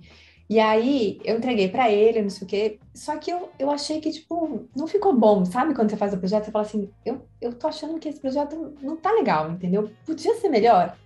E 0.50 0.60
aí, 0.60 1.22
eu 1.24 1.38
entreguei 1.38 1.70
para 1.70 1.90
ele, 1.90 2.22
não 2.22 2.30
sei 2.30 2.46
o 2.46 2.50
quê. 2.50 2.80
Só 2.94 3.16
que 3.16 3.32
eu, 3.32 3.50
eu 3.58 3.72
achei 3.72 4.02
que, 4.02 4.12
tipo, 4.12 4.68
não 4.76 4.86
ficou 4.88 5.18
bom, 5.18 5.46
sabe? 5.46 5.74
Quando 5.74 5.90
você 5.90 5.96
faz 5.96 6.14
o 6.14 6.18
projeto, 6.18 6.44
você 6.44 6.52
fala 6.52 6.66
assim: 6.66 6.90
eu, 7.06 7.26
eu 7.40 7.54
tô 7.54 7.70
achando 7.70 7.98
que 7.98 8.10
esse 8.10 8.20
projeto 8.20 8.76
não 8.82 8.98
tá 8.98 9.10
legal, 9.14 9.50
entendeu? 9.50 9.90
Podia 10.06 10.36
ser 10.36 10.50
melhor. 10.50 10.98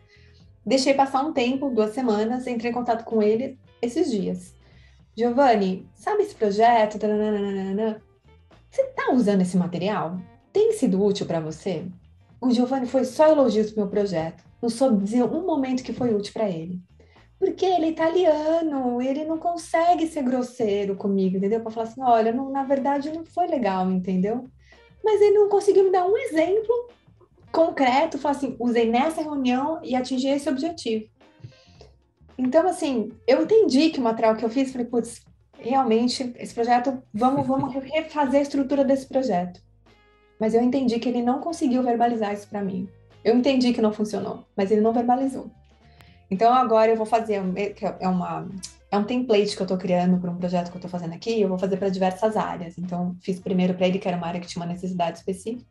Deixei 0.66 0.96
passar 0.96 1.22
um 1.22 1.32
tempo, 1.32 1.70
duas 1.70 1.92
semanas, 1.92 2.48
entrei 2.48 2.72
em 2.72 2.74
contato 2.74 3.06
com 3.06 3.22
ele 3.22 3.60
esses 3.80 4.10
dias. 4.10 4.56
Giovanni, 5.16 5.88
sabe 5.94 6.24
esse 6.24 6.34
projeto? 6.34 6.98
Você 8.72 8.82
está 8.82 9.12
usando 9.14 9.42
esse 9.42 9.56
material? 9.56 10.20
Tem 10.52 10.72
sido 10.74 11.04
útil 11.04 11.28
para 11.28 11.40
você? 11.40 11.86
O 12.42 12.52
Giovanni 12.52 12.86
foi 12.86 13.06
só 13.06 13.28
elogios 13.28 13.72
pro 13.72 13.82
meu 13.82 13.90
projeto. 13.90 14.44
Não 14.62 14.70
soube 14.70 15.04
dizer 15.04 15.24
um 15.24 15.46
momento 15.46 15.84
que 15.84 15.94
foi 15.94 16.14
útil 16.14 16.34
para 16.34 16.50
ele. 16.50 16.82
Porque 17.40 17.66
ele 17.66 17.86
é 17.86 17.90
italiano, 17.90 19.02
ele 19.02 19.26
não 19.26 19.38
consegue 19.38 20.08
ser 20.08 20.24
grosseiro 20.24 20.96
comigo, 20.96 21.38
entendeu? 21.38 21.62
Para 21.62 21.72
falar 21.72 21.88
assim, 21.88 22.02
olha, 22.02 22.32
não, 22.32 22.50
na 22.50 22.64
verdade 22.64 23.12
não 23.12 23.26
foi 23.26 23.48
legal, 23.48 23.92
entendeu? 23.92 24.50
Mas 25.04 25.22
ele 25.22 25.38
não 25.38 25.50
conseguiu 25.50 25.84
me 25.84 25.92
dar 25.92 26.08
um 26.08 26.18
exemplo 26.18 26.90
concreto, 27.52 28.18
falar 28.18 28.36
assim, 28.36 28.56
usei 28.60 28.90
nessa 28.90 29.22
reunião 29.22 29.80
e 29.84 29.96
atingi 29.96 30.28
esse 30.28 30.50
objetivo. 30.50 31.06
Então, 32.38 32.68
assim, 32.68 33.12
eu 33.26 33.44
entendi 33.44 33.90
que 33.90 34.00
o 34.00 34.04
material 34.04 34.36
que 34.36 34.44
eu 34.44 34.50
fiz, 34.50 34.72
falei, 34.72 34.88
putz, 34.88 35.24
realmente, 35.58 36.34
esse 36.38 36.54
projeto, 36.54 37.02
vamos, 37.14 37.48
vamos 37.48 37.74
refazer 37.74 38.40
a 38.40 38.44
estrutura 38.44 38.84
desse 38.84 39.08
projeto. 39.08 39.62
Mas 40.40 40.54
eu 40.54 40.62
entendi 40.62 41.00
que 41.00 41.10
ele 41.10 41.22
não 41.22 41.40
conseguiu 41.40 41.82
verbalizar 41.84 42.34
isso 42.34 42.48
para 42.48 42.62
mim. 42.62 42.88
Eu 43.24 43.36
entendi 43.36 43.74
que 43.74 43.82
não 43.82 43.92
funcionou, 43.92 44.46
mas 44.56 44.72
ele 44.72 44.82
não 44.82 44.94
verbalizou. 44.94 45.50
Então, 46.30 46.54
agora 46.54 46.92
eu 46.92 46.96
vou 46.96 47.06
fazer, 47.06 47.42
é 48.00 48.08
uma 48.08 48.48
é 48.92 48.98
um 48.98 49.04
template 49.04 49.56
que 49.56 49.62
eu 49.62 49.66
estou 49.66 49.78
criando 49.78 50.18
para 50.20 50.32
um 50.32 50.38
projeto 50.38 50.70
que 50.70 50.76
eu 50.76 50.80
estou 50.80 50.90
fazendo 50.90 51.14
aqui, 51.14 51.42
eu 51.42 51.50
vou 51.50 51.58
fazer 51.58 51.78
para 51.78 51.90
diversas 51.90 52.38
áreas. 52.38 52.78
Então, 52.78 53.16
fiz 53.22 53.40
primeiro 53.40 53.74
para 53.74 53.88
ele, 53.88 54.00
que 54.00 54.08
era 54.08 54.18
uma 54.18 54.28
área 54.28 54.40
que 54.40 54.48
tinha 54.48 54.64
uma 54.64 54.72
necessidade 54.72 55.18
específica. 55.18 55.66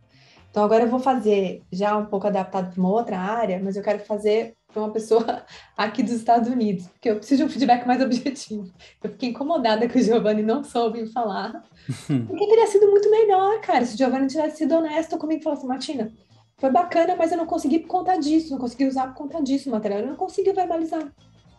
Então, 0.51 0.63
agora 0.63 0.85
eu 0.85 0.89
vou 0.89 1.01
fazer 1.01 1.63
já 1.73 1.97
um 1.97 2.07
pouco 2.07 2.27
adaptado 2.27 2.73
para 2.73 2.81
uma 2.81 2.91
outra 2.91 3.19
área, 3.19 3.61
mas 3.63 3.77
eu 3.77 3.83
quero 3.83 3.99
fazer 4.01 4.55
para 4.75 4.83
uma 4.83 4.93
pessoa 4.93 5.45
aqui 5.79 6.03
dos 6.03 6.13
Estados 6.13 6.49
Unidos, 6.49 6.89
porque 6.89 7.09
eu 7.09 7.17
preciso 7.17 7.45
de 7.45 7.49
um 7.49 7.49
feedback 7.49 7.87
mais 7.87 8.03
objetivo. 8.03 8.71
Eu 9.03 9.11
fiquei 9.11 9.31
incomodada 9.31 9.89
que 9.89 9.99
o 9.99 10.03
Giovanni 10.03 10.43
não 10.43 10.65
soube 10.65 11.07
falar, 11.13 11.63
porque 12.27 12.47
teria 12.49 12.67
sido 12.67 12.91
muito 12.91 13.09
melhor, 13.11 13.61
cara, 13.61 13.87
se 13.87 13.95
o 13.95 13.99
Giovanni 13.99 14.27
tivesse 14.27 14.59
sido 14.59 14.75
honesto 14.75 15.17
comigo 15.17 15.41
e 15.41 15.45
falasse, 15.45 15.65
Martina, 15.65 16.13
foi 16.59 16.71
bacana, 16.71 17.15
mas 17.17 17.31
eu 17.31 17.39
não 17.39 17.47
consegui 17.47 17.79
por 17.79 17.89
conta 17.89 18.17
disso, 18.19 18.51
não 18.51 18.59
consegui 18.59 18.87
usar 18.87 19.09
por 19.09 19.15
conta 19.15 19.43
disso 19.43 19.69
o 19.69 19.73
material, 19.73 20.01
eu 20.01 20.07
não 20.09 20.17
consegui 20.17 20.53
verbalizar. 20.53 21.13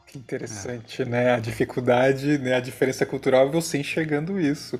Que 0.08 0.18
interessante, 0.18 1.02
é. 1.02 1.06
né? 1.06 1.32
A 1.34 1.40
dificuldade, 1.40 2.38
né? 2.38 2.54
a 2.54 2.60
diferença 2.60 3.06
cultural, 3.06 3.50
você 3.50 3.78
enxergando 3.78 4.40
isso. 4.40 4.80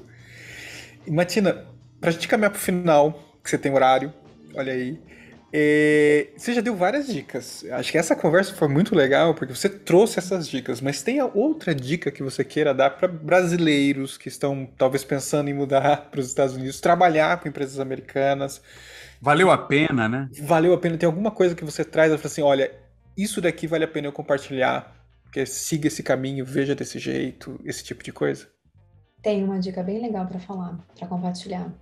E, 1.06 1.12
Martina, 1.12 1.66
para 2.00 2.10
a 2.10 2.14
gente 2.14 2.28
caminhar 2.28 2.52
para 2.52 2.58
o 2.58 2.62
final, 2.62 3.20
que 3.44 3.50
você 3.50 3.58
tem 3.58 3.74
horário, 3.74 4.14
olha 4.56 4.74
aí. 4.74 5.00
É, 5.54 6.28
você 6.36 6.54
já 6.54 6.62
deu 6.62 6.76
várias 6.76 7.08
dicas. 7.08 7.66
Acho 7.72 7.92
que 7.92 7.98
essa 7.98 8.16
conversa 8.16 8.54
foi 8.54 8.68
muito 8.68 8.94
legal 8.94 9.34
porque 9.34 9.56
você 9.56 9.70
trouxe 9.70 10.20
essas 10.20 10.48
dicas, 10.48 10.82
mas 10.82 11.02
tem 11.02 11.22
outra 11.22 11.74
dica 11.74 12.12
que 12.12 12.22
você 12.22 12.44
queira 12.44 12.74
dar 12.74 12.90
para 12.90 13.08
brasileiros 13.08 14.18
que 14.18 14.28
estão 14.28 14.68
talvez 14.78 15.04
pensando 15.04 15.50
em 15.50 15.54
mudar 15.54 16.10
para 16.12 16.20
os 16.20 16.28
Estados 16.28 16.56
Unidos, 16.56 16.82
trabalhar 16.82 17.40
com 17.40 17.48
empresas 17.48 17.80
americanas. 17.80 18.62
Valeu 19.22 19.50
a 19.50 19.58
pena, 19.58 20.10
né? 20.10 20.30
Valeu 20.42 20.74
a 20.74 20.78
pena. 20.78 20.98
Tem 20.98 21.08
alguma 21.08 21.32
coisa 21.32 21.56
que 21.56 21.64
você 21.64 21.86
traz 21.86 22.12
e 22.12 22.18
fala 22.18 22.28
assim: 22.28 22.42
olha, 22.42 22.72
isso 23.18 23.40
daqui 23.40 23.66
vale 23.66 23.86
a 23.86 23.88
pena 23.88 24.08
eu 24.08 24.12
compartilhar, 24.12 24.94
porque 25.24 25.46
siga 25.46 25.88
esse 25.88 26.04
caminho, 26.04 26.46
veja 26.46 26.76
desse 26.76 27.00
jeito, 27.00 27.60
esse 27.64 27.84
tipo 27.84 28.04
de 28.04 28.12
coisa? 28.12 28.48
Tem 29.22 29.44
uma 29.44 29.58
dica 29.58 29.82
bem 29.82 30.02
legal 30.02 30.28
para 30.28 30.40
falar, 30.40 30.78
para 30.98 31.08
compartilhar. 31.08 31.74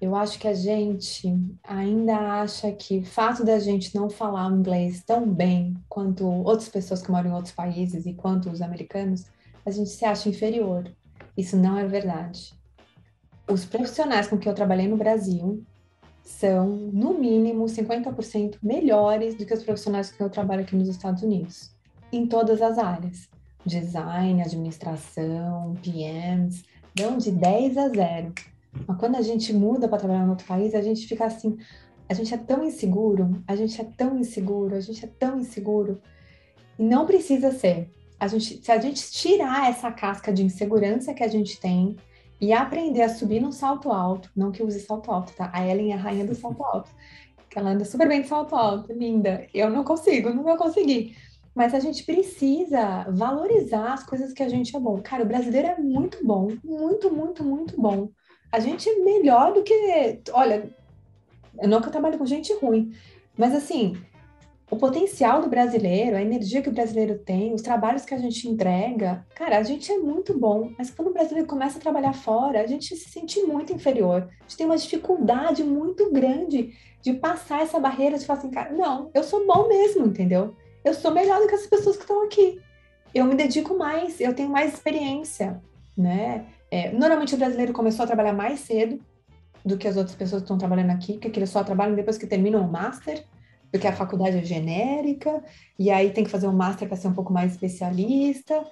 Eu 0.00 0.14
acho 0.14 0.38
que 0.38 0.48
a 0.48 0.54
gente 0.54 1.34
ainda 1.62 2.16
acha 2.42 2.70
que 2.72 2.98
o 2.98 3.04
fato 3.04 3.44
da 3.44 3.58
gente 3.58 3.94
não 3.94 4.10
falar 4.10 4.50
inglês 4.50 5.02
tão 5.02 5.26
bem 5.26 5.74
quanto 5.88 6.26
outras 6.26 6.68
pessoas 6.68 7.00
que 7.00 7.10
moram 7.10 7.30
em 7.30 7.34
outros 7.34 7.54
países 7.54 8.04
e 8.04 8.12
quanto 8.12 8.50
os 8.50 8.60
americanos, 8.60 9.24
a 9.64 9.70
gente 9.70 9.90
se 9.90 10.04
acha 10.04 10.28
inferior. 10.28 10.92
Isso 11.36 11.56
não 11.56 11.78
é 11.78 11.86
verdade. 11.86 12.52
Os 13.50 13.64
profissionais 13.64 14.26
com 14.26 14.38
que 14.38 14.48
eu 14.48 14.54
trabalhei 14.54 14.88
no 14.88 14.96
Brasil 14.96 15.62
são, 16.22 16.68
no 16.68 17.18
mínimo, 17.18 17.66
50% 17.66 18.56
melhores 18.62 19.34
do 19.34 19.44
que 19.44 19.54
os 19.54 19.62
profissionais 19.62 20.10
com 20.10 20.16
que 20.16 20.22
eu 20.22 20.30
trabalho 20.30 20.62
aqui 20.62 20.74
nos 20.74 20.88
Estados 20.88 21.22
Unidos, 21.22 21.70
em 22.12 22.26
todas 22.26 22.62
as 22.62 22.78
áreas. 22.78 23.28
design, 23.66 24.42
administração, 24.42 25.74
PMs, 25.82 26.64
dão 26.94 27.16
de 27.16 27.30
10 27.30 27.78
a 27.78 27.88
0. 27.88 28.34
Mas 28.86 28.98
quando 28.98 29.16
a 29.16 29.22
gente 29.22 29.52
muda 29.52 29.88
para 29.88 29.98
trabalhar 29.98 30.24
em 30.24 30.30
outro 30.30 30.46
país, 30.46 30.74
a 30.74 30.82
gente 30.82 31.06
fica 31.06 31.24
assim, 31.24 31.56
a 32.08 32.14
gente 32.14 32.34
é 32.34 32.36
tão 32.36 32.64
inseguro, 32.64 33.42
a 33.46 33.56
gente 33.56 33.80
é 33.80 33.84
tão 33.84 34.18
inseguro, 34.18 34.74
a 34.74 34.80
gente 34.80 35.04
é 35.04 35.08
tão 35.08 35.38
inseguro. 35.38 36.00
E 36.78 36.82
não 36.82 37.06
precisa 37.06 37.50
ser. 37.52 37.90
A 38.18 38.26
gente, 38.26 38.62
se 38.62 38.70
a 38.70 38.78
gente 38.78 39.10
tirar 39.10 39.68
essa 39.70 39.90
casca 39.90 40.32
de 40.32 40.44
insegurança 40.44 41.14
que 41.14 41.22
a 41.22 41.28
gente 41.28 41.58
tem 41.60 41.96
e 42.40 42.52
aprender 42.52 43.02
a 43.02 43.08
subir 43.08 43.40
num 43.40 43.52
salto 43.52 43.90
alto, 43.90 44.30
não 44.36 44.50
que 44.50 44.62
use 44.62 44.80
salto 44.80 45.10
alto, 45.10 45.32
tá? 45.34 45.50
A 45.52 45.66
Ellen 45.66 45.92
é 45.92 45.94
a 45.94 45.98
rainha 45.98 46.26
do 46.26 46.34
salto 46.34 46.62
alto. 46.64 46.90
Ela 47.54 47.70
anda 47.70 47.84
super 47.84 48.08
bem 48.08 48.22
de 48.22 48.28
salto 48.28 48.56
alto, 48.56 48.92
linda. 48.92 49.46
Eu 49.54 49.70
não 49.70 49.84
consigo, 49.84 50.30
não 50.30 50.42
vou 50.42 50.56
conseguir. 50.56 51.16
Mas 51.54 51.72
a 51.72 51.78
gente 51.78 52.02
precisa 52.02 53.06
valorizar 53.10 53.92
as 53.92 54.04
coisas 54.04 54.32
que 54.32 54.42
a 54.42 54.48
gente 54.48 54.74
é 54.74 54.80
bom. 54.80 55.00
Cara, 55.00 55.22
o 55.22 55.26
brasileiro 55.26 55.68
é 55.68 55.78
muito 55.78 56.26
bom, 56.26 56.48
muito, 56.64 57.14
muito, 57.14 57.44
muito 57.44 57.80
bom. 57.80 58.08
A 58.54 58.60
gente 58.60 58.88
é 58.88 58.96
melhor 58.96 59.52
do 59.52 59.62
que. 59.62 60.20
Olha, 60.32 60.70
eu 61.60 61.68
nunca 61.68 61.90
trabalho 61.90 62.18
com 62.18 62.26
gente 62.26 62.52
ruim, 62.54 62.92
mas 63.36 63.54
assim, 63.54 63.96
o 64.70 64.76
potencial 64.76 65.40
do 65.40 65.48
brasileiro, 65.48 66.16
a 66.16 66.22
energia 66.22 66.62
que 66.62 66.68
o 66.68 66.72
brasileiro 66.72 67.18
tem, 67.18 67.52
os 67.52 67.62
trabalhos 67.62 68.04
que 68.04 68.14
a 68.14 68.18
gente 68.18 68.48
entrega, 68.48 69.26
cara, 69.34 69.58
a 69.58 69.62
gente 69.62 69.90
é 69.90 69.98
muito 69.98 70.38
bom, 70.38 70.70
mas 70.78 70.90
quando 70.90 71.08
o 71.08 71.12
brasileiro 71.12 71.48
começa 71.48 71.78
a 71.78 71.80
trabalhar 71.80 72.12
fora, 72.12 72.60
a 72.60 72.66
gente 72.66 72.96
se 72.96 73.08
sente 73.08 73.42
muito 73.42 73.72
inferior. 73.72 74.28
A 74.40 74.42
gente 74.42 74.56
tem 74.56 74.66
uma 74.66 74.76
dificuldade 74.76 75.62
muito 75.64 76.10
grande 76.12 76.74
de 77.02 77.12
passar 77.12 77.62
essa 77.62 77.80
barreira 77.80 78.18
de 78.18 78.24
falar 78.24 78.38
assim, 78.38 78.50
cara, 78.50 78.72
não, 78.72 79.10
eu 79.12 79.22
sou 79.22 79.46
bom 79.46 79.68
mesmo, 79.68 80.06
entendeu? 80.06 80.54
eu 80.84 80.92
sou 80.92 81.10
melhor 81.10 81.40
do 81.40 81.48
que 81.48 81.54
as 81.54 81.66
pessoas 81.66 81.96
que 81.96 82.02
estão 82.02 82.22
aqui. 82.24 82.60
Eu 83.14 83.24
me 83.24 83.34
dedico 83.34 83.76
mais, 83.76 84.20
eu 84.20 84.34
tenho 84.34 84.50
mais 84.50 84.74
experiência, 84.74 85.62
né? 85.96 86.46
É, 86.74 86.90
normalmente 86.90 87.36
o 87.36 87.38
brasileiro 87.38 87.72
começou 87.72 88.02
a 88.02 88.06
trabalhar 88.06 88.32
mais 88.32 88.58
cedo 88.58 88.98
do 89.64 89.78
que 89.78 89.86
as 89.86 89.96
outras 89.96 90.16
pessoas 90.16 90.42
que 90.42 90.46
estão 90.46 90.58
trabalhando 90.58 90.90
aqui, 90.90 91.18
porque 91.20 91.38
eles 91.38 91.50
só 91.50 91.62
trabalham 91.62 91.94
depois 91.94 92.18
que 92.18 92.26
terminam 92.26 92.66
o 92.66 92.68
master, 92.68 93.24
porque 93.70 93.86
a 93.86 93.92
faculdade 93.92 94.38
é 94.38 94.44
genérica, 94.44 95.40
e 95.78 95.88
aí 95.88 96.10
tem 96.10 96.24
que 96.24 96.30
fazer 96.30 96.48
um 96.48 96.52
master 96.52 96.88
para 96.88 96.96
ser 96.96 97.06
um 97.06 97.12
pouco 97.12 97.32
mais 97.32 97.52
especialista, 97.52 98.64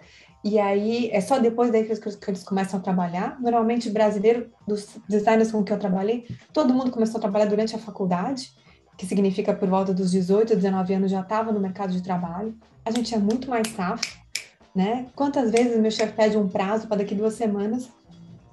e 0.44 0.58
aí 0.58 1.10
é 1.12 1.20
só 1.20 1.38
depois 1.38 1.70
daí 1.70 1.84
que 1.84 1.92
eles, 1.92 2.16
que 2.16 2.28
eles 2.28 2.42
começam 2.42 2.80
a 2.80 2.82
trabalhar. 2.82 3.40
Normalmente, 3.40 3.88
brasileiro, 3.88 4.50
dos 4.66 4.98
designers 5.08 5.52
com 5.52 5.62
que 5.62 5.72
eu 5.72 5.78
trabalhei, 5.78 6.26
todo 6.52 6.74
mundo 6.74 6.90
começou 6.90 7.18
a 7.18 7.20
trabalhar 7.20 7.46
durante 7.46 7.76
a 7.76 7.78
faculdade, 7.78 8.50
que 8.98 9.06
significa 9.06 9.54
por 9.54 9.68
volta 9.68 9.94
dos 9.94 10.10
18, 10.10 10.56
19 10.56 10.94
anos 10.94 11.08
já 11.08 11.20
estava 11.20 11.52
no 11.52 11.60
mercado 11.60 11.92
de 11.92 12.02
trabalho. 12.02 12.52
A 12.84 12.90
gente 12.90 13.14
é 13.14 13.18
muito 13.18 13.48
mais 13.48 13.68
safo, 13.68 14.21
né? 14.74 15.06
Quantas 15.14 15.50
vezes 15.50 15.78
meu 15.78 15.90
chefe 15.90 16.14
pede 16.14 16.36
um 16.36 16.48
prazo 16.48 16.86
para 16.88 16.98
daqui 16.98 17.14
duas 17.14 17.34
semanas 17.34 17.90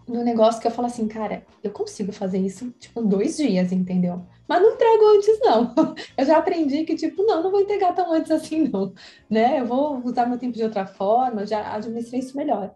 no 0.09 0.24
negócio 0.24 0.59
que 0.59 0.67
eu 0.67 0.72
falo 0.72 0.88
assim, 0.88 1.07
cara, 1.07 1.45
eu 1.63 1.72
consigo 1.72 2.11
fazer 2.11 2.39
isso, 2.39 2.72
tipo, 2.80 3.01
dois 3.01 3.38
dias, 3.38 3.72
entendeu? 3.72 4.26
Mas 4.47 4.61
não 4.61 4.74
entrego 4.74 5.07
antes, 5.15 5.39
não. 5.41 5.76
Eu 6.17 6.26
já 6.26 6.38
aprendi 6.39 6.84
que, 6.84 6.95
tipo, 6.95 7.22
não, 7.22 7.43
não 7.43 7.51
vou 7.51 7.61
entregar 7.61 7.93
tão 7.93 8.11
antes 8.11 8.32
assim, 8.32 8.67
não. 8.67 8.91
Né? 9.30 9.59
Eu 9.59 9.67
vou 9.67 10.03
usar 10.03 10.26
meu 10.26 10.39
tempo 10.39 10.57
de 10.57 10.63
outra 10.63 10.88
forma, 10.88 11.45
já 11.45 11.76
administrei 11.76 12.20
isso 12.22 12.36
melhor. 12.36 12.74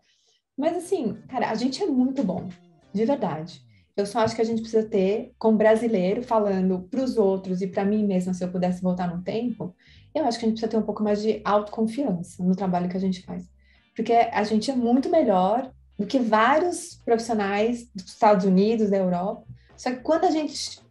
Mas, 0.56 0.78
assim, 0.78 1.18
cara, 1.28 1.50
a 1.50 1.56
gente 1.56 1.82
é 1.82 1.88
muito 1.88 2.24
bom, 2.24 2.48
de 2.94 3.04
verdade. 3.04 3.60
Eu 3.96 4.08
só 4.08 4.20
acho 4.20 4.36
que 4.36 4.41
a 4.41 4.46
gente 4.46 4.62
precisa 4.62 4.88
ter, 4.88 5.34
como 5.38 5.58
brasileiro, 5.58 6.24
falando 6.24 6.88
para 6.89 7.04
os 7.04 7.16
outros 7.16 7.62
e 7.62 7.68
para 7.68 7.86
mim 7.86 8.06
mesma, 8.06 8.34
se 8.34 8.44
eu 8.44 8.52
pudesse 8.52 8.82
voltar 8.82 9.08
no 9.08 9.22
tempo, 9.22 9.76
eu 10.16 10.26
acho 10.26 10.39
que 10.39 10.46
a 10.46 10.48
gente 10.48 10.58
precisa 10.58 10.72
ter 10.72 10.78
um 10.78 10.86
pouco 10.86 11.04
mais 11.04 11.22
de 11.22 11.41
autoconfiança 11.46 12.44
no 12.44 12.56
trabalho 12.56 12.89
que 12.89 12.98
a 12.98 13.00
gente 13.00 13.22
faz. 13.24 13.48
Porque 13.96 14.14
a 14.14 14.44
gente 14.44 14.72
é 14.72 14.76
muito 14.76 15.10
melhor 15.10 15.72
do 15.98 16.08
que 16.08 16.18
vários 16.18 17.00
profissionais 17.06 17.88
dos 17.94 18.06
Estados 18.06 18.46
Unidos, 18.46 18.89
da 18.89 18.98
Europa. 18.98 19.46
Só 19.78 19.91
que 19.91 19.98
quando 19.98 20.26
a 20.26 20.32
gente 20.32 20.82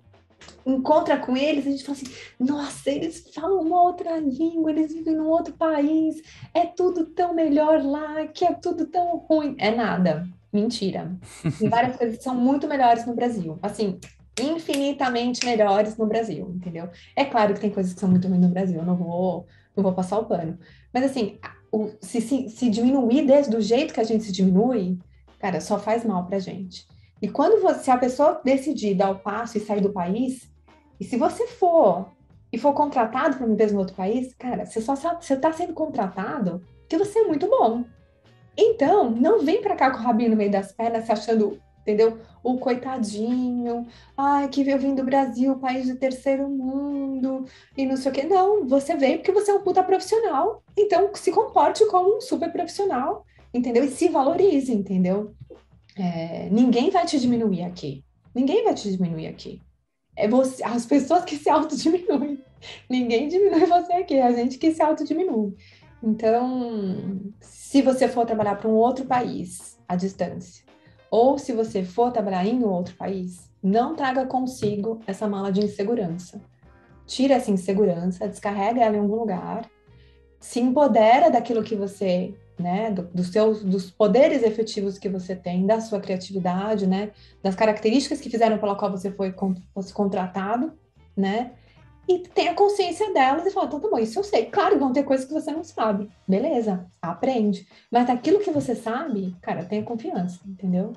encontra 0.64 1.16
com 1.18 1.36
eles, 1.36 1.66
a 1.66 1.70
gente 1.70 1.84
fala 1.84 1.98
assim: 1.98 2.14
nossa, 2.38 2.90
eles 2.90 3.28
falam 3.34 3.60
uma 3.60 3.82
outra 3.82 4.18
língua, 4.18 4.70
eles 4.70 4.92
vivem 4.92 5.16
num 5.16 5.28
outro 5.28 5.54
país, 5.54 6.22
é 6.54 6.66
tudo 6.66 7.06
tão 7.06 7.34
melhor 7.34 7.82
lá, 7.84 8.26
que 8.28 8.44
é 8.44 8.52
tudo 8.52 8.86
tão 8.86 9.16
ruim. 9.16 9.56
É 9.58 9.74
nada. 9.74 10.26
Mentira. 10.52 11.16
Tem 11.58 11.68
várias 11.68 11.96
coisas 11.96 12.18
que 12.18 12.22
são 12.22 12.34
muito 12.34 12.68
melhores 12.68 13.06
no 13.06 13.14
Brasil. 13.14 13.58
Assim, 13.62 13.98
infinitamente 14.40 15.44
melhores 15.44 15.96
no 15.96 16.06
Brasil, 16.06 16.52
entendeu? 16.54 16.88
É 17.16 17.24
claro 17.24 17.54
que 17.54 17.60
tem 17.60 17.70
coisas 17.70 17.94
que 17.94 18.00
são 18.00 18.08
muito 18.08 18.28
ruins 18.28 18.40
no 18.40 18.48
Brasil, 18.48 18.78
eu 18.78 18.84
não 18.84 18.96
vou, 18.96 19.46
não 19.76 19.82
vou 19.82 19.92
passar 19.92 20.18
o 20.18 20.26
pano. 20.26 20.58
Mas 20.92 21.04
assim, 21.04 21.38
o, 21.70 21.90
se, 22.00 22.20
se, 22.20 22.48
se 22.48 22.70
diminuir 22.70 23.26
desde 23.26 23.50
do 23.50 23.60
jeito 23.60 23.94
que 23.94 24.00
a 24.00 24.04
gente 24.04 24.24
se 24.24 24.32
diminui, 24.32 24.98
cara, 25.38 25.60
só 25.60 25.78
faz 25.78 26.04
mal 26.04 26.26
pra 26.26 26.38
gente. 26.38 26.86
E 27.20 27.28
quando 27.28 27.62
você, 27.62 27.84
se 27.84 27.90
a 27.90 27.98
pessoa 27.98 28.40
decidir 28.44 28.94
dar 28.94 29.10
o 29.10 29.18
passo 29.18 29.56
e 29.56 29.60
sair 29.60 29.80
do 29.80 29.92
país, 29.92 30.50
e 30.98 31.04
se 31.04 31.16
você 31.16 31.46
for 31.46 32.10
e 32.52 32.58
for 32.58 32.74
contratado 32.74 33.36
para 33.36 33.46
uma 33.46 33.54
empresa 33.54 33.72
no 33.72 33.80
outro 33.80 33.94
país, 33.94 34.34
cara, 34.34 34.66
você 34.66 34.80
só 34.80 34.94
você 34.94 35.34
está 35.34 35.52
sendo 35.52 35.72
contratado 35.72 36.62
porque 36.80 36.98
você 36.98 37.20
é 37.20 37.26
muito 37.26 37.48
bom. 37.48 37.84
Então, 38.56 39.10
não 39.10 39.40
vem 39.40 39.62
para 39.62 39.76
cá 39.76 39.90
com 39.90 39.98
o 39.98 40.02
rabinho 40.02 40.30
no 40.30 40.36
meio 40.36 40.50
das 40.50 40.72
pernas, 40.72 41.06
se 41.06 41.12
achando, 41.12 41.58
entendeu? 41.80 42.18
O 42.42 42.58
coitadinho, 42.58 43.86
ai, 44.16 44.48
que 44.48 44.68
eu 44.68 44.78
vim 44.78 44.94
do 44.94 45.04
Brasil, 45.04 45.56
país 45.56 45.86
de 45.86 45.94
terceiro 45.94 46.48
mundo, 46.48 47.46
e 47.76 47.86
não 47.86 47.96
sei 47.96 48.10
o 48.10 48.14
quê. 48.14 48.24
Não, 48.24 48.66
você 48.66 48.96
veio 48.96 49.18
porque 49.18 49.32
você 49.32 49.50
é 49.50 49.54
um 49.54 49.62
puta 49.62 49.82
profissional. 49.82 50.62
Então, 50.76 51.10
se 51.14 51.30
comporte 51.30 51.86
como 51.86 52.16
um 52.16 52.20
super 52.20 52.52
profissional, 52.52 53.24
entendeu? 53.54 53.84
E 53.84 53.88
se 53.88 54.08
valorize, 54.08 54.72
entendeu? 54.72 55.34
É, 55.96 56.48
ninguém 56.50 56.90
vai 56.90 57.06
te 57.06 57.18
diminuir 57.18 57.62
aqui. 57.62 58.04
Ninguém 58.34 58.64
vai 58.64 58.74
te 58.74 58.90
diminuir 58.90 59.26
aqui. 59.26 59.60
É 60.16 60.28
você, 60.28 60.62
as 60.64 60.84
pessoas 60.86 61.24
que 61.24 61.36
se 61.36 61.48
autodiminuem. 61.48 62.38
Ninguém 62.88 63.28
diminui 63.28 63.66
você 63.66 63.92
aqui, 63.94 64.14
é 64.14 64.22
a 64.22 64.32
gente 64.32 64.58
que 64.58 64.72
se 64.72 64.82
autodiminui. 64.82 65.54
Então, 66.02 67.20
se 67.40 67.80
você 67.80 68.08
for 68.08 68.26
trabalhar 68.26 68.56
para 68.56 68.68
um 68.68 68.74
outro 68.74 69.04
país 69.04 69.78
à 69.86 69.94
distância, 69.94 70.64
ou 71.10 71.38
se 71.38 71.52
você 71.52 71.84
for 71.84 72.10
trabalhar 72.10 72.44
em 72.44 72.64
outro 72.64 72.96
país, 72.96 73.50
não 73.62 73.94
traga 73.94 74.26
consigo 74.26 75.00
essa 75.06 75.28
mala 75.28 75.52
de 75.52 75.62
insegurança. 75.64 76.40
Tira 77.06 77.34
essa 77.34 77.50
insegurança, 77.50 78.26
descarrega 78.26 78.82
ela 78.82 78.96
em 78.96 79.00
algum 79.00 79.16
lugar, 79.16 79.70
se 80.40 80.58
empodera 80.58 81.30
daquilo 81.30 81.62
que 81.62 81.76
você, 81.76 82.34
né, 82.58 82.90
do, 82.90 83.02
dos 83.02 83.28
seus, 83.28 83.62
dos 83.62 83.90
poderes 83.90 84.42
efetivos 84.42 84.98
que 84.98 85.08
você 85.08 85.36
tem, 85.36 85.64
da 85.66 85.80
sua 85.80 86.00
criatividade, 86.00 86.86
né, 86.86 87.12
das 87.42 87.54
características 87.54 88.20
que 88.20 88.30
fizeram 88.30 88.58
pela 88.58 88.74
qual 88.74 88.90
você 88.90 89.12
foi, 89.12 89.32
foi 89.32 89.84
contratado, 89.92 90.72
né, 91.16 91.52
e 92.08 92.18
tenha 92.18 92.54
consciência 92.54 93.12
delas 93.12 93.46
e 93.46 93.50
fala, 93.50 93.66
então 93.66 93.80
tá 93.80 93.88
bom, 93.88 93.98
isso 93.98 94.18
eu 94.18 94.24
sei. 94.24 94.46
Claro, 94.46 94.78
vão 94.78 94.92
ter 94.92 95.04
coisas 95.04 95.26
que 95.26 95.32
você 95.32 95.50
não 95.50 95.62
sabe. 95.62 96.08
Beleza, 96.26 96.86
aprende. 97.00 97.66
Mas 97.90 98.06
daquilo 98.06 98.40
que 98.40 98.50
você 98.50 98.74
sabe, 98.74 99.36
cara, 99.40 99.64
tenha 99.64 99.82
confiança, 99.82 100.40
entendeu? 100.46 100.92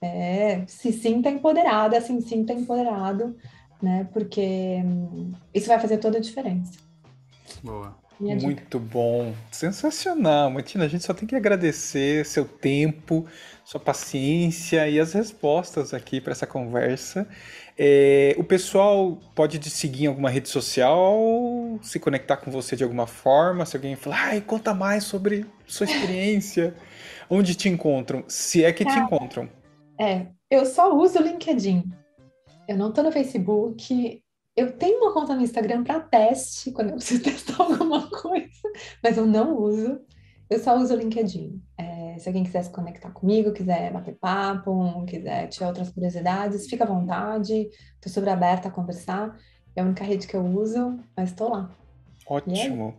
É, 0.00 0.64
se 0.66 0.92
sinta 0.92 1.28
empoderada, 1.30 2.00
se 2.00 2.20
sinta 2.22 2.52
empoderado, 2.52 3.36
né? 3.82 4.08
Porque 4.12 4.80
hum, 4.84 5.32
isso 5.52 5.66
vai 5.66 5.80
fazer 5.80 5.98
toda 5.98 6.18
a 6.18 6.20
diferença. 6.20 6.78
Boa. 7.62 8.04
Muito 8.20 8.78
bom, 8.78 9.34
sensacional, 9.50 10.48
Martina. 10.48 10.84
A 10.84 10.88
gente 10.88 11.04
só 11.04 11.12
tem 11.12 11.26
que 11.26 11.34
agradecer 11.34 12.24
seu 12.24 12.44
tempo, 12.44 13.26
sua 13.64 13.80
paciência 13.80 14.88
e 14.88 15.00
as 15.00 15.12
respostas 15.12 15.92
aqui 15.92 16.20
para 16.20 16.32
essa 16.32 16.46
conversa. 16.46 17.28
É, 17.76 18.36
o 18.38 18.44
pessoal 18.44 19.18
pode 19.34 19.58
te 19.58 19.68
seguir 19.68 20.04
em 20.04 20.06
alguma 20.06 20.30
rede 20.30 20.48
social, 20.48 21.18
se 21.82 21.98
conectar 21.98 22.36
com 22.36 22.50
você 22.50 22.76
de 22.76 22.84
alguma 22.84 23.06
forma, 23.06 23.66
se 23.66 23.76
alguém 23.76 23.96
falar, 23.96 24.28
ai, 24.28 24.40
conta 24.40 24.72
mais 24.72 25.04
sobre 25.04 25.44
sua 25.66 25.86
experiência. 25.86 26.74
Onde 27.28 27.54
te 27.54 27.68
encontram? 27.68 28.24
Se 28.28 28.64
é 28.64 28.72
que 28.72 28.84
te 28.84 28.96
encontram. 28.96 29.48
É, 29.98 30.26
eu 30.50 30.64
só 30.66 30.94
uso 30.94 31.18
o 31.18 31.22
LinkedIn. 31.22 31.84
Eu 32.68 32.76
não 32.76 32.92
tô 32.92 33.02
no 33.02 33.10
Facebook. 33.10 34.22
Eu 34.56 34.72
tenho 34.72 34.98
uma 34.98 35.12
conta 35.12 35.34
no 35.34 35.42
Instagram 35.42 35.82
para 35.82 36.00
teste, 36.00 36.70
quando 36.70 36.90
eu 36.90 36.96
preciso 36.96 37.22
testar 37.24 37.60
alguma 37.60 38.08
coisa, 38.08 38.48
mas 39.02 39.16
eu 39.16 39.26
não 39.26 39.56
uso. 39.56 40.00
Eu 40.48 40.60
só 40.60 40.76
uso 40.76 40.94
o 40.94 40.96
LinkedIn. 40.96 41.60
É, 41.78 41.93
se 42.18 42.28
alguém 42.28 42.44
quiser 42.44 42.64
se 42.64 42.70
conectar 42.70 43.10
comigo, 43.10 43.52
quiser 43.52 43.92
bater 43.92 44.14
papo, 44.14 45.04
quiser 45.06 45.48
tirar 45.48 45.68
outras 45.68 45.90
curiosidades, 45.90 46.68
fica 46.68 46.84
à 46.84 46.86
vontade. 46.86 47.68
Estou 47.94 48.12
super 48.12 48.30
aberta 48.30 48.68
a 48.68 48.70
conversar. 48.70 49.36
É 49.76 49.80
a 49.80 49.84
única 49.84 50.04
rede 50.04 50.26
que 50.26 50.36
eu 50.36 50.44
uso, 50.44 50.98
mas 51.16 51.30
estou 51.30 51.50
lá. 51.50 51.70
Ótimo. 52.26 52.94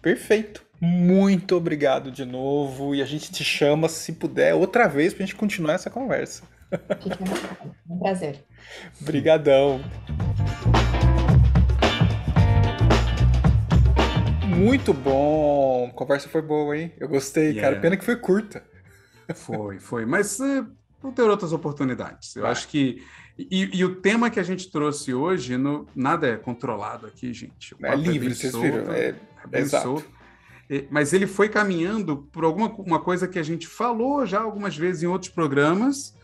Perfeito. 0.00 0.64
Muito 0.80 1.56
obrigado 1.56 2.10
de 2.10 2.24
novo. 2.24 2.94
E 2.94 3.02
a 3.02 3.06
gente 3.06 3.32
te 3.32 3.42
chama, 3.42 3.88
se 3.88 4.12
puder, 4.12 4.54
outra 4.54 4.86
vez 4.86 5.12
para 5.12 5.24
a 5.24 5.26
gente 5.26 5.36
continuar 5.36 5.74
essa 5.74 5.90
conversa. 5.90 6.44
Fique 7.00 7.18
um 7.88 7.98
prazer. 7.98 8.44
Obrigadão. 9.00 9.80
Muito 14.58 14.92
bom. 14.92 15.88
A 15.88 15.94
conversa 15.94 16.28
foi 16.28 16.42
boa, 16.42 16.76
hein? 16.76 16.92
Eu 16.98 17.08
gostei, 17.08 17.50
yeah. 17.50 17.62
cara. 17.62 17.80
Pena 17.80 17.96
que 17.96 18.04
foi 18.04 18.16
curta. 18.16 18.64
Foi, 19.34 19.78
foi. 19.78 20.04
Mas 20.04 20.40
uh, 20.40 20.66
vão 21.00 21.12
ter 21.12 21.22
outras 21.22 21.52
oportunidades. 21.52 22.34
Eu 22.34 22.42
Vai. 22.42 22.50
acho 22.50 22.66
que. 22.66 23.02
E, 23.38 23.78
e, 23.78 23.84
o 23.84 23.94
tema 23.94 24.30
que 24.30 24.40
a 24.40 24.42
gente 24.42 24.68
trouxe 24.68 25.14
hoje, 25.14 25.56
no, 25.56 25.86
nada 25.94 26.26
é 26.26 26.36
controlado 26.36 27.06
aqui, 27.06 27.32
gente. 27.32 27.76
É 27.80 27.94
livre, 27.94 28.32
é 28.32 28.34
vocês 28.34 28.50
solto, 28.50 28.64
viram. 28.64 28.92
É, 28.92 29.10
é 29.10 29.46
bem 29.46 29.60
exato. 29.60 30.04
Mas 30.90 31.12
ele 31.12 31.26
foi 31.26 31.48
caminhando 31.48 32.28
por 32.32 32.42
alguma 32.44 32.68
uma 32.74 32.98
coisa 32.98 33.28
que 33.28 33.38
a 33.38 33.42
gente 33.42 33.66
falou 33.66 34.26
já 34.26 34.40
algumas 34.40 34.76
vezes 34.76 35.04
em 35.04 35.06
outros 35.06 35.30
programas, 35.30 36.16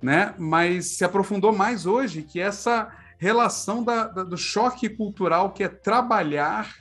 né? 0.00 0.32
Mas 0.38 0.96
se 0.96 1.04
aprofundou 1.04 1.52
mais 1.52 1.86
hoje, 1.86 2.22
que 2.22 2.38
é 2.38 2.44
essa 2.44 2.88
relação 3.18 3.82
da, 3.82 4.06
da, 4.06 4.22
do 4.22 4.38
choque 4.38 4.88
cultural 4.88 5.52
que 5.52 5.64
é 5.64 5.68
trabalhar 5.68 6.72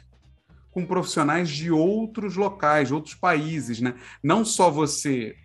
com 0.72 0.86
profissionais 0.86 1.50
de 1.50 1.72
outros 1.72 2.36
locais, 2.36 2.90
de 2.90 2.94
outros 2.94 3.16
países, 3.16 3.82
né? 3.82 3.96
Não 4.24 4.46
só 4.46 4.70
você 4.70 5.36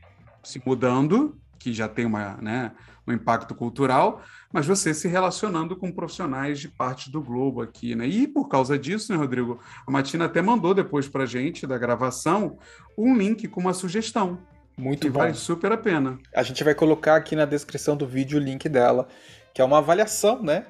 se 0.43 0.61
mudando, 0.64 1.39
que 1.59 1.72
já 1.72 1.89
tem 1.89 2.05
uma, 2.05 2.37
né, 2.43 2.72
um 3.07 3.12
impacto 3.12 3.55
cultural, 3.55 4.22
mas 4.53 4.66
você 4.66 4.93
se 4.95 5.09
relacionando 5.09 5.77
com 5.77 5.91
profissionais 5.91 6.61
de 6.61 6.68
parte 6.68 7.11
do 7.11 7.22
globo 7.22 7.62
aqui, 7.62 7.95
né? 7.95 8.07
E 8.07 8.27
por 8.27 8.49
causa 8.49 8.79
disso, 8.79 9.12
né, 9.12 9.18
Rodrigo, 9.18 9.61
a 9.87 9.91
Matina 9.91 10.27
até 10.27 10.43
mandou 10.43 10.75
depois 10.75 11.09
para 11.09 11.27
gente 11.27 11.66
da 11.66 11.79
gravação 11.79 12.59
um 12.97 13.16
link 13.16 13.49
com 13.49 13.61
uma 13.61 13.72
sugestão. 13.72 14.39
Muito 14.77 15.03
que 15.03 15.11
bom. 15.11 15.20
vale 15.20 15.35
super 15.35 15.72
a 15.72 15.77
pena. 15.77 16.18
A 16.35 16.43
gente 16.43 16.64
vai 16.64 16.75
colocar 16.75 17.16
aqui 17.16 17.37
na 17.37 17.45
descrição 17.45 17.97
do 17.97 18.07
vídeo 18.07 18.39
o 18.39 18.43
link 18.43 18.68
dela, 18.68 19.07
que 19.53 19.62
é 19.62 19.64
uma 19.64 19.79
avaliação, 19.79 20.43
né? 20.43 20.66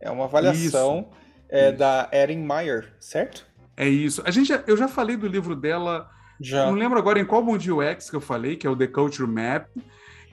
É 0.00 0.10
uma 0.10 0.24
avaliação 0.24 1.10
é, 1.48 1.68
isso. 1.68 1.78
da 1.78 2.08
Erin 2.12 2.44
Meyer, 2.44 2.92
certo? 2.98 3.46
É 3.76 3.88
isso. 3.88 4.22
A 4.24 4.30
gente, 4.30 4.52
eu 4.66 4.76
já 4.76 4.88
falei 4.88 5.16
do 5.16 5.26
livro 5.26 5.54
dela. 5.56 6.10
Já. 6.40 6.66
Não 6.66 6.74
lembro 6.74 6.98
agora 6.98 7.20
em 7.20 7.24
qual 7.24 7.56
Dia 7.56 7.74
UX 7.74 8.10
que 8.10 8.16
eu 8.16 8.20
falei, 8.20 8.56
que 8.56 8.66
é 8.66 8.70
o 8.70 8.76
The 8.76 8.88
Culture 8.88 9.30
Map, 9.30 9.68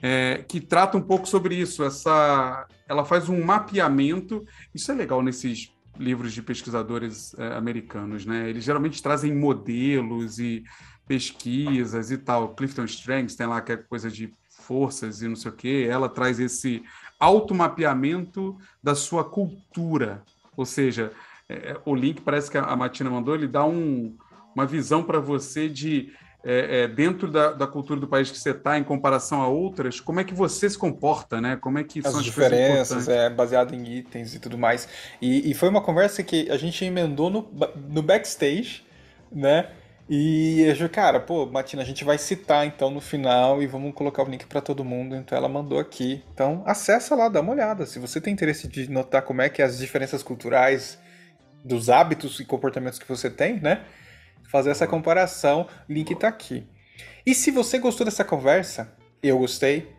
é, 0.02 0.44
que 0.48 0.60
trata 0.60 0.96
um 0.96 1.02
pouco 1.02 1.26
sobre 1.26 1.54
isso. 1.54 1.84
Essa, 1.84 2.66
ela 2.88 3.04
faz 3.04 3.28
um 3.28 3.42
mapeamento. 3.44 4.44
Isso 4.74 4.90
é 4.90 4.94
legal 4.94 5.22
nesses 5.22 5.72
livros 5.98 6.32
de 6.32 6.42
pesquisadores 6.42 7.34
é, 7.38 7.54
americanos, 7.54 8.24
né? 8.24 8.48
Eles 8.48 8.64
geralmente 8.64 9.02
trazem 9.02 9.34
modelos 9.34 10.38
e 10.38 10.64
pesquisas 11.06 12.10
e 12.10 12.18
tal. 12.18 12.54
Clifton 12.54 12.84
Strengths 12.84 13.36
tem 13.36 13.46
lá 13.46 13.60
que 13.60 13.72
é 13.72 13.76
coisa 13.76 14.10
de 14.10 14.32
forças 14.48 15.22
e 15.22 15.28
não 15.28 15.36
sei 15.36 15.50
o 15.50 15.54
quê. 15.54 15.86
Ela 15.90 16.08
traz 16.08 16.38
esse 16.38 16.82
automapeamento 17.18 18.56
da 18.82 18.94
sua 18.94 19.24
cultura. 19.24 20.22
Ou 20.56 20.64
seja, 20.64 21.12
é, 21.50 21.76
o 21.84 21.94
link 21.94 22.20
parece 22.20 22.50
que 22.50 22.58
a 22.58 22.76
Matina 22.76 23.10
mandou, 23.10 23.34
ele 23.34 23.48
dá 23.48 23.64
um, 23.64 24.16
uma 24.54 24.66
visão 24.66 25.02
para 25.02 25.18
você 25.18 25.68
de 25.68 26.12
é, 26.42 26.82
é, 26.82 26.88
dentro 26.88 27.30
da, 27.30 27.52
da, 27.52 27.66
cultura 27.66 28.00
do 28.00 28.08
país 28.08 28.30
que 28.30 28.38
você 28.38 28.50
está, 28.50 28.78
em 28.78 28.84
comparação 28.84 29.42
a 29.42 29.48
outras, 29.48 30.00
como 30.00 30.20
é 30.20 30.24
que 30.24 30.32
você 30.32 30.70
se 30.70 30.78
comporta, 30.78 31.38
né? 31.38 31.56
Como 31.56 31.78
é 31.78 31.84
que 31.84 31.98
as 31.98 32.06
são 32.10 32.18
as 32.18 32.24
diferenças, 32.24 33.08
é 33.08 33.28
baseado 33.28 33.74
em 33.74 33.98
itens 33.98 34.34
e 34.34 34.38
tudo 34.38 34.56
mais. 34.56 34.88
E, 35.20 35.50
e, 35.50 35.54
foi 35.54 35.68
uma 35.68 35.82
conversa 35.82 36.22
que 36.22 36.50
a 36.50 36.56
gente 36.56 36.82
emendou 36.82 37.28
no, 37.28 37.50
no 37.88 38.02
backstage, 38.02 38.82
né? 39.30 39.68
E 40.08 40.62
eu 40.62 40.88
cara, 40.88 41.20
pô, 41.20 41.46
Matina, 41.46 41.82
a 41.82 41.84
gente 41.84 42.04
vai 42.04 42.18
citar 42.18 42.66
então 42.66 42.90
no 42.90 43.00
final 43.00 43.62
e 43.62 43.66
vamos 43.66 43.94
colocar 43.94 44.24
o 44.24 44.28
link 44.28 44.44
para 44.46 44.60
todo 44.60 44.84
mundo. 44.84 45.14
Então 45.14 45.38
ela 45.38 45.48
mandou 45.48 45.78
aqui. 45.78 46.24
Então 46.34 46.64
acessa 46.66 47.14
lá, 47.14 47.28
dá 47.28 47.40
uma 47.40 47.52
olhada. 47.52 47.86
Se 47.86 47.98
você 48.00 48.20
tem 48.20 48.32
interesse 48.32 48.66
de 48.66 48.90
notar 48.90 49.22
como 49.22 49.40
é 49.40 49.48
que 49.48 49.62
as 49.62 49.78
diferenças 49.78 50.22
culturais 50.22 50.98
dos 51.64 51.88
hábitos 51.88 52.40
e 52.40 52.44
comportamentos 52.44 52.98
que 52.98 53.08
você 53.08 53.30
tem, 53.30 53.60
né? 53.60 53.84
Fazer 54.50 54.70
essa 54.70 54.86
comparação, 54.86 55.68
link 55.88 56.14
tá 56.14 56.28
aqui. 56.28 56.66
E 57.24 57.34
se 57.34 57.50
você 57.50 57.78
gostou 57.78 58.04
dessa 58.04 58.24
conversa, 58.24 58.92
eu 59.22 59.38
gostei. 59.38 59.92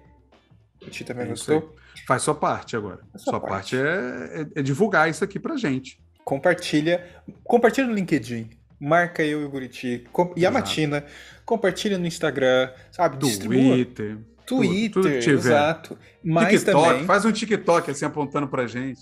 A 0.85 0.89
ti 0.89 1.03
também 1.03 1.25
é 1.25 1.29
gostou? 1.29 1.75
Faz 2.07 2.23
sua 2.23 2.35
parte 2.35 2.75
agora. 2.75 2.99
Sua, 3.15 3.33
sua 3.33 3.39
parte, 3.39 3.75
parte 3.75 3.77
é, 3.77 4.41
é, 4.41 4.59
é 4.59 4.61
divulgar 4.61 5.09
isso 5.09 5.23
aqui 5.23 5.39
pra 5.39 5.55
gente. 5.55 6.01
Compartilha. 6.25 7.07
Compartilha 7.43 7.87
no 7.87 7.93
LinkedIn 7.93 8.49
marca 8.81 9.23
eu 9.23 9.41
e 9.43 9.45
o 9.45 9.49
Buriti 9.49 10.03
e 10.35 10.43
a 10.43 10.49
Matina, 10.49 11.05
compartilha 11.45 11.99
no 11.99 12.07
Instagram, 12.07 12.71
sabe? 12.91 13.17
Twitter. 13.17 14.17
Twitter, 14.43 14.89
tudo, 14.89 15.19
tudo 15.19 15.31
exato. 15.31 15.97
Mas 16.23 16.61
TikTok, 16.61 16.87
também... 16.89 17.05
faz 17.05 17.23
um 17.23 17.31
TikTok 17.31 17.91
assim 17.91 18.05
apontando 18.05 18.47
pra 18.47 18.65
gente. 18.65 19.01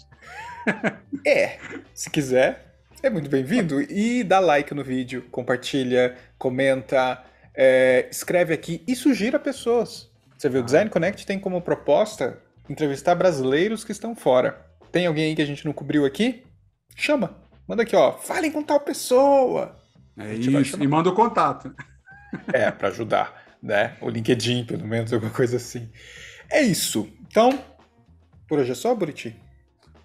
É, 1.25 1.57
se 1.93 2.09
quiser, 2.09 2.75
é 3.01 3.09
muito 3.09 3.29
bem-vindo. 3.29 3.81
E 3.81 4.23
dá 4.23 4.39
like 4.39 4.73
no 4.73 4.83
vídeo, 4.83 5.25
compartilha, 5.31 6.15
comenta, 6.37 7.23
é, 7.55 8.07
escreve 8.11 8.53
aqui 8.53 8.83
e 8.87 8.95
sugira 8.95 9.39
pessoas. 9.39 10.09
Você 10.37 10.49
viu, 10.49 10.61
o 10.61 10.63
ah. 10.63 10.65
Design 10.65 10.89
Connect 10.89 11.25
tem 11.25 11.39
como 11.39 11.61
proposta 11.61 12.39
entrevistar 12.69 13.15
brasileiros 13.15 13.83
que 13.83 13.91
estão 13.91 14.15
fora. 14.15 14.65
Tem 14.91 15.05
alguém 15.05 15.25
aí 15.25 15.35
que 15.35 15.41
a 15.41 15.45
gente 15.45 15.65
não 15.65 15.73
cobriu 15.73 16.05
aqui? 16.05 16.43
Chama. 16.95 17.35
Manda 17.67 17.83
aqui, 17.83 17.95
ó, 17.95 18.13
falem 18.13 18.51
com 18.51 18.63
tal 18.63 18.79
pessoa. 18.79 19.79
É 20.17 20.33
isso, 20.33 20.81
e 20.81 20.87
manda 20.87 21.09
o 21.09 21.15
contato. 21.15 21.73
É, 22.51 22.69
para 22.71 22.89
ajudar, 22.89 23.57
né? 23.61 23.95
O 24.01 24.09
LinkedIn, 24.09 24.65
pelo 24.65 24.85
menos, 24.85 25.13
alguma 25.13 25.31
coisa 25.31 25.57
assim. 25.57 25.89
É 26.49 26.61
isso. 26.61 27.07
Então, 27.27 27.63
por 28.47 28.59
hoje 28.59 28.71
é 28.71 28.75
só, 28.75 28.93
Buriti? 28.93 29.35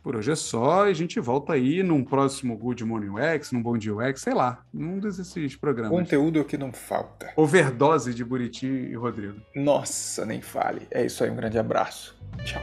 Por 0.04 0.16
hoje 0.16 0.32
é 0.32 0.36
só, 0.36 0.86
e 0.86 0.90
a 0.90 0.92
gente 0.92 1.18
volta 1.18 1.54
aí 1.54 1.82
num 1.82 2.04
próximo 2.04 2.58
Good 2.58 2.84
Morning 2.84 3.08
UX, 3.08 3.52
num 3.52 3.62
Bom 3.62 3.78
Dia 3.78 3.94
UX, 3.94 4.20
sei 4.20 4.34
lá, 4.34 4.62
num 4.70 4.98
desses 4.98 5.56
programas. 5.56 5.98
Conteúdo 5.98 6.38
é 6.38 6.42
o 6.42 6.44
que 6.44 6.58
não 6.58 6.74
falta. 6.74 7.32
Overdose 7.34 8.12
de 8.12 8.22
Buriti 8.22 8.66
e 8.66 8.94
Rodrigo. 8.94 9.40
Nossa, 9.56 10.26
nem 10.26 10.42
fale. 10.42 10.86
É 10.90 11.06
isso 11.06 11.24
aí, 11.24 11.30
um 11.30 11.36
grande 11.36 11.58
abraço. 11.58 12.14
Tchau. 12.44 12.60